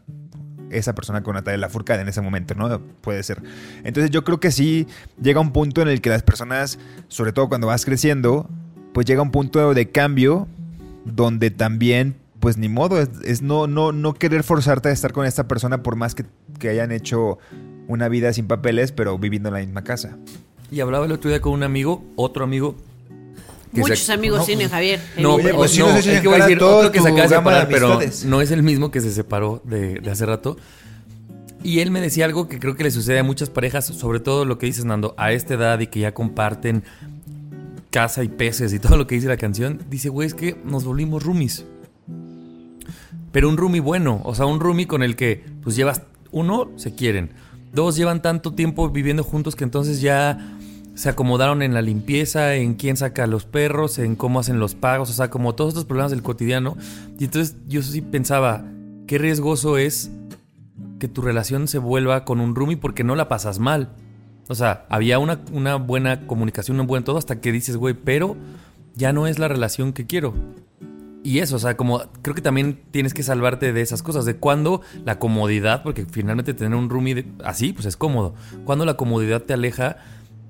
esa 0.70 0.94
persona 0.94 1.22
con 1.22 1.34
Natalia 1.34 1.58
Lafourcade 1.58 2.02
en 2.02 2.08
ese 2.08 2.20
momento, 2.20 2.54
¿no? 2.54 2.80
Puede 3.00 3.22
ser. 3.22 3.42
Entonces 3.84 4.10
yo 4.10 4.22
creo 4.22 4.38
que 4.38 4.50
sí 4.50 4.86
llega 5.20 5.40
un 5.40 5.52
punto 5.52 5.82
en 5.82 5.88
el 5.88 6.00
que 6.00 6.10
las 6.10 6.22
personas, 6.22 6.78
sobre 7.08 7.32
todo 7.32 7.48
cuando 7.48 7.66
vas 7.66 7.84
creciendo, 7.84 8.48
pues 8.92 9.06
llega 9.06 9.22
un 9.22 9.30
punto 9.30 9.74
de 9.74 9.90
cambio 9.90 10.46
donde 11.04 11.50
también, 11.50 12.16
pues 12.40 12.56
ni 12.56 12.68
modo, 12.68 13.00
es, 13.00 13.08
es 13.24 13.42
no, 13.42 13.66
no, 13.66 13.92
no 13.92 14.14
querer 14.14 14.42
forzarte 14.42 14.88
a 14.88 14.92
estar 14.92 15.12
con 15.12 15.26
esta 15.26 15.48
persona 15.48 15.82
por 15.82 15.96
más 15.96 16.14
que, 16.14 16.24
que 16.58 16.68
hayan 16.68 16.92
hecho 16.92 17.38
una 17.86 18.08
vida 18.08 18.32
sin 18.32 18.46
papeles, 18.46 18.92
pero 18.92 19.18
viviendo 19.18 19.48
en 19.48 19.54
la 19.54 19.60
misma 19.60 19.82
casa. 19.84 20.16
Y 20.70 20.80
hablaba 20.80 21.06
el 21.06 21.12
otro 21.12 21.30
día 21.30 21.40
con 21.40 21.52
un 21.52 21.62
amigo, 21.62 22.04
otro 22.16 22.44
amigo. 22.44 22.76
Muchos 23.72 23.98
se- 24.00 24.12
amigos 24.12 24.40
no, 24.40 24.44
tienen, 24.44 24.64
pues, 24.66 24.72
Javier. 24.72 25.00
No, 25.18 25.34
Oye, 25.34 25.44
pero 25.44 25.56
pues 25.56 25.70
si 25.70 25.78
no, 25.80 25.88
no 25.92 25.96
es 25.96 26.06
echa 26.06 26.20
que 26.22 26.28
voy 26.28 26.34
a 26.34 26.36
en 26.36 26.40
cara 26.40 26.46
decir 26.48 26.58
todo 26.58 26.76
otro 26.78 26.92
que 26.92 26.98
se 27.00 27.08
tu 27.08 27.12
acaba 27.14 27.28
de 27.28 27.34
gama 27.34 27.50
de 27.52 27.56
separar, 27.60 27.68
pero 27.68 27.86
amistades. 27.94 28.24
no 28.24 28.40
es 28.40 28.50
el 28.50 28.62
mismo 28.62 28.90
que 28.90 29.00
se 29.00 29.10
separó 29.12 29.62
de, 29.64 30.00
de 30.00 30.10
hace 30.10 30.26
rato. 30.26 30.56
Y 31.62 31.80
él 31.80 31.90
me 31.90 32.00
decía 32.00 32.24
algo 32.24 32.48
que 32.48 32.58
creo 32.58 32.76
que 32.76 32.84
le 32.84 32.90
sucede 32.90 33.18
a 33.18 33.24
muchas 33.24 33.50
parejas, 33.50 33.86
sobre 33.86 34.20
todo 34.20 34.44
lo 34.44 34.58
que 34.58 34.66
dices, 34.66 34.84
Nando, 34.84 35.14
a 35.18 35.32
esta 35.32 35.54
edad 35.54 35.80
y 35.80 35.86
que 35.88 36.00
ya 36.00 36.12
comparten 36.14 36.82
casa 37.90 38.22
y 38.24 38.28
peces 38.28 38.72
y 38.72 38.78
todo 38.80 38.96
lo 38.96 39.06
que 39.06 39.14
dice 39.14 39.28
la 39.28 39.36
canción. 39.36 39.80
Dice, 39.90 40.08
güey, 40.08 40.26
es 40.26 40.34
que 40.34 40.56
nos 40.64 40.84
volvimos 40.84 41.22
roomies. 41.22 41.64
Pero 43.32 43.48
un 43.48 43.56
roomie 43.56 43.80
bueno, 43.80 44.20
o 44.24 44.34
sea, 44.34 44.46
un 44.46 44.60
roomie 44.60 44.86
con 44.86 45.02
el 45.02 45.14
que 45.14 45.44
pues 45.62 45.76
llevas, 45.76 46.02
uno, 46.30 46.70
se 46.76 46.94
quieren. 46.94 47.30
Dos, 47.72 47.96
llevan 47.96 48.22
tanto 48.22 48.54
tiempo 48.54 48.88
viviendo 48.88 49.22
juntos 49.22 49.54
que 49.54 49.64
entonces 49.64 50.00
ya 50.00 50.56
se 50.94 51.10
acomodaron 51.10 51.62
en 51.62 51.74
la 51.74 51.82
limpieza, 51.82 52.54
en 52.54 52.74
quién 52.74 52.96
saca 52.96 53.24
a 53.24 53.26
los 53.28 53.44
perros, 53.44 53.98
en 53.98 54.16
cómo 54.16 54.40
hacen 54.40 54.58
los 54.58 54.74
pagos, 54.74 55.10
o 55.10 55.12
sea, 55.12 55.30
como 55.30 55.54
todos 55.54 55.68
estos 55.68 55.84
problemas 55.84 56.10
del 56.10 56.22
cotidiano. 56.22 56.76
Y 57.18 57.24
entonces 57.24 57.56
yo 57.68 57.82
sí 57.82 58.00
pensaba, 58.00 58.64
qué 59.06 59.18
riesgoso 59.18 59.78
es 59.78 60.10
que 60.98 61.06
tu 61.06 61.22
relación 61.22 61.68
se 61.68 61.78
vuelva 61.78 62.24
con 62.24 62.40
un 62.40 62.54
roomie 62.54 62.76
porque 62.76 63.04
no 63.04 63.14
la 63.14 63.28
pasas 63.28 63.58
mal. 63.58 63.94
O 64.48 64.54
sea, 64.54 64.86
había 64.88 65.18
una, 65.18 65.40
una 65.52 65.76
buena 65.76 66.26
comunicación, 66.26 66.80
un 66.80 66.86
buen 66.86 67.04
todo, 67.04 67.18
hasta 67.18 67.40
que 67.40 67.52
dices, 67.52 67.76
güey, 67.76 67.94
pero 67.94 68.36
ya 68.94 69.12
no 69.12 69.26
es 69.26 69.38
la 69.38 69.48
relación 69.48 69.92
que 69.92 70.06
quiero. 70.06 70.34
Y 71.22 71.40
eso, 71.40 71.56
o 71.56 71.58
sea, 71.58 71.76
como 71.76 72.00
creo 72.22 72.34
que 72.34 72.42
también 72.42 72.80
tienes 72.90 73.12
que 73.12 73.22
salvarte 73.22 73.72
de 73.72 73.80
esas 73.82 74.02
cosas, 74.02 74.24
de 74.24 74.36
cuando 74.36 74.80
la 75.04 75.18
comodidad, 75.18 75.82
porque 75.82 76.06
finalmente 76.06 76.54
tener 76.54 76.78
un 76.78 76.88
roomie 76.88 77.26
así, 77.44 77.72
pues 77.72 77.86
es 77.86 77.96
cómodo. 77.96 78.34
Cuando 78.64 78.84
la 78.84 78.96
comodidad 78.96 79.42
te 79.42 79.52
aleja 79.52 79.98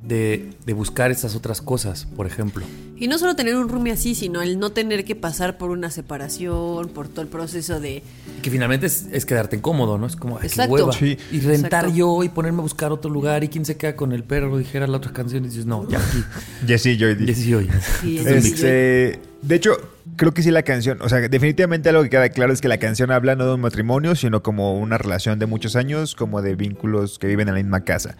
de, 0.02 0.50
de 0.64 0.72
buscar 0.72 1.10
esas 1.10 1.34
otras 1.34 1.60
cosas, 1.60 2.06
por 2.16 2.26
ejemplo. 2.26 2.64
Y 3.00 3.06
no 3.06 3.16
solo 3.18 3.36
tener 3.36 3.56
un 3.56 3.68
roomie 3.68 3.92
así, 3.92 4.14
sino 4.16 4.42
el 4.42 4.58
no 4.58 4.70
tener 4.70 5.04
que 5.04 5.14
pasar 5.14 5.56
por 5.56 5.70
una 5.70 5.90
separación, 5.90 6.88
por 6.88 7.06
todo 7.08 7.22
el 7.22 7.28
proceso 7.28 7.78
de... 7.78 8.02
Y 8.38 8.40
que 8.42 8.50
finalmente 8.50 8.86
es, 8.86 9.06
es 9.12 9.24
quedarte 9.24 9.56
incómodo, 9.56 9.98
¿no? 9.98 10.06
Es 10.06 10.16
como, 10.16 10.36
ay, 10.36 10.42
qué 10.42 10.46
Exacto. 10.48 10.74
hueva. 10.74 10.92
Sí. 10.92 11.16
Y 11.30 11.40
rentar 11.40 11.84
Exacto. 11.84 11.96
yo 11.96 12.24
y 12.24 12.28
ponerme 12.28 12.58
a 12.58 12.62
buscar 12.62 12.90
otro 12.90 13.10
lugar 13.10 13.44
y 13.44 13.48
quién 13.48 13.64
se 13.64 13.76
queda 13.76 13.94
con 13.94 14.12
el 14.12 14.24
perro, 14.24 14.58
dijera 14.58 14.88
la 14.88 14.96
otra 14.96 15.12
canción 15.12 15.44
y 15.44 15.48
dices, 15.48 15.66
no, 15.66 15.88
ya 15.88 15.98
aquí. 15.98 16.24
Jesse 16.66 16.98
Joy. 16.98 17.24
Ya 17.24 17.34
sí, 17.34 17.54
oye. 17.54 17.70
Sí. 18.00 18.18
Este, 18.18 19.20
de 19.42 19.54
hecho, 19.54 19.76
creo 20.18 20.34
que 20.34 20.42
sí 20.42 20.50
la 20.50 20.62
canción, 20.64 21.00
o 21.00 21.08
sea, 21.08 21.20
definitivamente 21.20 21.88
algo 21.88 22.02
que 22.02 22.10
queda 22.10 22.28
claro 22.28 22.52
es 22.52 22.60
que 22.60 22.68
la 22.68 22.76
canción 22.78 23.10
habla 23.10 23.36
no 23.36 23.46
de 23.46 23.54
un 23.54 23.60
matrimonio, 23.60 24.14
sino 24.16 24.42
como 24.42 24.78
una 24.78 24.98
relación 24.98 25.38
de 25.38 25.46
muchos 25.46 25.76
años, 25.76 26.14
como 26.14 26.42
de 26.42 26.56
vínculos 26.56 27.18
que 27.18 27.26
viven 27.26 27.48
en 27.48 27.54
la 27.54 27.62
misma 27.62 27.84
casa. 27.84 28.16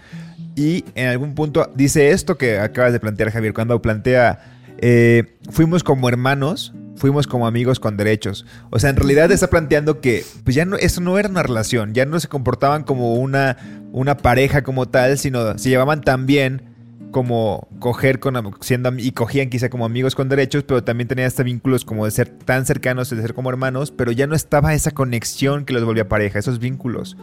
Y 0.55 0.85
en 0.95 1.09
algún 1.09 1.35
punto 1.35 1.71
dice 1.75 2.13
esto 2.13 2.39
que 2.39 2.59
acabas 2.59 2.93
de 2.93 3.01
plantear, 3.01 3.31
Javier, 3.31 3.53
cuando 3.53 3.83
plantea, 3.83 4.39
eh, 4.79 5.37
fuimos 5.51 5.85
como 5.85 6.09
hermanos, 6.09 6.73
fuimos 6.97 7.27
como 7.27 7.47
amigos 7.47 7.81
con 7.81 7.97
derechos. 7.97 8.47
O 8.71 8.79
sea, 8.79 8.91
en 8.91 8.97
realidad 8.97 9.31
está 9.33 9.49
planteando 9.51 10.01
que 10.01 10.25
pues 10.45 10.55
ya 10.55 10.65
no, 10.65 10.77
eso 10.77 11.01
no 11.01 11.19
era 11.19 11.29
una 11.29 11.43
relación, 11.43 11.95
ya 11.95 12.07
no 12.07 12.19
se 12.21 12.29
comportaban 12.29 12.85
como 12.85 13.15
una, 13.15 13.57
una 13.93 14.17
pareja 14.17 14.63
como 14.63 14.87
tal, 14.89 15.19
sino 15.19 15.59
se 15.59 15.69
llevaban 15.69 16.01
tan 16.01 16.27
bien 16.27 16.78
como 17.11 17.69
coger 17.79 18.21
con 18.21 18.35
siendo 18.61 18.93
y 18.99 19.13
cogían 19.13 19.49
quizá 19.51 19.71
como 19.71 19.85
amigos 19.87 20.15
con 20.15 20.29
derechos, 20.29 20.65
pero 20.65 20.85
también 20.85 21.09
tenían 21.09 21.27
hasta 21.27 21.43
vínculos 21.43 21.85
como 21.85 22.05
de 22.05 22.11
ser 22.11 22.29
tan 22.29 22.67
cercanos, 22.67 23.11
de 23.11 23.21
ser 23.21 23.35
como 23.35 23.51
hermanos, 23.51 23.91
pero 23.91 24.13
ya 24.13 24.27
no 24.27 24.35
estaba 24.35 24.75
esa 24.75 24.91
conexión 24.91 25.65
que 25.65 25.73
los 25.73 25.85
volvía 25.85 26.09
pareja, 26.09 26.39
esos 26.39 26.59
vínculos. 26.59 27.17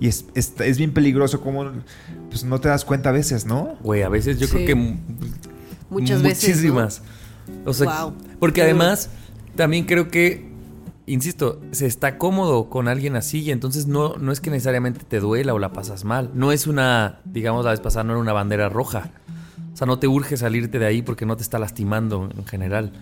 Y 0.00 0.08
es, 0.08 0.26
es, 0.34 0.54
es 0.60 0.78
bien 0.78 0.92
peligroso 0.92 1.40
como 1.40 1.70
pues 2.28 2.44
no 2.44 2.60
te 2.60 2.68
das 2.68 2.84
cuenta 2.84 3.10
a 3.10 3.12
veces, 3.12 3.46
¿no? 3.46 3.76
Güey, 3.82 4.02
a 4.02 4.08
veces 4.08 4.38
yo 4.38 4.46
Sí. 4.48 4.52
creo 4.54 4.66
que 4.66 4.74
mu- 4.74 4.96
Muchas 5.90 6.22
veces, 6.22 6.48
¿no? 6.48 6.74
Muchísimas. 6.74 7.02
O 7.64 7.72
sea, 7.72 7.84
Guau. 7.86 8.14
porque 8.40 8.62
además 8.62 9.10
también 9.54 9.84
creo 9.84 10.08
que, 10.08 10.50
insisto, 11.06 11.60
se 11.72 11.86
está 11.86 12.18
cómodo 12.18 12.70
con 12.70 12.88
alguien 12.88 13.16
así 13.16 13.40
y 13.40 13.50
entonces 13.50 13.86
no, 13.86 14.16
no 14.16 14.32
es 14.32 14.40
que 14.40 14.50
necesariamente 14.50 15.04
te 15.06 15.20
duela 15.20 15.54
o 15.54 15.58
la 15.58 15.72
pasas 15.72 16.04
mal. 16.04 16.30
No 16.34 16.52
es 16.52 16.66
una, 16.66 17.20
digamos 17.24 17.64
la 17.64 17.72
vez 17.72 17.80
pasada, 17.80 18.04
no 18.04 18.12
era 18.12 18.20
una 18.20 18.32
bandera 18.32 18.68
roja. 18.68 19.10
O 19.72 19.76
sea, 19.76 19.86
no 19.86 19.98
te 19.98 20.06
urge 20.06 20.36
salirte 20.36 20.78
de 20.78 20.86
ahí 20.86 21.02
porque 21.02 21.26
no 21.26 21.36
te 21.36 21.42
está 21.42 21.58
lastimando 21.58 22.30
en 22.36 22.46
general. 22.46 22.92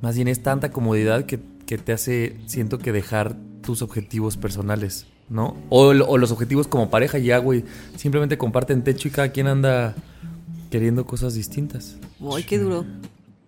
Más 0.00 0.16
bien 0.16 0.28
es 0.28 0.42
tanta 0.42 0.70
comodidad 0.70 1.24
que, 1.24 1.40
que 1.66 1.76
te 1.76 1.92
hace, 1.92 2.36
siento 2.46 2.78
que 2.78 2.92
dejar 2.92 3.36
tus 3.62 3.82
objetivos 3.82 4.36
personales, 4.36 5.06
¿no? 5.28 5.56
O, 5.68 5.88
o 5.88 6.18
los 6.18 6.30
objetivos 6.30 6.68
como 6.68 6.88
pareja 6.88 7.18
y 7.18 7.24
ya, 7.24 7.38
güey, 7.38 7.64
simplemente 7.96 8.38
comparten 8.38 8.82
techo 8.84 9.08
y 9.08 9.10
cada 9.10 9.30
quien 9.30 9.48
anda 9.48 9.94
queriendo 10.70 11.04
cosas 11.04 11.34
distintas. 11.34 11.96
¡Ay, 12.34 12.44
qué 12.44 12.58
duro! 12.58 12.86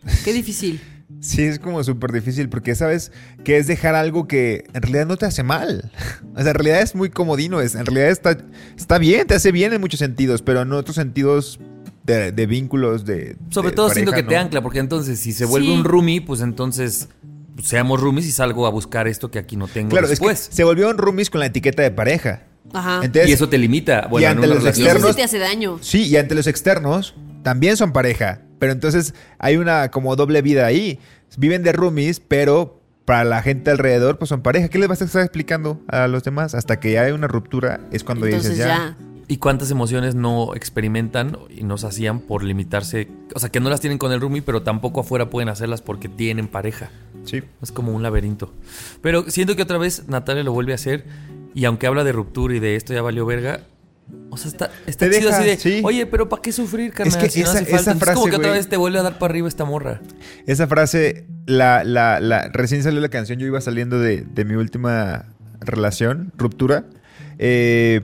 ¡Qué 0.25 0.33
difícil! 0.33 0.81
Sí, 1.21 1.43
es 1.43 1.59
como 1.61 1.83
súper 1.85 2.11
difícil 2.13 2.49
porque 2.49 2.75
sabes 2.75 3.13
que 3.45 3.57
es 3.59 3.67
dejar 3.69 3.95
algo 3.95 4.27
que 4.27 4.65
en 4.73 4.83
realidad 4.83 5.07
no 5.07 5.17
te 5.17 5.27
hace 5.27 5.43
mal. 5.43 5.91
O 6.35 6.41
sea, 6.41 6.49
en 6.53 6.55
realidad 6.55 6.81
es 6.81 6.95
muy 6.95 7.11
comodino, 7.11 7.61
es, 7.61 7.75
en 7.75 7.85
realidad 7.85 8.09
está, 8.09 8.39
está 8.77 8.97
bien, 8.97 9.27
te 9.27 9.35
hace 9.35 9.53
bien 9.53 9.75
en 9.75 9.81
muchos 9.83 9.99
sentidos, 10.01 10.41
pero 10.41 10.63
en 10.63 10.73
otros 10.73 10.97
sentidos 10.97 11.61
de, 12.05 12.33
de 12.33 12.47
vínculos, 12.47 13.05
de... 13.05 13.37
Sobre 13.51 13.69
de 13.69 13.77
todo 13.77 13.91
siento 13.91 14.13
que 14.13 14.23
pareja, 14.25 14.29
te 14.31 14.37
ancla, 14.47 14.63
porque 14.63 14.79
entonces 14.79 15.21
si 15.21 15.33
se 15.33 15.45
vuelve 15.45 15.67
Sí. 15.67 15.73
un 15.75 15.85
roomie, 15.85 16.23
pues 16.23 16.41
entonces 16.41 17.09
pues, 17.55 17.69
seamos 17.69 18.01
roomies 18.01 18.27
y 18.27 18.33
salgo 18.33 18.67
a 18.67 18.71
buscar 18.71 19.07
esto 19.09 19.31
que 19.31 19.39
aquí 19.39 19.57
no 19.57 19.69
tengo 19.69 19.91
Claro, 19.91 20.09
después. 20.09 20.41
es 20.45 20.49
que 20.49 20.55
se 20.57 20.65
volvieron 20.65 20.97
roomies 20.97 21.29
con 21.29 21.41
la 21.41 21.47
etiqueta 21.47 21.83
de 21.83 21.91
pareja. 21.91 22.45
Ajá. 22.73 23.01
Entonces, 23.05 23.29
y 23.29 23.33
eso 23.35 23.51
te 23.51 23.59
limita. 23.59 24.07
Bueno, 24.09 24.23
y 24.27 24.31
ante 24.31 24.47
los 24.47 24.65
externos- 24.65 25.11
sí 25.11 25.17
te 25.17 25.23
hace 25.25 25.39
daño. 25.39 25.79
Sí, 25.83 26.05
y 26.09 26.17
ante 26.17 26.35
los 26.35 26.47
externos 26.47 27.15
también 27.43 27.77
son 27.77 27.93
pareja. 27.93 28.41
Pero 28.63 28.75
entonces 28.75 29.13
hay 29.41 29.57
una 29.57 29.91
como 29.91 30.15
doble 30.15 30.41
vida 30.41 30.65
ahí. 30.65 31.01
Viven 31.37 31.65
de 31.65 31.73
roomies, 31.73 32.21
pero 32.21 32.81
para 33.05 33.25
la 33.25 33.43
gente 33.43 33.73
alrededor, 33.73 34.19
pues 34.19 34.29
son 34.29 34.41
pareja. 34.41 34.69
¿Qué 34.69 34.79
les 34.79 34.87
vas 34.87 35.03
a 35.03 35.05
estar 35.05 35.23
explicando 35.23 35.81
a 35.89 36.07
los 36.07 36.23
demás? 36.23 36.55
Hasta 36.55 36.79
que 36.79 36.93
ya 36.93 37.03
hay 37.03 37.11
una 37.11 37.27
ruptura, 37.27 37.81
es 37.91 38.05
cuando 38.05 38.25
Entonces 38.25 38.53
dices 38.53 38.65
ya. 38.65 38.97
ya. 38.97 38.97
¿Y 39.27 39.39
cuántas 39.39 39.73
emociones 39.73 40.15
no 40.15 40.55
experimentan 40.55 41.39
y 41.51 41.65
nos 41.65 41.83
hacían 41.83 42.21
por 42.21 42.45
limitarse? 42.45 43.09
O 43.35 43.41
sea, 43.41 43.49
que 43.49 43.59
no 43.59 43.69
las 43.69 43.81
tienen 43.81 43.99
con 43.99 44.13
el 44.13 44.21
roomie, 44.21 44.43
pero 44.43 44.63
tampoco 44.63 45.01
afuera 45.01 45.29
pueden 45.29 45.49
hacerlas 45.49 45.83
porque 45.83 46.09
tienen 46.09 46.47
pareja. 46.47 46.93
Sí. 47.25 47.43
Es 47.63 47.73
como 47.73 47.91
un 47.91 48.05
laberinto. 48.05 48.53
Pero 49.01 49.29
siento 49.29 49.57
que 49.57 49.63
otra 49.63 49.79
vez 49.79 50.07
Natalia 50.07 50.45
lo 50.45 50.53
vuelve 50.53 50.71
a 50.71 50.77
hacer 50.77 51.05
y 51.53 51.65
aunque 51.65 51.89
habla 51.89 52.05
de 52.05 52.13
ruptura 52.13 52.55
y 52.55 52.61
de 52.61 52.77
esto 52.77 52.95
ya 52.95 53.03
valió 53.03 53.27
verga, 53.27 53.63
o 54.33 54.37
sea, 54.39 54.51
está, 54.51 54.71
está 54.87 55.09
Te 55.11 55.17
chido 55.19 55.29
deja, 55.29 55.39
así 55.41 55.49
de, 55.49 55.57
sí. 55.59 55.81
oye, 55.85 56.07
pero 56.07 56.29
¿para 56.29 56.41
qué 56.43 56.53
sufrir, 56.53 56.93
carnal? 56.93 57.19
que 57.21 57.29
si 57.31 57.41
no 57.43 57.51
esa- 57.51 57.59
hace 57.59 57.67
falta? 57.67 57.81
esa 57.83 57.93
Entonces, 57.93 58.15
como 58.15 58.27
frase, 58.27 58.31
que 58.31 58.37
otra 58.37 58.53
vez 58.53 58.69
te 58.69 58.77
vuelve 58.77 58.99
a 58.99 59.03
dar 59.03 59.19
para 59.19 59.31
arriba 59.33 59.47
esta 59.47 59.65
morra. 59.65 60.01
Esa 60.47 60.67
frase, 60.67 61.27
la, 61.47 61.85
la, 61.85 62.19
la, 62.19 62.49
recién 62.53 62.83
salió 62.83 63.01
la 63.01 63.09
canción, 63.11 63.39
yo 63.39 63.47
iba 63.47 63.61
saliendo 63.61 63.99
de, 64.01 64.23
de 64.23 64.45
mi 64.45 64.55
última 64.55 65.27
relación, 65.61 66.33
ruptura. 66.37 66.85
eh, 67.39 68.01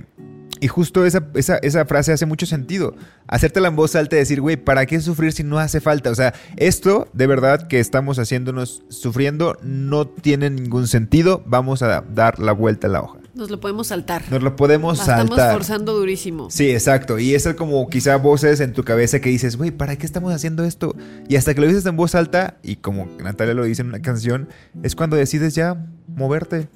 y 0.61 0.67
justo 0.67 1.07
esa, 1.07 1.25
esa, 1.35 1.59
esa 1.59 1.85
frase 1.87 2.13
hace 2.13 2.27
mucho 2.27 2.45
sentido. 2.45 2.97
Hacértela 3.29 3.69
en 3.69 3.77
voz 3.77 3.95
alta 3.95 4.17
y 4.17 4.19
decir, 4.19 4.41
güey, 4.41 4.57
¿para 4.57 4.87
qué 4.87 5.01
sufrir 5.01 5.33
si 5.33 5.45
no 5.45 5.61
hace 5.61 5.81
falta? 5.81 6.11
O 6.11 6.17
sea, 6.17 6.35
esto 6.57 7.07
de 7.13 7.29
verdad 7.29 7.69
que 7.69 7.79
estamos 7.79 8.19
haciéndonos 8.19 8.83
sufriendo 8.89 9.57
no 9.63 10.09
tiene 10.09 10.51
ningún 10.51 10.89
sentido. 10.89 11.45
Vamos 11.47 11.83
a 11.83 12.01
dar 12.13 12.41
la 12.41 12.51
vuelta 12.51 12.89
a 12.89 12.91
la 12.91 13.03
hoja. 13.03 13.18
Nos 13.39 13.53
lo 13.53 13.61
podemos 13.61 13.87
saltar. 13.87 14.25
Nos 14.33 14.43
lo 14.43 14.57
podemos 14.57 14.99
La 14.99 15.05
Estamos 15.05 15.37
saltar. 15.37 15.55
forzando 15.55 15.95
durísimo. 15.95 16.51
Sí, 16.51 16.71
exacto. 16.71 17.21
Y 17.21 17.37
es 17.37 17.47
como 17.55 17.89
quizá 17.89 18.17
voces 18.17 18.59
en 18.59 18.73
tu 18.73 18.83
cabeza 18.83 19.21
que 19.21 19.31
dices, 19.31 19.57
güey, 19.57 19.71
¿para 19.71 19.95
qué 19.95 20.07
estamos 20.07 20.35
haciendo 20.35 20.65
esto? 20.65 20.97
Y 21.29 21.37
hasta 21.37 21.55
que 21.55 21.61
lo 21.61 21.69
dices 21.69 21.87
en 21.87 21.97
voz 21.97 22.17
alta, 22.17 22.59
y 22.65 22.77
como 22.77 23.07
Natalia 23.23 23.55
lo 23.55 23.63
dice 23.63 23.83
en 23.83 23.89
una 23.89 24.03
canción, 24.03 24.49
es 24.83 24.97
cuando 24.97 25.15
decides 25.15 25.55
ya 25.55 25.87
moverte, 26.09 26.69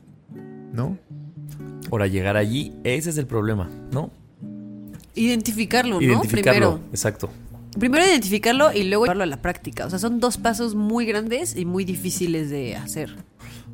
¿no? 0.73 0.99
Para 1.91 2.07
llegar 2.07 2.37
allí, 2.37 2.73
ese 2.85 3.11
es 3.11 3.19
el 3.19 3.27
problema, 3.27 3.69
¿no? 3.91 4.13
Identificarlo, 5.17 5.97
¿no? 5.97 6.01
Identificarlo. 6.01 6.75
Primero. 6.77 6.89
Exacto. 6.93 7.29
Primero 7.77 8.05
identificarlo 8.05 8.73
y 8.73 8.85
luego 8.85 9.07
llevarlo 9.07 9.25
a 9.25 9.27
la 9.27 9.43
práctica. 9.43 9.85
O 9.87 9.91
sea, 9.91 9.99
son 9.99 10.21
dos 10.21 10.37
pasos 10.37 10.77
muy 10.77 11.07
grandes 11.07 11.57
y 11.57 11.65
muy 11.65 11.85
difíciles 11.85 12.51
de 12.51 12.77
hacer. 12.77 13.17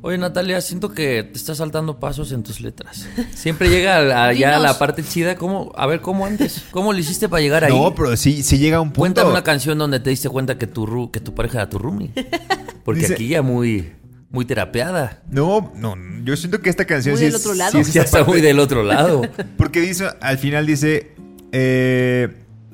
Oye, 0.01 0.17
Natalia, 0.17 0.61
siento 0.61 0.93
que 0.93 1.23
te 1.23 1.37
estás 1.37 1.57
saltando 1.57 1.99
pasos 1.99 2.31
en 2.31 2.41
tus 2.41 2.61
letras. 2.61 3.05
Siempre 3.35 3.69
llega 3.69 3.97
a- 3.97 4.27
a- 4.29 4.33
ya 4.33 4.55
a 4.55 4.59
la 4.59 4.79
parte 4.79 5.03
chida. 5.03 5.35
¿Cómo? 5.35 5.73
A 5.75 5.87
ver, 5.87 5.99
¿cómo 5.99 6.25
antes? 6.25 6.63
¿Cómo 6.71 6.93
lo 6.93 6.99
hiciste 6.99 7.27
para 7.27 7.41
llegar 7.41 7.65
ahí? 7.65 7.73
No, 7.73 7.93
pero 7.93 8.15
sí, 8.15 8.41
sí 8.43 8.57
llega 8.57 8.79
un 8.79 8.89
punto. 8.89 8.99
Cuéntame 9.01 9.29
una 9.31 9.43
canción 9.43 9.77
donde 9.77 9.99
te 9.99 10.09
diste 10.09 10.29
cuenta 10.29 10.57
que 10.57 10.67
tu, 10.67 11.11
que 11.11 11.19
tu 11.19 11.35
pareja 11.35 11.57
era 11.59 11.69
tu 11.69 11.79
roomie. 11.79 12.11
Porque 12.85 13.01
Dice- 13.01 13.13
aquí 13.15 13.27
ya 13.27 13.41
muy... 13.41 13.91
muy 14.31 14.45
terapeada. 14.45 15.21
No, 15.29 15.73
no, 15.75 15.95
yo 16.23 16.37
siento 16.37 16.61
que 16.61 16.69
esta 16.69 16.85
canción 16.85 17.13
Muy 17.15 17.19
sí 17.19 17.25
del 17.25 17.35
es- 17.35 17.41
otro 17.41 17.55
lado. 17.55 17.71
sí 17.73 17.79
es 17.79 17.87
Ya 17.93 18.01
esa 18.01 18.05
está 18.05 18.17
parte- 18.19 18.31
muy 18.31 18.41
del 18.41 18.59
otro 18.59 18.83
lado. 18.83 19.21
Porque 19.57 19.81
dice, 19.81 20.07
al 20.21 20.37
final 20.37 20.65
dice, 20.65 21.11
eh, 21.51 22.29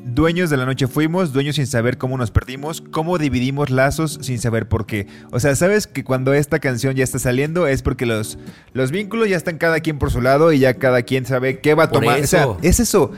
dueños 0.05 0.49
de 0.49 0.57
la 0.57 0.65
noche 0.65 0.87
fuimos, 0.87 1.33
dueños 1.33 1.55
sin 1.55 1.65
saber 1.67 1.97
cómo 1.97 2.17
nos 2.17 2.31
perdimos, 2.31 2.81
cómo 2.91 3.17
dividimos 3.17 3.69
lazos 3.71 4.19
sin 4.21 4.39
saber 4.39 4.67
por 4.67 4.85
qué. 4.85 5.07
O 5.31 5.39
sea, 5.39 5.55
sabes 5.55 5.87
que 5.87 6.03
cuando 6.03 6.33
esta 6.33 6.59
canción 6.59 6.95
ya 6.95 7.03
está 7.03 7.19
saliendo 7.19 7.67
es 7.67 7.81
porque 7.81 8.05
los, 8.05 8.37
los 8.73 8.91
vínculos 8.91 9.27
ya 9.29 9.35
están 9.37 9.57
cada 9.57 9.79
quien 9.79 9.97
por 9.97 10.11
su 10.11 10.21
lado 10.21 10.51
y 10.53 10.59
ya 10.59 10.75
cada 10.75 11.01
quien 11.01 11.25
sabe 11.25 11.59
qué 11.59 11.73
va 11.73 11.85
a 11.85 11.89
Por 11.89 12.01
tomar. 12.01 12.19
O 12.21 12.27
sea, 12.27 12.41
eso. 12.43 12.57
es 12.61 12.79
eso. 12.79 13.11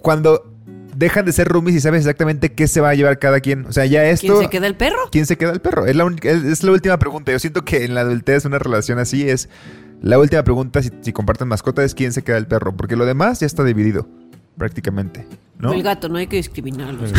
Cuando 0.00 0.52
dejan 0.94 1.24
de 1.26 1.32
ser 1.32 1.48
roomies 1.48 1.76
y 1.76 1.80
sabes 1.80 2.00
exactamente 2.00 2.52
qué 2.52 2.68
se 2.68 2.80
va 2.80 2.90
a 2.90 2.94
llevar 2.94 3.18
cada 3.18 3.40
quien. 3.40 3.66
O 3.66 3.72
sea, 3.72 3.86
ya 3.86 4.04
esto... 4.06 4.26
¿Quién 4.26 4.42
se 4.44 4.50
queda 4.50 4.66
el 4.66 4.76
perro? 4.76 4.98
¿Quién 5.10 5.26
se 5.26 5.36
queda 5.36 5.52
el 5.52 5.60
perro? 5.60 5.86
Es 5.86 5.96
la, 5.96 6.04
única- 6.04 6.30
es- 6.30 6.44
es 6.44 6.62
la 6.62 6.72
última 6.72 6.98
pregunta. 6.98 7.32
Yo 7.32 7.38
siento 7.38 7.64
que 7.64 7.84
en 7.84 7.94
la 7.94 8.02
adultez 8.02 8.44
una 8.44 8.58
relación 8.58 8.98
así 8.98 9.28
es... 9.28 9.48
La 10.02 10.18
última 10.18 10.44
pregunta, 10.44 10.82
si, 10.82 10.90
si 11.00 11.12
comparten 11.14 11.48
mascota, 11.48 11.82
es 11.82 11.94
quién 11.94 12.12
se 12.12 12.22
queda 12.22 12.36
el 12.36 12.46
perro. 12.46 12.76
Porque 12.76 12.96
lo 12.96 13.06
demás 13.06 13.40
ya 13.40 13.46
está 13.46 13.64
dividido, 13.64 14.06
prácticamente. 14.56 15.26
¿no? 15.58 15.72
El 15.72 15.82
gato, 15.82 16.08
no 16.08 16.18
hay 16.18 16.26
que 16.26 16.36
discriminarlos. 16.36 17.10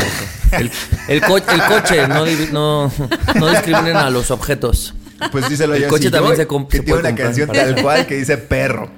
El, 0.52 0.70
el 1.08 1.22
co- 1.22 1.38
el 1.38 1.44
coche, 1.68 2.08
no, 2.08 2.26
no, 2.52 2.92
no 3.40 3.50
discriminen 3.50 3.96
a 3.98 4.10
los 4.10 4.30
objetos. 4.32 4.94
Pues 5.32 5.50
díselo 5.50 5.74
El 5.74 5.82
ya 5.84 5.88
coche 5.88 6.12
también 6.12 6.34
yo, 6.34 6.38
se 6.38 6.48
comp- 6.48 6.68
que 6.68 6.78
se 6.78 6.84
tiene 6.84 7.00
puede 7.02 7.14
una 7.14 7.24
canción 7.24 7.50
tal 7.50 7.82
cual 7.82 8.06
que 8.06 8.16
dice 8.18 8.38
perro. 8.38 8.90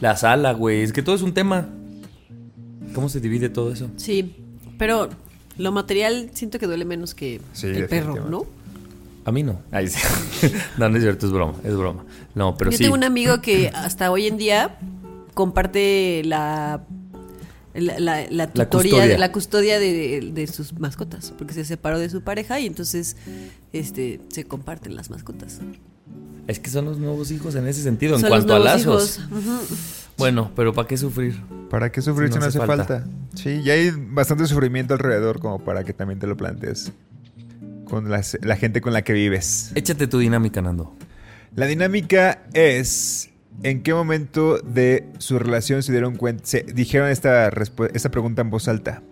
La 0.00 0.16
sala, 0.16 0.52
güey. 0.52 0.82
Es 0.82 0.92
que 0.92 1.02
todo 1.02 1.14
es 1.14 1.22
un 1.22 1.34
tema. 1.34 1.68
¿Cómo 2.94 3.08
se 3.10 3.20
divide 3.20 3.48
todo 3.50 3.72
eso? 3.72 3.90
Sí, 3.96 4.34
pero 4.78 5.10
lo 5.58 5.72
material 5.72 6.30
siento 6.32 6.58
que 6.58 6.66
duele 6.66 6.84
menos 6.86 7.14
que 7.14 7.40
Sí, 7.52 7.66
el 7.66 7.86
perro. 7.88 8.26
¿no? 8.28 8.46
A 9.26 9.32
mí 9.32 9.42
no. 9.42 9.60
Ahí 9.72 9.88
sí. 9.88 10.00
no, 10.78 10.88
no 10.88 10.96
es 10.96 11.02
cierto, 11.02 11.26
es 11.26 11.32
broma, 11.32 11.54
es 11.64 11.74
broma. 11.76 12.04
No, 12.34 12.56
pero 12.56 12.70
Yo 12.70 12.78
sí. 12.78 12.84
tengo 12.84 12.94
un 12.94 13.04
amigo 13.04 13.42
que 13.42 13.70
hasta 13.74 14.10
hoy 14.10 14.26
en 14.28 14.38
día 14.38 14.78
comparte 15.34 16.22
la 16.24 16.80
la, 17.80 17.98
la- 18.00 18.26
la 18.30 18.46
tutoría, 18.52 18.90
custodia. 18.92 19.18
la 19.18 19.32
custodia 19.32 19.78
de, 19.78 20.30
de 20.32 20.46
sus 20.46 20.78
mascotas, 20.78 21.32
porque 21.36 21.54
se 21.54 21.64
separó 21.64 21.98
de 21.98 22.08
su 22.10 22.22
pareja 22.22 22.58
y 22.60 22.66
entonces 22.66 23.16
este 23.72 24.20
se 24.28 24.44
comparten 24.44 24.96
las 24.96 25.10
mascotas. 25.10 25.60
Es 26.46 26.60
que 26.60 26.70
son 26.70 26.84
los 26.84 26.98
nuevos 26.98 27.30
hijos 27.32 27.54
en 27.56 27.66
ese 27.66 27.82
sentido, 27.82 28.14
en 28.14 28.20
Son 28.20 28.30
los 28.30 28.44
cuanto 28.44 28.54
a 28.54 28.58
nuevos 28.76 29.18
lazos. 29.18 29.20
Bueno, 30.16 30.50
pero 30.54 30.72
¿para 30.72 30.86
qué 30.88 30.96
sufrir? 30.96 31.40
¿Para 31.68 31.90
qué 31.92 32.00
sufrir 32.00 32.28
si 32.28 32.34
no 32.36 32.40
no 32.42 32.46
hace 32.46 32.58
falta? 32.58 32.84
falta. 32.86 33.06
Sí, 33.34 33.62
ya 33.64 33.72
hay 33.74 33.90
bastante 33.94 34.46
sufrimiento 34.46 34.94
alrededor 34.94 35.40
como 35.40 35.58
para 35.58 35.84
que 35.84 35.92
también 35.92 36.18
te 36.20 36.26
lo 36.26 36.36
plantees. 36.36 36.92
Con 37.84 38.08
las- 38.10 38.38
la 38.42 38.56
gente 38.56 38.80
con 38.80 38.92
la 38.92 39.02
que 39.02 39.12
vives. 39.12 39.72
Échate 39.74 40.06
tu 40.06 40.18
dinámica, 40.18 40.62
Nando. 40.62 40.96
La 41.54 41.66
dinámica 41.66 42.42
es 42.54 43.30
en 43.62 43.82
qué 43.82 43.94
momento 43.94 44.58
de 44.58 45.06
su 45.18 45.38
relación 45.38 45.82
se 45.82 45.92
dieron 45.92 46.16
cuenta, 46.16 46.44
se 46.44 46.62
dijeron 46.62 47.08
esta, 47.08 47.48
esta 47.92 48.10
pregunta 48.10 48.42
en 48.42 48.50
voz 48.50 48.68
alta 48.68 49.02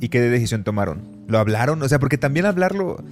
y 0.00 0.08
qué 0.08 0.20
decisión 0.20 0.64
tomaron. 0.64 1.02
¿Lo 1.28 1.38
hablaron? 1.38 1.82
O 1.82 1.88
sea, 1.88 1.98
porque 1.98 2.18
también 2.18 2.46
hablarlo, 2.46 3.02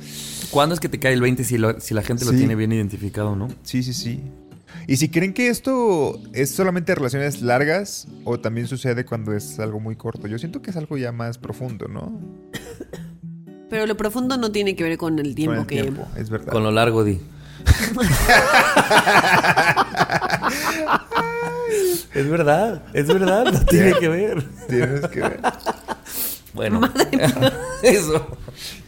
¿Cuándo 0.50 0.74
es 0.74 0.80
que 0.80 0.88
te 0.88 0.98
cae 0.98 1.12
el 1.12 1.20
20 1.20 1.44
si, 1.44 1.58
lo- 1.58 1.78
si 1.80 1.92
la 1.94 2.02
gente 2.02 2.24
lo 2.24 2.32
tiene 2.32 2.54
bien 2.54 2.72
identificado, 2.72 3.36
no? 3.36 3.48
sí, 3.62 3.82
sí, 3.82 3.92
sí. 3.92 4.22
Y 4.86 4.96
si 4.96 5.10
creen 5.10 5.34
que 5.34 5.48
esto 5.48 6.18
es 6.32 6.50
solamente 6.50 6.94
relaciones 6.94 7.42
largas 7.42 8.08
o 8.24 8.40
también 8.40 8.66
sucede 8.66 9.04
cuando 9.04 9.34
es 9.34 9.58
algo 9.58 9.80
muy 9.80 9.96
corto, 9.96 10.26
yo 10.28 10.38
siento 10.38 10.62
que 10.62 10.70
es 10.70 10.76
algo 10.76 10.96
ya 10.96 11.12
más 11.12 11.36
profundo, 11.36 11.88
¿no? 11.88 12.18
Pero 13.68 13.86
lo 13.86 13.96
profundo 13.98 14.38
no 14.38 14.50
tiene 14.50 14.74
que 14.76 14.84
ver 14.84 14.96
con 14.96 15.18
el 15.18 15.34
tiempo 15.34 15.52
Con 15.56 15.60
el 15.60 15.66
que 15.66 15.82
tiempo, 15.82 16.08
es 16.16 16.30
verdad. 16.30 16.52
Con 16.52 16.62
lo 16.62 16.70
largo, 16.70 17.04
di. 17.04 17.20
Es 22.14 22.28
verdad, 22.28 22.82
es 22.92 23.06
verdad, 23.06 23.52
no 23.52 23.64
tiene 23.66 23.94
que 23.94 24.08
ver. 24.08 24.42
Tienes 24.68 25.06
que 25.08 25.20
ver. 25.20 25.40
Bueno, 26.54 26.80
eso. 27.82 28.38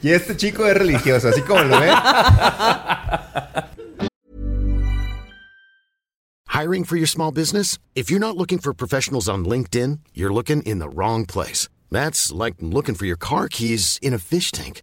Y 0.02 0.10
este 0.10 0.36
chico 0.36 0.66
es 0.66 0.76
religioso, 0.76 1.28
así 1.28 1.42
como 1.42 1.62
lo 1.62 1.78
ven. 1.80 1.94
Hiring 6.48 6.84
for 6.84 6.96
your 6.96 7.06
small 7.06 7.30
business? 7.32 7.78
If 7.94 8.10
you're 8.10 8.20
not 8.20 8.36
looking 8.36 8.58
for 8.58 8.74
professionals 8.74 9.28
on 9.28 9.44
LinkedIn, 9.44 10.00
you're 10.14 10.32
looking 10.32 10.62
in 10.62 10.78
the 10.78 10.88
wrong 10.88 11.24
place. 11.26 11.68
That's 11.90 12.32
like 12.32 12.56
looking 12.60 12.94
for 12.94 13.06
your 13.06 13.16
car 13.16 13.48
keys 13.48 13.98
in 14.02 14.12
a 14.12 14.18
fish 14.18 14.50
tank. 14.50 14.82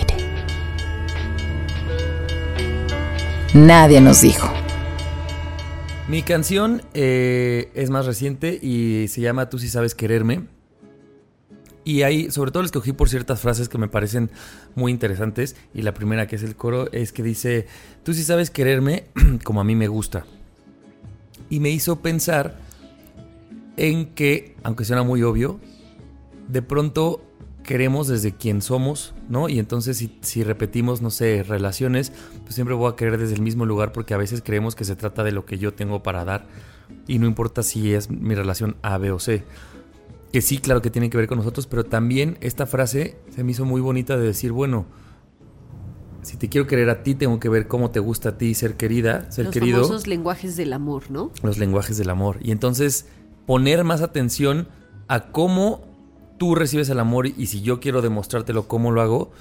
Nadie 3.53 3.99
nos 3.99 4.21
dijo. 4.21 4.49
Mi 6.07 6.23
canción 6.23 6.83
eh, 6.93 7.69
es 7.75 7.89
más 7.89 8.05
reciente 8.05 8.57
y 8.61 9.09
se 9.09 9.19
llama 9.19 9.49
Tú 9.49 9.59
si 9.59 9.67
sabes 9.67 9.93
quererme. 9.93 10.45
Y 11.83 12.03
ahí, 12.03 12.31
sobre 12.31 12.51
todo, 12.51 12.63
la 12.63 12.67
escogí 12.67 12.93
por 12.93 13.09
ciertas 13.09 13.41
frases 13.41 13.67
que 13.67 13.77
me 13.77 13.89
parecen 13.89 14.31
muy 14.73 14.89
interesantes. 14.89 15.57
Y 15.73 15.81
la 15.81 15.93
primera, 15.93 16.27
que 16.27 16.37
es 16.37 16.43
el 16.43 16.55
coro, 16.55 16.89
es 16.93 17.11
que 17.11 17.23
dice: 17.23 17.67
Tú 18.03 18.13
si 18.13 18.23
sabes 18.23 18.51
quererme 18.51 19.07
como 19.43 19.59
a 19.59 19.65
mí 19.65 19.75
me 19.75 19.89
gusta. 19.89 20.25
Y 21.49 21.59
me 21.59 21.71
hizo 21.71 21.99
pensar 21.99 22.57
en 23.75 24.13
que, 24.13 24.55
aunque 24.63 24.85
suena 24.85 25.03
muy 25.03 25.23
obvio, 25.23 25.59
de 26.47 26.61
pronto 26.61 27.21
queremos 27.63 28.07
desde 28.07 28.33
quien 28.33 28.61
somos, 28.61 29.13
¿no? 29.29 29.49
Y 29.49 29.59
entonces 29.59 29.97
si, 29.97 30.17
si 30.21 30.43
repetimos, 30.43 31.01
no 31.01 31.09
sé, 31.09 31.43
relaciones, 31.43 32.11
pues 32.43 32.55
siempre 32.55 32.75
voy 32.75 32.91
a 32.91 32.95
querer 32.95 33.17
desde 33.17 33.35
el 33.35 33.41
mismo 33.41 33.65
lugar 33.65 33.91
porque 33.91 34.13
a 34.13 34.17
veces 34.17 34.41
creemos 34.43 34.75
que 34.75 34.85
se 34.85 34.95
trata 34.95 35.23
de 35.23 35.31
lo 35.31 35.45
que 35.45 35.57
yo 35.57 35.73
tengo 35.73 36.03
para 36.03 36.25
dar 36.25 36.47
y 37.07 37.19
no 37.19 37.27
importa 37.27 37.63
si 37.63 37.93
es 37.93 38.09
mi 38.09 38.35
relación 38.35 38.75
A, 38.81 38.97
B 38.97 39.11
o 39.11 39.19
C. 39.19 39.43
Que 40.31 40.41
sí, 40.41 40.59
claro 40.59 40.81
que 40.81 40.89
tiene 40.89 41.09
que 41.09 41.17
ver 41.17 41.27
con 41.27 41.37
nosotros, 41.37 41.67
pero 41.67 41.83
también 41.83 42.37
esta 42.41 42.65
frase 42.65 43.17
se 43.35 43.43
me 43.43 43.51
hizo 43.51 43.65
muy 43.65 43.81
bonita 43.81 44.17
de 44.17 44.25
decir, 44.25 44.51
bueno, 44.51 44.85
si 46.21 46.37
te 46.37 46.49
quiero 46.49 46.67
querer 46.67 46.89
a 46.89 47.03
ti, 47.03 47.15
tengo 47.15 47.39
que 47.39 47.49
ver 47.49 47.67
cómo 47.67 47.91
te 47.91 47.99
gusta 47.99 48.29
a 48.29 48.37
ti 48.37 48.53
ser 48.53 48.75
querida, 48.75 49.29
ser 49.31 49.45
Los 49.45 49.53
querido 49.53 49.81
famosos 49.83 50.07
lenguajes 50.07 50.55
del 50.55 50.73
amor, 50.73 51.09
¿no? 51.09 51.31
los 51.43 51.57
lenguajes 51.57 51.97
del 51.97 52.09
amor. 52.09 52.37
Y 52.41 52.51
entonces 52.51 53.07
poner 53.45 53.83
más 53.83 54.01
atención 54.01 54.67
a 55.07 55.31
cómo 55.31 55.90
tú 56.41 56.55
recibes 56.55 56.89
el 56.89 56.99
amor 56.99 57.27
y 57.27 57.45
si 57.45 57.61
yo 57.61 57.79
quiero 57.79 58.01
demostrártelo 58.01 58.67
cómo 58.67 58.89
lo 58.89 59.03
hago, 59.03 59.31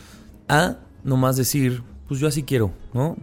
a 0.48 0.76
nomás 1.02 1.34
decir, 1.34 1.82
pues 2.06 2.20
yo 2.20 2.28
así 2.28 2.42
quiero, 2.42 2.72
¿no? 2.92 3.16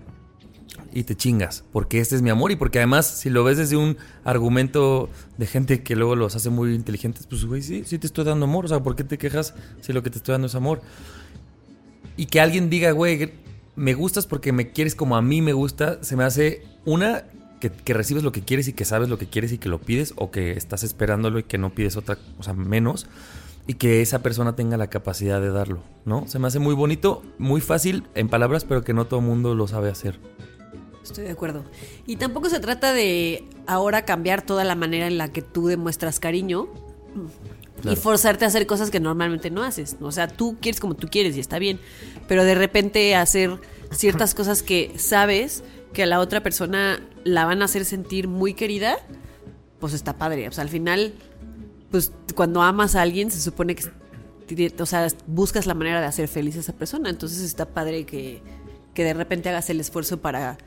Y 0.93 1.03
te 1.03 1.15
chingas, 1.15 1.63
porque 1.71 1.99
este 1.99 2.15
es 2.15 2.23
mi 2.23 2.31
amor 2.31 2.49
y 2.49 2.55
porque 2.55 2.79
además 2.79 3.05
si 3.05 3.29
lo 3.29 3.43
ves 3.43 3.59
desde 3.59 3.77
un 3.77 3.95
argumento 4.23 5.11
de 5.37 5.45
gente 5.45 5.83
que 5.83 5.95
luego 5.95 6.15
los 6.15 6.35
hace 6.35 6.49
muy 6.49 6.73
inteligentes, 6.73 7.27
pues 7.27 7.45
güey, 7.45 7.61
sí, 7.61 7.83
sí 7.85 7.99
te 7.99 8.07
estoy 8.07 8.25
dando 8.25 8.45
amor, 8.45 8.65
o 8.65 8.67
sea, 8.67 8.81
¿por 8.81 8.95
qué 8.95 9.03
te 9.03 9.19
quejas 9.19 9.53
si 9.81 9.93
lo 9.93 10.01
que 10.01 10.09
te 10.09 10.17
estoy 10.17 10.31
dando 10.31 10.47
es 10.47 10.55
amor? 10.55 10.81
Y 12.15 12.25
que 12.25 12.41
alguien 12.41 12.71
diga, 12.71 12.89
güey, 12.93 13.31
me 13.75 13.93
gustas 13.93 14.25
porque 14.25 14.53
me 14.53 14.71
quieres 14.71 14.95
como 14.95 15.17
a 15.17 15.21
mí 15.21 15.43
me 15.43 15.53
gusta, 15.53 16.03
se 16.03 16.15
me 16.15 16.23
hace 16.23 16.63
una 16.83 17.25
que, 17.59 17.69
que 17.69 17.93
recibes 17.93 18.23
lo 18.23 18.31
que 18.31 18.41
quieres 18.41 18.67
y 18.69 18.73
que 18.73 18.85
sabes 18.85 19.07
lo 19.07 19.19
que 19.19 19.27
quieres 19.27 19.51
y 19.51 19.59
que 19.59 19.69
lo 19.69 19.79
pides, 19.79 20.15
o 20.15 20.31
que 20.31 20.53
estás 20.53 20.81
esperándolo 20.81 21.37
y 21.37 21.43
que 21.43 21.59
no 21.59 21.69
pides 21.69 21.95
otra 21.95 22.17
cosa 22.37 22.53
menos, 22.53 23.05
y 23.67 23.73
que 23.75 24.01
esa 24.01 24.23
persona 24.23 24.55
tenga 24.55 24.77
la 24.77 24.87
capacidad 24.87 25.41
de 25.41 25.51
darlo, 25.51 25.83
¿no? 26.05 26.27
Se 26.27 26.39
me 26.39 26.47
hace 26.47 26.59
muy 26.59 26.73
bonito, 26.73 27.21
muy 27.37 27.59
fácil 27.59 28.03
en 28.15 28.29
palabras, 28.29 28.63
pero 28.63 28.83
que 28.83 28.93
no 28.93 29.05
todo 29.05 29.19
el 29.19 29.25
mundo 29.25 29.53
lo 29.55 29.67
sabe 29.67 29.89
hacer. 29.89 30.19
Estoy 31.03 31.25
de 31.25 31.31
acuerdo. 31.31 31.63
Y 32.05 32.15
tampoco 32.15 32.49
se 32.49 32.59
trata 32.59 32.93
de 32.93 33.45
ahora 33.65 34.03
cambiar 34.03 34.41
toda 34.41 34.63
la 34.63 34.75
manera 34.75 35.07
en 35.07 35.17
la 35.17 35.29
que 35.29 35.41
tú 35.41 35.67
demuestras 35.67 36.19
cariño 36.19 36.69
y 37.83 37.95
forzarte 37.95 38.45
a 38.45 38.47
hacer 38.47 38.67
cosas 38.67 38.89
que 38.89 38.99
normalmente 38.99 39.49
no 39.49 39.63
haces. 39.63 39.97
O 40.01 40.11
sea, 40.11 40.27
tú 40.27 40.57
quieres 40.61 40.79
como 40.79 40.95
tú 40.95 41.07
quieres 41.09 41.35
y 41.37 41.39
está 41.39 41.59
bien, 41.59 41.79
pero 42.27 42.43
de 42.43 42.55
repente 42.55 43.15
hacer 43.15 43.59
ciertas 43.91 44.33
cosas 44.35 44.63
que 44.63 44.93
sabes 44.97 45.63
que 45.93 46.03
a 46.03 46.05
la 46.05 46.19
otra 46.19 46.41
persona 46.41 47.01
la 47.23 47.45
van 47.45 47.61
a 47.61 47.65
hacer 47.65 47.85
sentir 47.85 48.27
muy 48.27 48.53
querida, 48.53 48.97
pues 49.79 49.93
está 49.93 50.17
padre. 50.17 50.47
O 50.47 50.51
sea, 50.51 50.63
al 50.63 50.69
final, 50.69 51.13
pues 51.91 52.11
cuando 52.35 52.61
amas 52.61 52.95
a 52.95 53.01
alguien 53.01 53.31
se 53.31 53.39
supone 53.39 53.75
que, 53.75 54.73
o 54.79 54.85
sea, 54.85 55.07
buscas 55.25 55.65
la 55.65 55.73
manera 55.73 56.01
de 56.01 56.07
hacer 56.07 56.27
feliz 56.27 56.57
a 56.57 56.59
esa 56.59 56.73
persona. 56.73 57.09
Entonces 57.09 57.41
está 57.41 57.65
padre 57.65 58.05
que, 58.05 58.41
que 58.93 59.03
de 59.03 59.13
repente 59.13 59.49
hagas 59.49 59.69
el 59.69 59.79
esfuerzo 59.79 60.21
para 60.21 60.57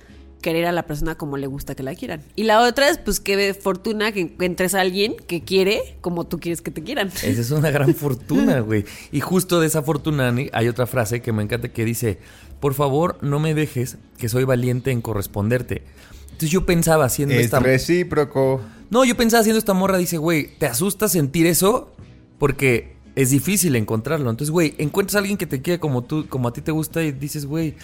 querer 0.40 0.66
a 0.66 0.72
la 0.72 0.86
persona 0.86 1.16
como 1.16 1.36
le 1.36 1.46
gusta 1.46 1.74
que 1.74 1.82
la 1.82 1.94
quieran. 1.94 2.22
Y 2.34 2.44
la 2.44 2.60
otra 2.60 2.88
es, 2.88 2.98
pues, 2.98 3.20
qué 3.20 3.54
fortuna 3.54 4.12
que 4.12 4.20
encuentres 4.20 4.74
a 4.74 4.80
alguien 4.80 5.14
que 5.26 5.42
quiere 5.42 5.98
como 6.00 6.26
tú 6.26 6.40
quieres 6.40 6.62
que 6.62 6.70
te 6.70 6.82
quieran. 6.82 7.08
Esa 7.08 7.28
es 7.28 7.50
una 7.50 7.70
gran 7.70 7.94
fortuna, 7.94 8.60
güey. 8.60 8.84
Y 9.12 9.20
justo 9.20 9.60
de 9.60 9.66
esa 9.66 9.82
fortuna 9.82 10.28
Ani, 10.28 10.48
hay 10.52 10.68
otra 10.68 10.86
frase 10.86 11.20
que 11.20 11.32
me 11.32 11.42
encanta 11.42 11.68
que 11.68 11.84
dice, 11.84 12.18
por 12.58 12.74
favor, 12.74 13.18
no 13.22 13.38
me 13.38 13.54
dejes 13.54 13.98
que 14.16 14.28
soy 14.28 14.44
valiente 14.44 14.90
en 14.90 15.02
corresponderte. 15.02 15.82
Entonces 16.24 16.50
yo 16.50 16.64
pensaba 16.64 17.04
haciendo 17.04 17.34
Es 17.34 17.46
esta... 17.46 17.60
recíproco. 17.60 18.62
No, 18.90 19.04
yo 19.04 19.16
pensaba 19.16 19.40
haciendo 19.40 19.58
esta 19.58 19.72
morra, 19.74 19.98
dice, 19.98 20.18
güey, 20.18 20.56
¿te 20.58 20.66
asusta 20.66 21.08
sentir 21.08 21.46
eso? 21.46 21.92
Porque 22.38 22.96
es 23.14 23.30
difícil 23.30 23.76
encontrarlo. 23.76 24.30
Entonces, 24.30 24.50
güey, 24.50 24.74
encuentras 24.78 25.16
a 25.16 25.18
alguien 25.18 25.36
que 25.36 25.46
te 25.46 25.62
quiere 25.62 25.78
como 25.78 26.02
tú, 26.02 26.26
como 26.28 26.48
a 26.48 26.52
ti 26.52 26.60
te 26.60 26.72
gusta 26.72 27.02
y 27.02 27.12
dices, 27.12 27.46
güey, 27.46 27.74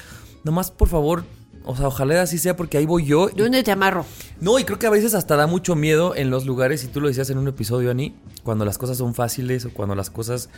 nomás 0.44 0.70
por 0.70 0.88
favor, 0.88 1.24
o 1.64 1.76
sea, 1.76 1.88
ojalá 1.88 2.22
así 2.22 2.38
sea 2.38 2.56
porque 2.56 2.78
ahí 2.78 2.86
voy 2.86 3.04
yo. 3.04 3.28
y- 3.28 3.36
¿Dónde 3.38 3.62
te 3.62 3.70
amarro? 3.72 4.04
no, 4.40 4.58
y 4.58 4.64
creo 4.64 4.78
que 4.78 4.86
a 4.86 4.90
veces 4.90 5.14
hasta 5.14 5.36
da 5.36 5.46
mucho 5.46 5.74
miedo 5.76 6.14
en 6.16 6.30
los 6.30 6.46
lugares, 6.46 6.82
y 6.84 6.88
tú 6.88 7.00
lo 7.00 7.08
decías 7.08 7.30
en 7.30 7.38
un 7.38 7.48
episodio, 7.48 7.90
Ani, 7.90 8.14
cuando 8.42 8.64
las 8.64 8.78
cosas 8.78 8.98
son 8.98 9.14
fáciles 9.14 9.64
o 9.64 9.70
cuando 9.70 9.94
las 9.94 10.10
cosas, 10.10 10.48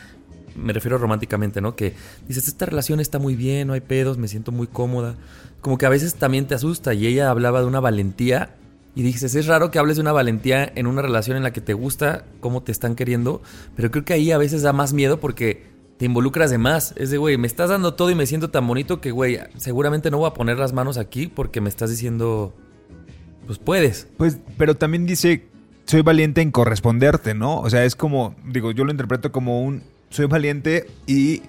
me 0.57 0.73
refiero 0.73 0.99
románticamente, 0.99 1.61
¿no? 1.61 1.77
Que 1.77 1.95
dices, 2.27 2.49
esta 2.49 2.67
relación 2.67 3.01
está 3.01 3.19
muy 3.19 3.37
bien, 3.37 3.69
no 3.69 3.75
hay 3.75 3.81
pedos, 3.81 4.19
me 4.19 4.29
siento 4.29 4.53
muy 4.53 4.67
cómoda. 4.67 5.15
Como 5.61 5.77
que 5.79 5.87
a 5.87 5.91
veces 5.91 6.15
también 6.15 6.47
te 6.47 6.55
asusta, 6.55 6.93
y 6.95 7.07
ella 7.07 7.31
hablaba 7.31 7.61
de 7.61 7.67
una 7.67 7.81
valentía, 7.81 8.55
y 8.99 9.03
dices, 9.05 9.37
es 9.37 9.47
raro 9.47 9.71
que 9.71 9.79
hables 9.79 9.97
de 9.97 10.01
una 10.01 10.11
valentía 10.11 10.73
en 10.75 10.89
una 10.89 11.03
relación 11.03 11.37
en 11.37 11.45
la 11.45 11.53
que 11.53 11.61
te 11.61 11.73
gusta 11.73 12.25
cómo 12.41 12.65
te 12.65 12.73
están 12.73 12.97
queriendo, 12.97 13.41
pero 13.77 13.93
creo 13.93 14.05
que 14.05 14.13
ahí 14.13 14.33
a 14.33 14.39
veces 14.39 14.63
da 14.63 14.73
más 14.73 14.93
miedo 14.93 15.21
porque 15.21 15.69
te 15.99 16.07
involucras 16.07 16.51
de 16.51 16.59
más. 16.59 16.95
Es 16.97 17.11
de, 17.11 17.17
güey, 17.17 17.37
me 17.39 17.47
estás 17.47 17.71
dando 17.71 17.95
todo 17.95 18.11
y 18.11 18.17
me 18.17 18.27
siento 18.27 18.51
tan 18.51 18.67
bonito 18.67 19.01
que, 19.01 19.13
güey, 19.13 19.39
seguramente 19.57 20.11
no 20.11 20.19
voy 20.19 20.29
a 20.29 20.35
poner 20.35 20.59
las 20.59 20.73
manos 20.73 20.99
aquí 20.99 21.29
porque 21.29 21.61
me 21.61 21.69
estás 21.69 21.91
diciendo, 21.91 22.53
pues 23.47 23.61
puedes. 23.61 24.09
Pues, 24.17 24.39
pero 24.57 24.75
también 24.75 25.07
dice, 25.07 25.47
soy 25.85 26.03
valiente 26.03 26.41
en 26.41 26.51
corresponderte, 26.51 27.35
¿no? 27.35 27.61
O 27.61 27.71
sea, 27.71 27.85
es 27.85 27.95
como, 27.95 28.35
digo, 28.47 28.73
yo 28.73 28.85
lo 28.85 28.91
interpreto 28.91 29.31
como 29.31 29.63
un, 29.63 29.85
soy 30.11 30.27
valiente 30.27 30.91
y 31.07 31.43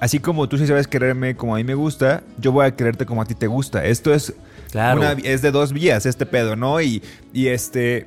así 0.00 0.18
como 0.20 0.48
tú 0.48 0.58
sí 0.58 0.66
sabes 0.66 0.86
quererme 0.88 1.36
como 1.36 1.54
a 1.54 1.58
mí 1.58 1.64
me 1.64 1.74
gusta, 1.74 2.22
yo 2.38 2.52
voy 2.52 2.66
a 2.66 2.74
quererte 2.76 3.06
como 3.06 3.22
a 3.22 3.24
ti 3.24 3.34
te 3.34 3.46
gusta. 3.46 3.84
Esto 3.84 4.12
es, 4.14 4.34
Claro. 4.70 5.00
una- 5.00 5.12
es 5.12 5.42
de 5.42 5.50
dos 5.50 5.72
vías 5.72 6.06
este 6.06 6.26
pedo, 6.26 6.56
¿no? 6.56 6.80
Y, 6.80 7.02
y 7.32 7.48
este... 7.48 8.06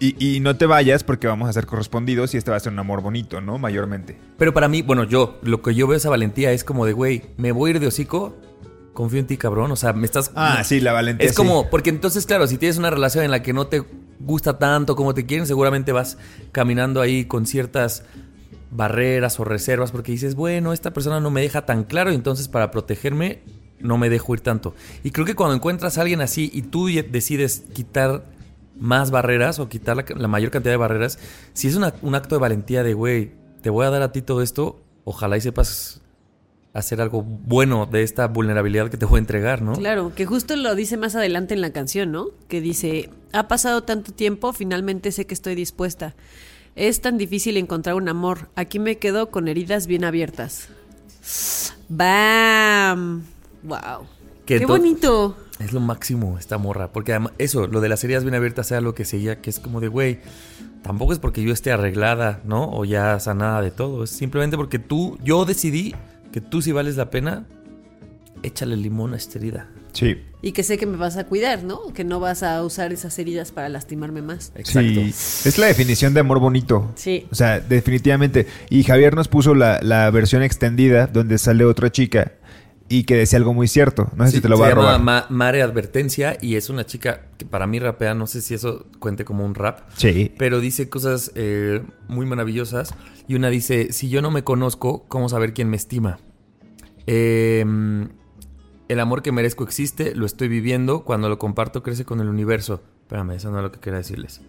Y, 0.00 0.16
y 0.36 0.40
no 0.40 0.56
te 0.56 0.66
vayas 0.66 1.04
porque 1.04 1.28
vamos 1.28 1.48
a 1.48 1.52
ser 1.52 1.64
correspondidos 1.64 2.34
y 2.34 2.36
este 2.36 2.50
va 2.50 2.56
a 2.56 2.60
ser 2.60 2.72
un 2.72 2.78
amor 2.80 3.02
bonito, 3.02 3.40
¿no? 3.40 3.58
Mayormente. 3.58 4.16
Pero 4.36 4.52
para 4.52 4.66
mí, 4.66 4.82
bueno, 4.82 5.04
yo, 5.04 5.38
lo 5.44 5.62
que 5.62 5.76
yo 5.76 5.86
veo 5.86 5.96
esa 5.96 6.10
valentía 6.10 6.50
es 6.50 6.64
como 6.64 6.86
de, 6.86 6.92
güey, 6.92 7.22
me 7.36 7.52
voy 7.52 7.68
a 7.70 7.74
ir 7.74 7.80
de 7.80 7.86
hocico, 7.86 8.36
confío 8.94 9.20
en 9.20 9.28
ti, 9.28 9.36
cabrón. 9.36 9.70
O 9.70 9.76
sea, 9.76 9.92
me 9.92 10.04
estás. 10.04 10.32
Ah, 10.34 10.64
sí, 10.64 10.80
la 10.80 10.92
valentía. 10.92 11.28
Es 11.28 11.36
como, 11.36 11.70
porque 11.70 11.90
entonces, 11.90 12.26
claro, 12.26 12.48
si 12.48 12.58
tienes 12.58 12.78
una 12.78 12.90
relación 12.90 13.24
en 13.24 13.30
la 13.30 13.44
que 13.44 13.52
no 13.52 13.68
te 13.68 13.84
gusta 14.18 14.58
tanto 14.58 14.96
como 14.96 15.14
te 15.14 15.24
quieren, 15.24 15.46
seguramente 15.46 15.92
vas 15.92 16.18
caminando 16.50 17.00
ahí 17.00 17.26
con 17.26 17.46
ciertas 17.46 18.02
barreras 18.72 19.38
o 19.38 19.44
reservas 19.44 19.92
porque 19.92 20.12
dices, 20.12 20.34
bueno, 20.34 20.72
esta 20.72 20.92
persona 20.92 21.20
no 21.20 21.30
me 21.30 21.42
deja 21.42 21.66
tan 21.66 21.84
claro 21.84 22.10
y 22.10 22.14
entonces 22.14 22.48
para 22.48 22.70
protegerme 22.70 23.40
no 23.78 23.98
me 23.98 24.08
dejo 24.08 24.34
ir 24.34 24.40
tanto. 24.40 24.74
Y 25.04 25.10
creo 25.10 25.26
que 25.26 25.34
cuando 25.34 25.54
encuentras 25.54 25.98
a 25.98 26.02
alguien 26.02 26.20
así 26.20 26.50
y 26.52 26.62
tú 26.62 26.86
decides 26.86 27.64
quitar 27.72 28.24
más 28.78 29.10
barreras 29.10 29.58
o 29.58 29.68
quitar 29.68 29.96
la, 29.96 30.04
la 30.16 30.28
mayor 30.28 30.50
cantidad 30.50 30.72
de 30.72 30.78
barreras, 30.78 31.18
si 31.52 31.68
es 31.68 31.76
un 31.76 32.14
acto 32.14 32.34
de 32.34 32.40
valentía 32.40 32.82
de, 32.82 32.94
güey, 32.94 33.32
te 33.60 33.70
voy 33.70 33.86
a 33.86 33.90
dar 33.90 34.02
a 34.02 34.12
ti 34.12 34.22
todo 34.22 34.42
esto, 34.42 34.80
ojalá 35.04 35.36
y 35.36 35.40
sepas 35.40 36.00
hacer 36.74 37.00
algo 37.00 37.22
bueno 37.22 37.86
de 37.86 38.02
esta 38.02 38.26
vulnerabilidad 38.28 38.88
que 38.88 38.96
te 38.96 39.04
voy 39.04 39.18
a 39.18 39.20
entregar, 39.20 39.60
¿no? 39.60 39.74
Claro, 39.74 40.14
que 40.14 40.24
justo 40.24 40.56
lo 40.56 40.74
dice 40.74 40.96
más 40.96 41.14
adelante 41.14 41.54
en 41.54 41.60
la 41.60 41.70
canción, 41.70 42.12
¿no? 42.12 42.28
Que 42.48 42.60
dice, 42.60 43.10
ha 43.32 43.46
pasado 43.46 43.82
tanto 43.82 44.12
tiempo, 44.12 44.52
finalmente 44.52 45.12
sé 45.12 45.26
que 45.26 45.34
estoy 45.34 45.54
dispuesta. 45.54 46.14
Es 46.74 47.00
tan 47.00 47.18
difícil 47.18 47.56
encontrar 47.56 47.94
un 47.96 48.08
amor. 48.08 48.48
Aquí 48.56 48.78
me 48.78 48.96
quedo 48.98 49.30
con 49.30 49.48
heridas 49.48 49.86
bien 49.86 50.04
abiertas. 50.04 50.68
¡Bam! 51.88 53.22
¡Wow! 53.62 54.06
Que 54.46 54.58
¡Qué 54.58 54.66
to- 54.66 54.72
bonito! 54.72 55.36
Es 55.58 55.72
lo 55.72 55.80
máximo 55.80 56.38
esta 56.38 56.58
morra. 56.58 56.90
Porque 56.92 57.12
además, 57.12 57.32
eso, 57.38 57.66
lo 57.66 57.80
de 57.80 57.88
las 57.88 58.02
heridas 58.04 58.24
bien 58.24 58.34
abiertas 58.34 58.66
sea 58.68 58.80
lo 58.80 58.94
que 58.94 59.04
seguía, 59.04 59.40
que 59.40 59.50
es 59.50 59.60
como 59.60 59.80
de, 59.80 59.88
güey, 59.88 60.20
tampoco 60.82 61.12
es 61.12 61.18
porque 61.18 61.42
yo 61.42 61.52
esté 61.52 61.70
arreglada, 61.70 62.40
¿no? 62.44 62.70
O 62.72 62.84
ya 62.84 63.20
sanada 63.20 63.60
de 63.62 63.70
todo. 63.70 64.04
Es 64.04 64.10
simplemente 64.10 64.56
porque 64.56 64.78
tú, 64.78 65.18
yo 65.22 65.44
decidí 65.44 65.94
que 66.32 66.40
tú 66.40 66.62
si 66.62 66.72
vales 66.72 66.96
la 66.96 67.10
pena, 67.10 67.44
échale 68.42 68.76
limón 68.76 69.12
a 69.12 69.16
esta 69.16 69.38
herida. 69.38 69.68
Sí. 69.92 70.22
Y 70.44 70.52
que 70.52 70.64
sé 70.64 70.76
que 70.76 70.86
me 70.86 70.96
vas 70.96 71.16
a 71.16 71.24
cuidar, 71.24 71.62
¿no? 71.62 71.92
Que 71.94 72.02
no 72.02 72.18
vas 72.18 72.42
a 72.42 72.62
usar 72.64 72.92
esas 72.92 73.16
heridas 73.18 73.52
para 73.52 73.68
lastimarme 73.68 74.22
más. 74.22 74.50
Exacto. 74.56 75.00
Sí. 75.00 75.08
Es 75.48 75.56
la 75.58 75.66
definición 75.66 76.14
de 76.14 76.20
amor 76.20 76.40
bonito. 76.40 76.90
Sí. 76.96 77.26
O 77.30 77.34
sea, 77.36 77.60
definitivamente. 77.60 78.46
Y 78.68 78.82
Javier 78.82 79.14
nos 79.14 79.28
puso 79.28 79.54
la, 79.54 79.78
la 79.82 80.10
versión 80.10 80.42
extendida 80.42 81.06
donde 81.06 81.38
sale 81.38 81.64
otra 81.64 81.92
chica 81.92 82.32
y 82.88 83.04
que 83.04 83.14
decía 83.14 83.38
algo 83.38 83.54
muy 83.54 83.68
cierto. 83.68 84.10
No 84.16 84.24
sé 84.24 84.32
Sí, 84.32 84.36
si 84.38 84.42
te 84.42 84.48
lo 84.48 84.56
se 84.56 84.62
va 84.62 84.66
a 84.66 84.70
llama 84.70 84.82
robar. 84.82 85.00
Ma- 85.00 85.26
Mare 85.30 85.62
Advertencia 85.62 86.36
y 86.42 86.56
es 86.56 86.68
una 86.70 86.84
chica 86.86 87.26
que 87.38 87.46
para 87.46 87.68
mí 87.68 87.78
rapea, 87.78 88.14
no 88.14 88.26
sé 88.26 88.40
si 88.40 88.54
eso 88.54 88.86
cuente 88.98 89.24
como 89.24 89.44
un 89.44 89.54
rap. 89.54 89.80
Sí. 89.96 90.32
Pero 90.38 90.58
dice 90.58 90.88
cosas 90.88 91.30
eh, 91.36 91.82
muy 92.08 92.26
maravillosas. 92.26 92.92
Y 93.28 93.36
una 93.36 93.48
dice, 93.48 93.92
si 93.92 94.08
yo 94.08 94.20
no 94.22 94.32
me 94.32 94.42
conozco, 94.42 95.04
¿cómo 95.06 95.28
saber 95.28 95.54
quién 95.54 95.70
me 95.70 95.76
estima? 95.76 96.18
Eh, 97.06 97.64
el 98.92 99.00
amor 99.00 99.22
que 99.22 99.32
merezco 99.32 99.64
existe, 99.64 100.14
lo 100.14 100.26
estoy 100.26 100.48
viviendo. 100.48 101.04
Cuando 101.04 101.28
lo 101.28 101.38
comparto, 101.38 101.82
crece 101.82 102.04
con 102.04 102.20
el 102.20 102.28
universo. 102.28 102.82
Espérame, 103.02 103.32
eso 103.32 103.50
no 103.50 103.58
es 103.58 103.62
lo 103.64 103.72
que 103.72 103.80
quería 103.80 103.98
decirles. 103.98 104.40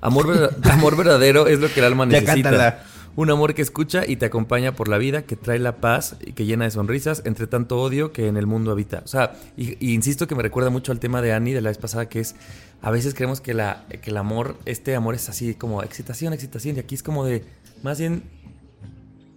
Amor, 0.00 0.54
amor 0.70 0.96
verdadero 0.96 1.46
es 1.46 1.60
lo 1.60 1.68
que 1.68 1.80
el 1.80 1.86
alma 1.86 2.04
Ya 2.04 2.20
necesita. 2.20 2.50
cántala. 2.50 2.84
Un 3.16 3.30
amor 3.30 3.54
que 3.54 3.62
escucha 3.62 4.04
y 4.06 4.14
te 4.14 4.26
acompaña 4.26 4.76
por 4.76 4.86
la 4.86 4.96
vida, 4.96 5.22
que 5.22 5.34
trae 5.34 5.58
la 5.58 5.78
paz 5.78 6.14
y 6.24 6.34
que 6.34 6.46
llena 6.46 6.66
de 6.66 6.70
sonrisas 6.70 7.22
entre 7.24 7.48
tanto 7.48 7.80
odio 7.80 8.12
que 8.12 8.28
en 8.28 8.36
el 8.36 8.46
mundo 8.46 8.70
habita. 8.70 9.02
O 9.04 9.08
sea, 9.08 9.32
y, 9.56 9.76
y 9.84 9.92
insisto 9.94 10.28
que 10.28 10.36
me 10.36 10.42
recuerda 10.44 10.70
mucho 10.70 10.92
al 10.92 11.00
tema 11.00 11.20
de 11.20 11.32
Annie 11.32 11.52
de 11.52 11.60
la 11.60 11.70
vez 11.70 11.78
pasada, 11.78 12.08
que 12.08 12.20
es, 12.20 12.36
a 12.80 12.92
veces 12.92 13.14
creemos 13.14 13.40
que, 13.40 13.54
la, 13.54 13.86
que 14.02 14.10
el 14.10 14.16
amor, 14.18 14.56
este 14.66 14.94
amor 14.94 15.16
es 15.16 15.28
así 15.28 15.54
como 15.54 15.82
excitación, 15.82 16.32
excitación, 16.32 16.76
y 16.76 16.78
aquí 16.78 16.94
es 16.94 17.02
como 17.02 17.24
de, 17.24 17.44
más 17.82 17.98
bien, 17.98 18.22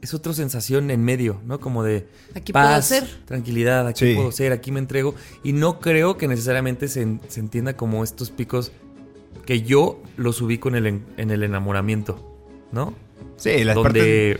es 0.01 0.13
otra 0.13 0.33
sensación 0.33 0.89
en 0.91 1.03
medio, 1.03 1.39
¿no? 1.45 1.59
Como 1.59 1.83
de 1.83 2.07
Aquí 2.35 2.51
puedo 2.53 2.65
paz, 2.65 2.87
ser. 2.87 3.03
tranquilidad, 3.25 3.87
aquí 3.87 4.07
Sí. 4.07 4.15
puedo 4.15 4.31
ser, 4.31 4.51
aquí 4.51 4.71
me 4.71 4.79
entrego. 4.79 5.13
Y 5.43 5.53
no 5.53 5.79
creo 5.79 6.17
que 6.17 6.27
necesariamente 6.27 6.87
se, 6.87 7.19
se 7.27 7.39
entienda 7.39 7.75
como 7.77 8.03
estos 8.03 8.31
picos 8.31 8.71
que 9.45 9.61
yo 9.61 10.01
los 10.17 10.41
ubico 10.41 10.69
en 10.69 10.75
el, 10.75 10.87
en, 10.87 11.31
el 11.31 11.43
enamoramiento, 11.43 12.37
¿no? 12.71 12.93
Sí, 13.37 13.63
las 13.63 13.75
Donde... 13.75 14.39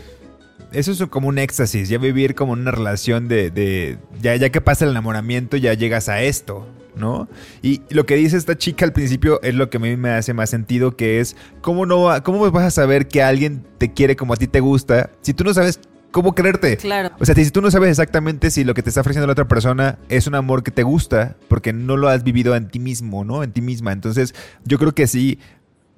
Eso 0.72 0.92
es 0.92 1.02
como 1.10 1.28
un 1.28 1.38
éxtasis. 1.38 1.88
Ya 1.88 1.98
vivir 1.98 2.34
como 2.34 2.52
una 2.52 2.70
relación 2.70 3.28
de. 3.28 3.50
de- 3.50 3.98
ya, 4.20 4.34
ya 4.36 4.50
que 4.50 4.60
pasa 4.60 4.84
el 4.84 4.92
enamoramiento, 4.92 5.56
ya 5.56 5.74
llegas 5.74 6.08
a 6.08 6.22
esto. 6.22 6.66
¿No? 6.94 7.26
Y 7.62 7.80
lo 7.88 8.04
que 8.04 8.16
dice 8.16 8.36
esta 8.36 8.56
chica 8.58 8.84
al 8.84 8.92
principio 8.92 9.40
es 9.42 9.54
lo 9.54 9.70
que 9.70 9.78
a 9.78 9.80
mí 9.80 9.96
me 9.96 10.10
hace 10.10 10.34
más 10.34 10.50
sentido, 10.50 10.94
que 10.96 11.20
es 11.20 11.36
cómo 11.62 11.86
no 11.86 12.02
va- 12.02 12.22
cómo 12.22 12.50
vas 12.50 12.64
a 12.64 12.70
saber 12.70 13.08
que 13.08 13.22
alguien 13.22 13.64
te 13.78 13.92
quiere 13.94 14.14
como 14.14 14.34
a 14.34 14.36
ti 14.36 14.46
te 14.46 14.60
gusta 14.60 15.10
si 15.22 15.32
tú 15.32 15.42
no 15.42 15.54
sabes 15.54 15.80
cómo 16.10 16.34
quererte. 16.34 16.76
Claro. 16.76 17.10
O 17.18 17.24
sea, 17.24 17.34
si 17.34 17.50
tú 17.50 17.62
no 17.62 17.70
sabes 17.70 17.88
exactamente 17.88 18.50
si 18.50 18.64
lo 18.64 18.74
que 18.74 18.82
te 18.82 18.90
está 18.90 19.00
ofreciendo 19.00 19.26
la 19.26 19.32
otra 19.32 19.48
persona 19.48 19.98
es 20.10 20.26
un 20.26 20.34
amor 20.34 20.62
que 20.62 20.70
te 20.70 20.82
gusta, 20.82 21.36
porque 21.48 21.72
no 21.72 21.96
lo 21.96 22.08
has 22.08 22.22
vivido 22.24 22.54
en 22.54 22.68
ti 22.68 22.78
mismo, 22.78 23.24
¿no? 23.24 23.42
En 23.42 23.52
ti 23.52 23.62
misma. 23.62 23.92
Entonces, 23.92 24.34
yo 24.66 24.78
creo 24.78 24.94
que 24.94 25.06
sí. 25.06 25.38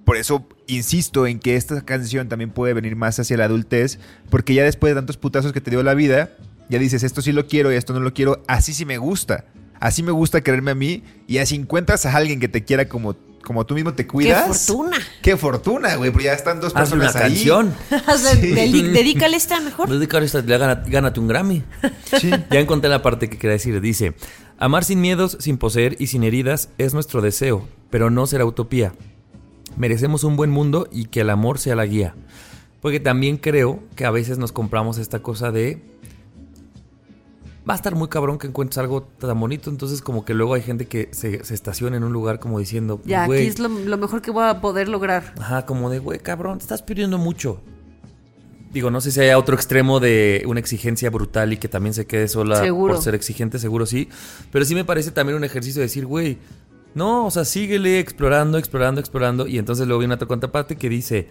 Por 0.05 0.17
eso 0.17 0.47
insisto 0.69 1.27
en 1.27 1.41
que 1.41 1.57
esta 1.57 1.81
canción 1.81 2.29
también 2.29 2.51
puede 2.51 2.75
venir 2.75 2.95
más 2.95 3.19
hacia 3.19 3.37
la 3.39 3.47
adultez, 3.47 3.99
porque 4.31 4.55
ya 4.55 4.63
después 4.63 4.93
de 4.93 5.01
tantos 5.01 5.17
putazos 5.17 5.53
que 5.53 5.61
te 5.61 5.71
dio 5.73 5.83
la 5.83 5.95
vida, 5.95 6.31
ya 6.69 6.79
dices, 6.79 7.03
esto 7.03 7.21
sí 7.23 7.33
lo 7.33 7.47
quiero 7.49 7.73
y 7.73 7.77
esto 7.77 7.93
no 7.95 8.01
lo 8.01 8.13
quiero, 8.15 8.43
así 8.47 8.73
sí 8.73 8.85
me 8.85 8.99
gusta. 8.99 9.47
Así 9.81 10.03
me 10.03 10.13
gusta 10.13 10.43
quererme 10.43 10.71
a 10.71 10.75
mí 10.75 11.03
y 11.27 11.39
así 11.39 11.57
encuentras 11.57 12.07
a 12.07 12.17
alguien 12.17 12.41
que 12.41 12.49
te 12.49 12.65
quiera 12.65 12.89
como, 12.89 13.17
como 13.45 13.67
tú 13.67 13.75
mismo 13.75 13.93
te 13.95 14.07
cuidas. 14.07 14.45
¡Qué 14.47 14.53
fortuna! 14.55 14.97
¡Qué 15.23 15.37
fortuna, 15.37 15.97
güey! 15.97 16.11
Porque 16.11 16.27
ya 16.27 16.33
están 16.33 16.61
dos 16.61 16.73
Haz 16.75 16.93
una 16.93 17.05
personas 17.07 17.17
ahí. 17.17 17.35
canción. 17.35 17.75
Dedi- 18.41 18.93
dedícale 18.93 19.37
esta 19.37 19.61
mejor. 19.61 19.91
Dedícale 19.91 20.27
esta, 20.27 20.41
gánate 20.43 21.21
un 21.21 21.29
Grammy. 21.29 21.63
Ya 22.51 22.61
encontré 22.61 22.89
la 22.91 23.03
parte 23.03 23.29
que 23.29 23.37
quería 23.37 23.53
decir. 23.55 23.81
Dice, 23.81 24.15
amar 24.59 24.85
sin 24.85 25.01
miedos, 25.01 25.37
sin 25.41 25.59
poseer 25.59 25.97
y 25.99 26.07
sin 26.07 26.23
heridas 26.25 26.71
es 26.79 26.95
nuestro 26.95 27.21
deseo, 27.21 27.69
pero 27.91 28.11
no 28.11 28.27
será 28.27 28.45
utopía. 28.47 28.95
Merecemos 29.77 30.25
un 30.25 30.37
buen 30.37 30.51
mundo 30.51 30.89
y 30.93 31.07
que 31.07 31.21
el 31.23 31.31
amor 31.31 31.59
sea 31.59 31.75
la 31.75 31.85
guía. 31.87 32.15
Porque 32.81 33.01
también 33.01 33.39
creo 33.39 33.83
que 33.97 34.05
a 34.05 34.11
veces 34.11 34.39
nos 34.39 34.53
compramos 34.53 34.99
esta 34.99 35.21
cosa 35.21 35.51
de... 35.51 35.83
Va 37.69 37.73
a 37.73 37.77
estar 37.77 37.95
muy 37.95 38.09
cabrón 38.09 38.39
que 38.39 38.47
encuentres 38.47 38.77
algo 38.79 39.05
tan 39.05 39.41
bonito, 39.41 39.71
entonces 39.71 40.03
como 40.03 40.25
que 40.25 40.35
luego 40.35 40.53
hay 40.55 40.61
gente 40.63 40.87
que 40.87 41.09
se, 41.13 41.43
se 41.45 41.55
estaciona 41.55 41.97
en 41.97 42.05
un 42.05 42.13
lugar 42.13 42.39
como 42.39 42.59
diciendo... 42.59 43.01
Ya, 43.07 43.23
aquí 43.23 43.29
"Güey, 43.29 43.47
es 43.47 43.59
lo, 43.59 43.69
lo 43.69 43.97
mejor 43.97 44.21
que 44.21 44.31
voy 44.31 44.45
a 44.45 44.61
poder 44.61 44.89
lograr. 44.89 45.35
Ajá, 45.41 45.65
como 45.65 45.89
de, 45.89 45.99
güey, 45.99 46.19
cabrón, 46.19 46.59
te 46.59 46.65
estás 46.65 46.83
pidiendo 46.83 47.17
mucho. 47.17 47.63
Digo, 48.71 48.91
no 48.91 49.01
sé 49.01 49.13
si 49.13 49.21
haya 49.21 49.39
otro 49.39 49.55
extremo 49.55 49.99
de 50.01 50.43
una 50.47 50.61
exigencia 50.61 51.09
brutal 51.09 51.53
y 51.53 51.57
que 51.59 51.69
también 51.69 51.95
se 51.95 52.07
quede 52.07 52.29
sola 52.29 52.57
Seguro. 52.61 52.95
por 52.95 53.03
ser 53.03 53.15
exigente, 53.15 53.59
seguro 53.59 53.87
sí. 53.87 54.09
Pero 54.51 54.65
sí 54.65 54.75
me 54.75 54.85
parece 54.85 55.11
también 55.13 55.37
un 55.39 55.45
ejercicio 55.45 55.81
de 55.81 55.87
decir, 55.87 56.05
güey, 56.07 56.39
No, 56.95 57.25
o 57.27 57.31
sea, 57.31 57.45
síguele 57.45 57.99
explorando, 57.99 58.59
explorando, 58.59 59.01
explorando. 59.01 59.47
Y 59.47 59.59
entonces 59.59 59.87
luego 59.87 60.01
viene 60.01 60.15
otra 60.15 60.27
contraparte 60.29 60.77
que 60.77 60.89
dice, 60.89 61.29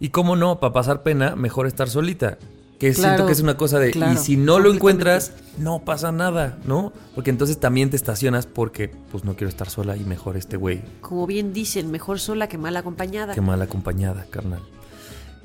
y 0.00 0.08
cómo 0.08 0.36
no, 0.36 0.58
para 0.60 0.72
pasar 0.72 1.02
pena, 1.02 1.36
mejor 1.36 1.66
estar 1.66 1.88
solita. 1.90 2.38
Que 2.78 2.92
siento 2.92 3.24
que 3.26 3.32
es 3.32 3.40
una 3.40 3.56
cosa 3.56 3.78
de, 3.78 3.90
claro, 3.90 4.12
y 4.12 4.16
si 4.18 4.36
no 4.36 4.58
lo 4.58 4.70
encuentras, 4.72 5.32
no 5.58 5.80
pasa 5.84 6.12
nada, 6.12 6.58
¿no? 6.66 6.92
Porque 7.14 7.30
entonces 7.30 7.58
también 7.58 7.88
te 7.88 7.96
estacionas 7.96 8.44
porque, 8.46 8.88
pues 9.10 9.24
no 9.24 9.34
quiero 9.34 9.48
estar 9.48 9.70
sola 9.70 9.96
y 9.96 10.04
mejor 10.04 10.36
este 10.36 10.58
güey 10.58 10.82
Como 11.00 11.26
bien 11.26 11.54
dicen, 11.54 11.90
mejor 11.90 12.20
sola 12.20 12.48
que 12.48 12.58
mal 12.58 12.76
acompañada. 12.76 13.32
que 13.32 13.40
mal 13.40 13.62
acompañada, 13.62 14.26
carnal. 14.28 14.60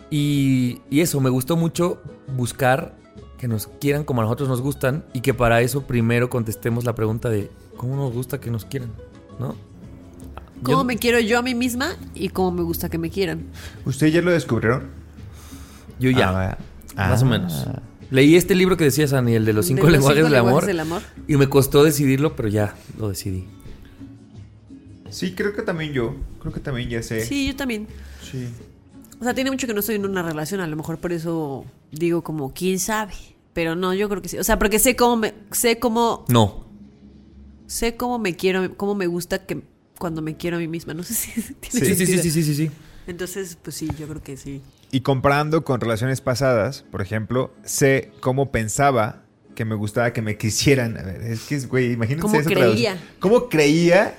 Y, 0.10 0.82
y 0.90 1.00
eso, 1.00 1.22
me 1.22 1.30
gustó 1.30 1.56
mucho 1.56 2.02
buscar 2.36 2.96
que 3.38 3.48
nos 3.48 3.68
quieran 3.68 4.04
como 4.04 4.22
a 4.22 4.26
nosotros 4.26 4.50
nos 4.50 4.62
gustan 4.62 5.06
y 5.14 5.22
que 5.22 5.34
para 5.34 5.62
eso 5.62 5.84
primero 5.88 6.30
contestemos 6.30 6.84
la 6.84 6.94
pregunta 6.96 7.30
de 7.30 7.50
cómo 7.78 7.96
nos 7.96 8.12
gusta 8.14 8.40
que 8.42 8.52
nos 8.52 8.66
quieran, 8.66 8.92
¿no? 9.40 9.56
¿Cómo 10.64 10.80
Yo- 10.80 10.84
me 10.84 10.98
quiero 10.98 11.20
yo 11.22 11.40
a 11.40 11.42
mí 11.42 11.56
misma 11.56 11.96
y 12.14 12.28
cómo 12.30 12.52
me 12.52 12.62
gusta 12.62 12.90
que 12.90 12.98
me 12.98 13.10
quieran? 13.10 13.46
¿Ustedes 13.86 14.14
ya 14.14 14.22
lo 14.22 14.32
descubrieron? 14.32 14.90
Yo 16.00 16.12
ya, 16.12 16.30
Ah, 16.52 16.58
más 16.96 17.22
o 17.22 17.26
ah. 17.26 17.30
menos. 17.30 17.68
Leí 18.10 18.36
este 18.36 18.56
libro 18.56 18.76
que 18.76 18.84
decías, 18.84 19.14
Ani, 19.14 19.36
el 19.36 19.46
de 19.46 19.54
los 19.54 19.66
cinco 19.66 19.86
De 19.86 19.94
los 19.94 19.94
lenguajes 19.94 20.18
cinco 20.18 20.30
del 20.30 20.40
amor, 20.40 20.64
lenguajes 20.64 20.68
del 20.68 20.80
amor. 20.82 21.02
y 21.28 21.38
me 21.38 21.48
costó 21.48 21.84
decidirlo, 21.84 22.36
pero 22.36 22.50
ya 22.50 22.76
lo 22.98 23.10
decidí. 23.10 23.46
Sí, 25.10 25.34
creo 25.34 25.54
que 25.54 25.62
también 25.62 25.94
yo. 25.94 26.16
Creo 26.40 26.54
que 26.54 26.60
también 26.60 26.90
ya 26.90 27.02
sé. 27.04 27.26
Sí, 27.26 27.48
yo 27.48 27.56
también. 27.56 27.88
Sí. 28.30 28.48
O 29.20 29.24
sea, 29.24 29.34
tiene 29.34 29.52
mucho 29.52 29.68
que 29.68 29.74
no 29.74 29.80
estoy 29.80 29.96
en 29.96 30.06
una 30.06 30.24
relación, 30.24 30.62
a 30.62 30.68
lo 30.68 30.76
mejor 30.76 30.98
por 30.98 31.14
eso 31.14 31.66
digo 31.92 32.24
como, 32.24 32.54
¿quién 32.54 32.80
sabe? 32.80 33.14
Pero 33.54 33.76
no, 33.76 33.94
yo 33.94 34.10
creo 34.10 34.22
que 34.22 34.30
sí. 34.30 34.38
O 34.38 34.44
sea, 34.44 34.58
porque 34.58 34.80
sé 34.80 34.96
cómo 34.96 35.18
me, 35.18 35.34
sé 35.52 35.80
cómo, 35.80 36.26
No, 36.28 36.66
sé 37.68 37.96
cómo 37.96 38.20
me 38.20 38.36
quiero, 38.36 38.76
cómo 38.76 38.96
me 38.96 39.08
gusta 39.08 39.46
que 39.46 39.62
cuando 40.00 40.22
me 40.22 40.36
quiero 40.36 40.58
a 40.58 40.60
mí 40.60 40.68
misma. 40.68 40.94
No 40.94 41.04
sé 41.04 41.14
si 41.14 41.32
tiene 41.60 41.70
sí, 41.72 41.80
sí, 41.80 42.06
sí, 42.06 42.06
sentido. 42.06 42.24
sí, 42.24 42.32
sí, 42.32 42.44
sí, 42.44 42.56
sí. 42.56 42.72
Entonces, 43.08 43.58
pues 43.62 43.76
sí, 43.76 43.90
yo 44.00 44.08
creo 44.08 44.24
que 44.24 44.38
sí. 44.38 44.62
Y 44.92 45.02
comparando 45.02 45.64
con 45.64 45.80
relaciones 45.80 46.20
pasadas, 46.22 46.84
por 46.92 47.02
ejemplo, 47.02 47.54
sé 47.64 48.12
cómo 48.20 48.52
pensaba 48.52 49.24
que 49.56 49.64
me 49.64 49.76
gustaba 49.76 50.12
que 50.12 50.22
me 50.22 50.38
quisieran. 50.38 50.98
A 50.98 51.04
ver, 51.04 51.22
es 51.22 51.42
que, 51.42 51.56
es, 51.56 51.68
güey, 51.70 51.94
imagínense 51.94 52.22
¿Cómo 52.22 52.40
eso. 52.40 52.50
creía? 52.50 52.98
¿Cómo 53.20 53.48
creía 53.48 54.16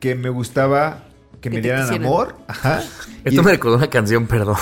que 0.00 0.14
me 0.16 0.28
gustaba 0.28 1.04
que, 1.40 1.50
Que 1.50 1.56
me 1.56 1.60
dieran 1.62 1.82
quisieran. 1.82 2.06
amor? 2.06 2.36
Ajá. 2.48 2.82
Y 3.24 3.28
Esto 3.28 3.42
me 3.44 3.52
recordó 3.52 3.76
una 3.76 3.90
canción, 3.90 4.26
perdón. 4.26 4.56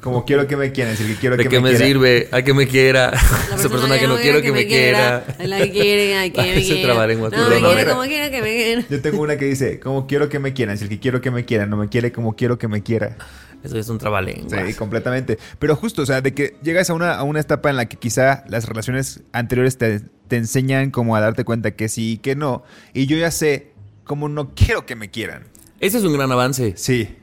Como 0.00 0.26
quiero 0.26 0.46
que 0.46 0.56
me 0.56 0.70
quieran, 0.70 0.92
es 0.92 1.00
el 1.00 1.06
que 1.06 1.14
quiero 1.14 1.36
¿De 1.38 1.44
que 1.44 1.48
qué 1.48 1.60
me, 1.60 1.74
sirve? 1.78 2.28
¿A 2.30 2.42
que 2.42 2.52
me 2.52 2.68
quiera? 2.68 3.10
Esa 3.56 3.70
persona 3.70 3.98
que 3.98 4.06
no 4.06 4.16
quiero 4.18 4.42
que 4.42 4.52
me 4.52 4.66
quiera. 4.66 5.24
La 5.38 5.58
que 5.58 5.70
quiere, 5.70 6.14
ay, 6.14 6.30
que 6.30 6.42
me 6.42 6.58
Ese 6.58 6.74
quiera. 6.74 6.94
No 6.94 7.48
me 7.48 7.60
quiere 7.60 7.86
como 7.86 8.02
quiera 8.02 8.30
que 8.30 8.42
me 8.42 8.54
quiera. 8.54 8.84
Yo 8.90 9.00
tengo 9.00 9.22
una 9.22 9.38
que 9.38 9.46
dice, 9.46 9.80
como 9.80 10.06
quiero 10.06 10.28
que 10.28 10.38
me 10.38 10.52
quieran, 10.52 10.74
es 10.74 10.82
el 10.82 10.90
que 10.90 11.00
quiero 11.00 11.22
que 11.22 11.30
me 11.30 11.46
quieran, 11.46 11.70
no 11.70 11.78
me 11.78 11.88
quiere 11.88 12.12
como 12.12 12.36
quiero 12.36 12.58
que 12.58 12.68
me 12.68 12.82
quiera. 12.82 13.16
Eso 13.64 13.78
es 13.78 13.88
un 13.88 13.98
trabalenguas. 13.98 14.66
Sí, 14.66 14.74
completamente. 14.74 15.38
Pero 15.58 15.74
justo, 15.74 16.02
o 16.02 16.06
sea, 16.06 16.20
de 16.20 16.34
que 16.34 16.56
llegas 16.62 16.90
a 16.90 16.94
una, 16.94 17.14
a 17.14 17.22
una 17.22 17.40
etapa 17.40 17.70
en 17.70 17.76
la 17.76 17.86
que 17.86 17.96
quizá 17.96 18.44
las 18.46 18.68
relaciones 18.68 19.22
anteriores 19.32 19.78
te, 19.78 20.00
te 20.28 20.36
enseñan 20.36 20.90
como 20.90 21.16
a 21.16 21.20
darte 21.20 21.44
cuenta 21.44 21.70
que 21.72 21.88
sí 21.88 22.12
y 22.12 22.18
que 22.18 22.36
no. 22.36 22.62
Y 22.92 23.06
yo 23.06 23.16
ya 23.16 23.30
sé 23.30 23.72
cómo 24.04 24.28
no 24.28 24.54
quiero 24.54 24.84
que 24.84 24.96
me 24.96 25.10
quieran. 25.10 25.44
Ese 25.80 25.98
es 25.98 26.04
un 26.04 26.12
gran 26.12 26.30
avance. 26.30 26.74
Sí, 26.76 27.16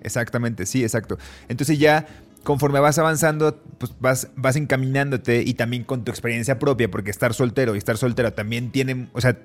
exactamente, 0.00 0.66
sí, 0.66 0.82
exacto. 0.82 1.18
Entonces 1.48 1.78
ya 1.78 2.06
conforme 2.44 2.80
vas 2.80 2.98
avanzando, 2.98 3.60
pues 3.78 3.92
vas, 4.00 4.30
vas 4.36 4.56
encaminándote 4.56 5.42
y 5.42 5.54
también 5.54 5.84
con 5.84 6.04
tu 6.04 6.10
experiencia 6.10 6.58
propia, 6.58 6.90
porque 6.90 7.10
estar 7.10 7.34
soltero 7.34 7.74
y 7.74 7.78
estar 7.78 7.98
soltera 7.98 8.34
también 8.34 8.70
tienen, 8.70 9.10
o 9.12 9.20
sea, 9.20 9.36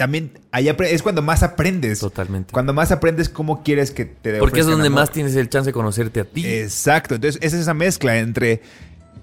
también 0.00 0.32
ahí 0.50 0.66
es 0.88 1.02
cuando 1.02 1.20
más 1.20 1.42
aprendes. 1.42 1.98
Totalmente. 2.00 2.52
Cuando 2.54 2.72
más 2.72 2.90
aprendes 2.90 3.28
cómo 3.28 3.62
quieres 3.62 3.90
que 3.90 4.06
te 4.06 4.38
Porque 4.38 4.60
es 4.60 4.66
donde 4.66 4.86
amor. 4.86 5.00
más 5.02 5.10
tienes 5.10 5.36
el 5.36 5.50
chance 5.50 5.68
de 5.68 5.74
conocerte 5.74 6.20
a 6.20 6.24
ti. 6.24 6.46
Exacto, 6.46 7.16
entonces 7.16 7.38
es 7.42 7.52
esa 7.52 7.74
mezcla 7.74 8.16
entre 8.16 8.62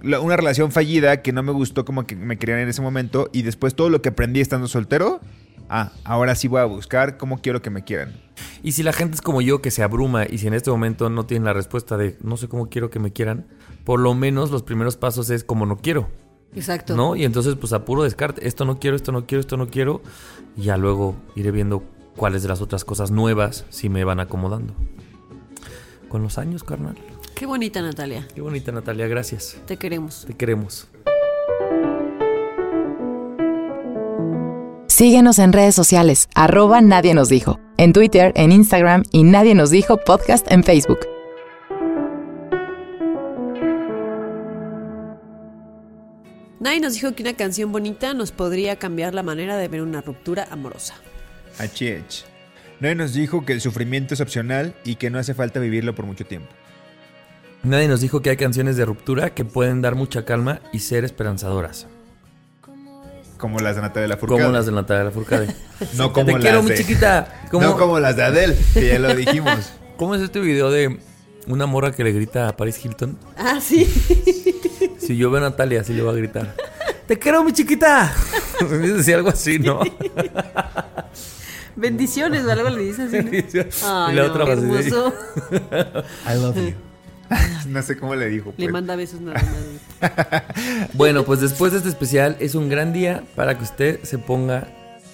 la- 0.04 0.20
una 0.20 0.38
relación 0.38 0.72
fallida 0.72 1.24
que 1.24 1.32
no 1.34 1.42
me 1.42 1.52
gustó 1.52 1.84
como 1.84 2.06
que 2.06 2.16
me 2.16 2.38
querían 2.38 2.60
en 2.60 2.70
ese 2.70 2.84
momento 2.84 3.28
y 3.34 3.42
después 3.42 3.74
todo 3.74 3.90
lo 3.90 4.04
que 4.04 4.10
aprendí 4.10 4.40
estando 4.40 4.68
soltero, 4.68 5.20
ah, 5.68 5.94
ahora 6.04 6.36
sí 6.36 6.48
voy 6.48 6.62
a 6.62 6.66
buscar 6.66 7.18
cómo 7.18 7.42
quiero 7.42 7.64
que 7.64 7.72
me 7.72 7.84
quieran. 7.84 8.14
Y 8.62 8.74
si 8.74 8.84
la 8.84 8.94
gente 8.94 9.16
es 9.16 9.22
como 9.22 9.42
yo 9.42 9.64
que 9.64 9.72
se 9.72 9.82
abruma 9.82 10.28
y 10.30 10.38
si 10.38 10.46
en 10.46 10.54
este 10.54 10.70
momento 10.70 11.10
no 11.10 11.26
tienen 11.26 11.46
la 11.46 11.54
respuesta 11.54 11.98
de 11.98 12.20
no 12.22 12.38
sé 12.38 12.48
cómo 12.48 12.70
quiero 12.70 12.92
que 12.92 13.00
me 13.00 13.12
quieran, 13.12 13.48
por 13.84 14.00
lo 14.00 14.14
menos 14.14 14.52
los 14.52 14.62
primeros 14.62 14.96
pasos 14.96 15.32
es 15.32 15.44
como 15.44 15.66
no 15.66 15.78
quiero, 15.78 16.08
Exacto. 16.56 16.96
¿no? 16.96 17.16
Y 17.16 17.24
entonces 17.24 17.56
pues 17.56 17.74
a 17.74 17.86
puro 17.86 18.04
descarte, 18.04 18.48
esto 18.48 18.66
no 18.66 18.80
quiero, 18.80 18.96
esto 18.96 19.12
no 19.12 19.26
quiero, 19.26 19.42
esto 19.42 19.58
no 19.58 19.68
quiero, 19.68 20.02
y 20.56 20.64
ya 20.64 20.78
luego 20.78 21.16
iré 21.36 21.52
viendo 21.52 21.84
cuáles 22.16 22.42
de 22.42 22.50
las 22.50 22.62
otras 22.62 22.84
cosas 22.84 23.12
nuevas 23.12 23.66
si 23.70 23.90
me 23.90 24.04
van 24.04 24.20
acomodando. 24.20 24.74
Con 26.10 26.24
los 26.24 26.38
años, 26.38 26.64
carnal. 26.64 26.96
Qué 27.36 27.46
bonita, 27.46 27.82
Natalia. 27.82 28.28
Qué 28.34 28.42
bonita 28.42 28.72
Natalia, 28.72 29.08
gracias. 29.08 29.58
Te 29.66 29.78
queremos. 29.78 30.26
Te 30.26 30.34
queremos. 30.34 30.88
Síguenos 34.88 35.38
en 35.38 35.54
redes 35.54 35.76
sociales, 35.76 36.28
arroba 36.34 36.82
Nadie 36.82 37.14
Nos 37.14 37.30
Dijo, 37.30 37.60
en 37.78 37.94
Twitter, 37.94 38.34
en 38.36 38.52
Instagram 38.52 39.04
y 39.12 39.22
Nadie 39.22 39.54
Nos 39.54 39.70
Dijo 39.70 39.98
Podcast 39.98 40.52
en 40.52 40.64
Facebook. 40.64 41.17
Nadie 46.60 46.80
nos 46.80 46.94
dijo 46.94 47.14
que 47.14 47.24
una 47.24 47.34
canción 47.34 47.72
bonita 47.72 48.14
nos 48.14 48.32
podría 48.32 48.78
cambiar 48.78 49.14
la 49.14 49.22
manera 49.22 49.58
de 49.58 49.68
ver 49.68 49.82
una 49.82 50.02
ruptura 50.02 50.48
amorosa. 50.50 50.96
HH. 51.60 52.26
Nadie 52.80 52.96
nos 52.96 53.14
dijo 53.14 53.46
que 53.46 53.54
el 53.54 53.62
sufrimiento 53.62 54.14
es 54.14 54.22
opcional 54.22 54.76
y 54.84 54.96
que 54.96 55.10
no 55.10 55.20
hace 55.20 55.34
falta 55.34 55.60
vivirlo 55.60 55.94
por 55.94 56.06
mucho 56.06 56.26
tiempo. 56.26 56.50
Nadie 57.64 57.88
nos 57.88 58.02
dijo 58.02 58.22
que 58.22 58.30
hay 58.30 58.38
canciones 58.38 58.78
de 58.78 58.86
ruptura 58.86 59.32
que 59.32 59.46
pueden 59.46 59.82
dar 59.82 59.96
mucha 59.96 60.26
calma 60.26 60.62
y 60.72 60.80
ser 60.80 61.04
esperanzadoras. 61.04 61.88
Como 63.38 63.60
las 63.60 63.76
de 63.76 63.84
Natalia 63.84 64.08
Lafourcade. 64.08 64.42
Como 64.42 64.54
las 64.54 64.66
de 64.66 64.72
Natalia 64.72 65.04
Lafourcade. 65.06 65.48
No 65.96 66.12
como 66.12 66.26
Te 66.26 66.32
las 66.34 66.42
quiero, 66.42 66.64
de... 66.64 66.70
mi 66.70 66.76
chiquita. 66.76 67.42
¿Cómo, 67.52 67.68
No 67.68 67.78
como 67.78 68.00
las 68.00 68.16
de 68.16 68.24
Adele, 68.24 68.58
que 68.74 68.88
ya 68.88 69.00
lo 69.00 69.14
dijimos. 69.14 69.74
¿Cómo 69.98 70.16
es 70.16 70.22
este 70.22 70.40
video 70.40 70.72
de 70.72 71.00
una 71.46 71.68
morra 71.68 71.92
que 71.92 72.04
le 72.04 72.12
grita 72.12 72.48
a 72.48 72.58
Paris 72.58 72.84
Hilton? 72.84 73.18
Ah, 73.38 73.60
sí. 73.62 73.88
Si 75.08 75.16
yo 75.16 75.32
veo 75.32 75.40
a 75.40 75.50
Natalia, 75.50 75.80
así 75.80 75.94
le 75.94 76.02
va 76.02 76.12
a 76.12 76.16
gritar. 76.16 76.54
¡Te 77.08 77.18
quiero, 77.18 77.42
mi 77.42 77.54
chiquita! 77.54 78.14
Decía 78.70 79.16
algo 79.16 79.30
así, 79.30 79.58
¿no? 79.58 79.80
Bendiciones 81.78 82.44
o 82.44 82.52
algo 82.52 82.70
le 82.70 82.82
dices 82.82 83.14
así. 83.14 83.24
¿no? 83.24 83.32
Ay, 83.32 84.14
y 84.14 84.16
la 84.16 84.24
no, 84.24 84.34
otra 84.34 84.44
qué 84.44 84.50
va 84.50 84.58
así 84.58 84.66
de- 84.68 84.90
hermoso. 84.90 85.14
I 86.26 86.42
love 86.42 86.58
you. 86.58 86.74
No 87.70 87.82
sé 87.84 87.98
cómo 87.98 88.16
le 88.16 88.28
dijo. 88.28 88.54
Le 88.58 88.66
pues. 88.66 88.74
manda 88.74 88.98
besos 88.98 89.22
nada 89.22 89.42
más. 89.42 90.42
Bueno, 90.94 91.24
pues 91.24 91.40
después 91.40 91.72
de 91.72 91.78
este 91.78 91.90
especial 91.90 92.36
es 92.42 92.56
un 92.56 92.68
gran 92.68 92.92
día 92.92 93.24
para 93.36 93.58
que 93.58 93.64
usted 93.64 94.04
se 94.04 94.18
ponga 94.18 94.68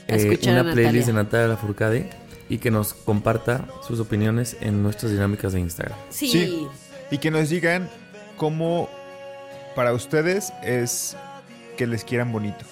eh, 0.07 0.39
una 0.47 0.73
playlist 0.73 1.05
de 1.07 1.13
Natalia. 1.13 1.13
Natalia 1.13 1.47
Lafourcade 1.49 2.09
y 2.49 2.57
que 2.57 2.71
nos 2.71 2.95
comparta 2.95 3.67
sus 3.87 3.99
opiniones 3.99 4.57
en 4.59 4.81
nuestras 4.81 5.11
dinámicas 5.11 5.53
de 5.53 5.59
Instagram. 5.59 5.97
Sí. 6.09 6.29
Sí. 6.29 6.67
Y 7.11 7.19
que 7.19 7.29
nos 7.29 7.49
digan 7.49 7.89
cómo 8.37 8.89
para 9.75 9.93
ustedes 9.93 10.53
es 10.63 11.15
que 11.77 11.87
les 11.87 12.03
quieran 12.03 12.31
bonito. 12.31 12.65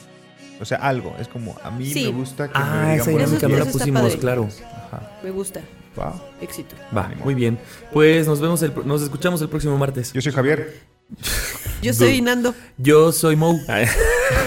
O 0.60 0.66
sea, 0.66 0.78
algo. 0.78 1.16
Es 1.20 1.28
como, 1.28 1.56
a 1.64 1.72
mí 1.72 1.86
Sí. 1.92 2.06
me 2.06 2.12
gusta 2.20 2.48
que 2.48 2.54
Ah, 2.56 2.84
me 2.86 2.96
esa 2.96 3.10
digan 3.10 3.26
dinámica 3.26 3.48
Eso- 3.48 3.50
no 3.50 3.66
la 3.66 3.72
pusimos, 3.72 4.02
padre. 4.04 4.18
claro. 4.20 4.48
Ajá. 4.88 5.12
Me 5.24 5.32
gusta. 5.32 5.62
Wow. 5.96 6.22
Éxito. 6.40 6.76
Va, 6.96 7.12
muy 7.24 7.34
bien. 7.34 7.58
Pues 7.92 8.28
nos 8.28 8.40
vemos, 8.40 8.62
el, 8.62 8.72
nos 8.86 9.02
escuchamos 9.02 9.42
el 9.42 9.50
próximo 9.50 9.78
martes. 9.78 10.14
Yo 10.14 10.22
soy 10.22 10.32
Javier. 10.32 10.91
Yo 11.82 11.94
soy 11.94 12.22
Nando. 12.22 12.54
Yo 12.78 13.12
soy 13.12 13.36
Mo. 13.36 13.60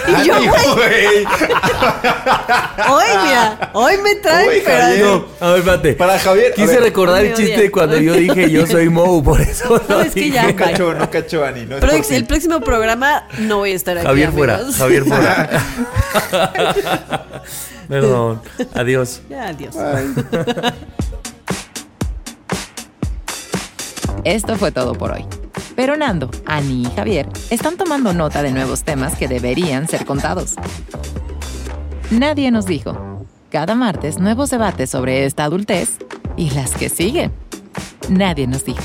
Y 0.06 0.26
yo, 0.26 0.34
güey. 0.74 1.24
hoy, 2.90 3.04
mira, 3.24 3.70
hoy 3.72 3.94
me 4.02 4.14
traen, 4.16 4.48
Uy, 4.50 4.62
pero 4.62 4.82
Javier. 4.82 5.04
No, 5.06 5.26
a 5.40 5.48
ver, 5.48 5.58
espérate. 5.60 5.94
Para 5.94 6.18
Javier. 6.18 6.52
Quise 6.54 6.78
recordar 6.78 7.24
el 7.24 7.34
chiste 7.34 7.70
cuando 7.70 7.96
yo 7.98 8.12
dije 8.12 8.50
yo 8.50 8.66
soy 8.66 8.90
Mo, 8.90 9.24
por 9.24 9.40
eso 9.40 9.80
No, 9.88 10.02
es 10.02 10.12
que 10.12 10.30
ya. 10.30 10.46
No 10.46 10.56
cachó, 10.56 10.92
no 10.92 11.10
cachó, 11.10 11.42
Ani. 11.44 11.64
No 11.64 11.78
el 11.78 12.26
próximo 12.26 12.60
programa 12.60 13.26
no 13.38 13.58
voy 13.58 13.72
a 13.72 13.76
estar 13.76 13.96
aquí. 13.96 14.06
Javier 14.06 14.30
fuera, 14.32 14.56
amigos. 14.56 14.76
Javier 14.76 15.04
fuera. 15.04 15.48
Perdón. 17.88 18.42
Adiós. 18.74 19.22
Ya, 19.30 19.48
adiós. 19.48 19.74
Esto 24.24 24.56
fue 24.56 24.70
todo 24.70 24.94
por 24.94 25.12
hoy. 25.12 25.26
Pero 25.76 25.96
Nando, 25.96 26.30
Ani 26.46 26.82
y 26.82 26.90
Javier 26.96 27.28
están 27.50 27.76
tomando 27.76 28.12
nota 28.12 28.42
de 28.42 28.52
nuevos 28.52 28.84
temas 28.84 29.16
que 29.16 29.28
deberían 29.28 29.88
ser 29.88 30.04
contados. 30.04 30.54
Nadie 32.10 32.50
nos 32.50 32.66
dijo. 32.66 33.26
Cada 33.50 33.74
martes 33.74 34.18
nuevos 34.18 34.50
debates 34.50 34.90
sobre 34.90 35.24
esta 35.24 35.44
adultez 35.44 35.98
y 36.36 36.50
las 36.50 36.72
que 36.72 36.88
siguen. 36.88 37.32
Nadie 38.08 38.46
nos 38.46 38.64
dijo. 38.64 38.82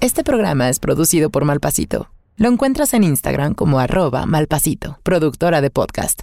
Este 0.00 0.24
programa 0.24 0.68
es 0.68 0.80
producido 0.80 1.30
por 1.30 1.44
Malpasito. 1.44 2.10
Lo 2.36 2.48
encuentras 2.48 2.92
en 2.92 3.04
Instagram 3.04 3.54
como 3.54 3.78
arroba 3.78 4.26
malpasito, 4.26 4.98
productora 5.04 5.60
de 5.60 5.70
podcast. 5.70 6.22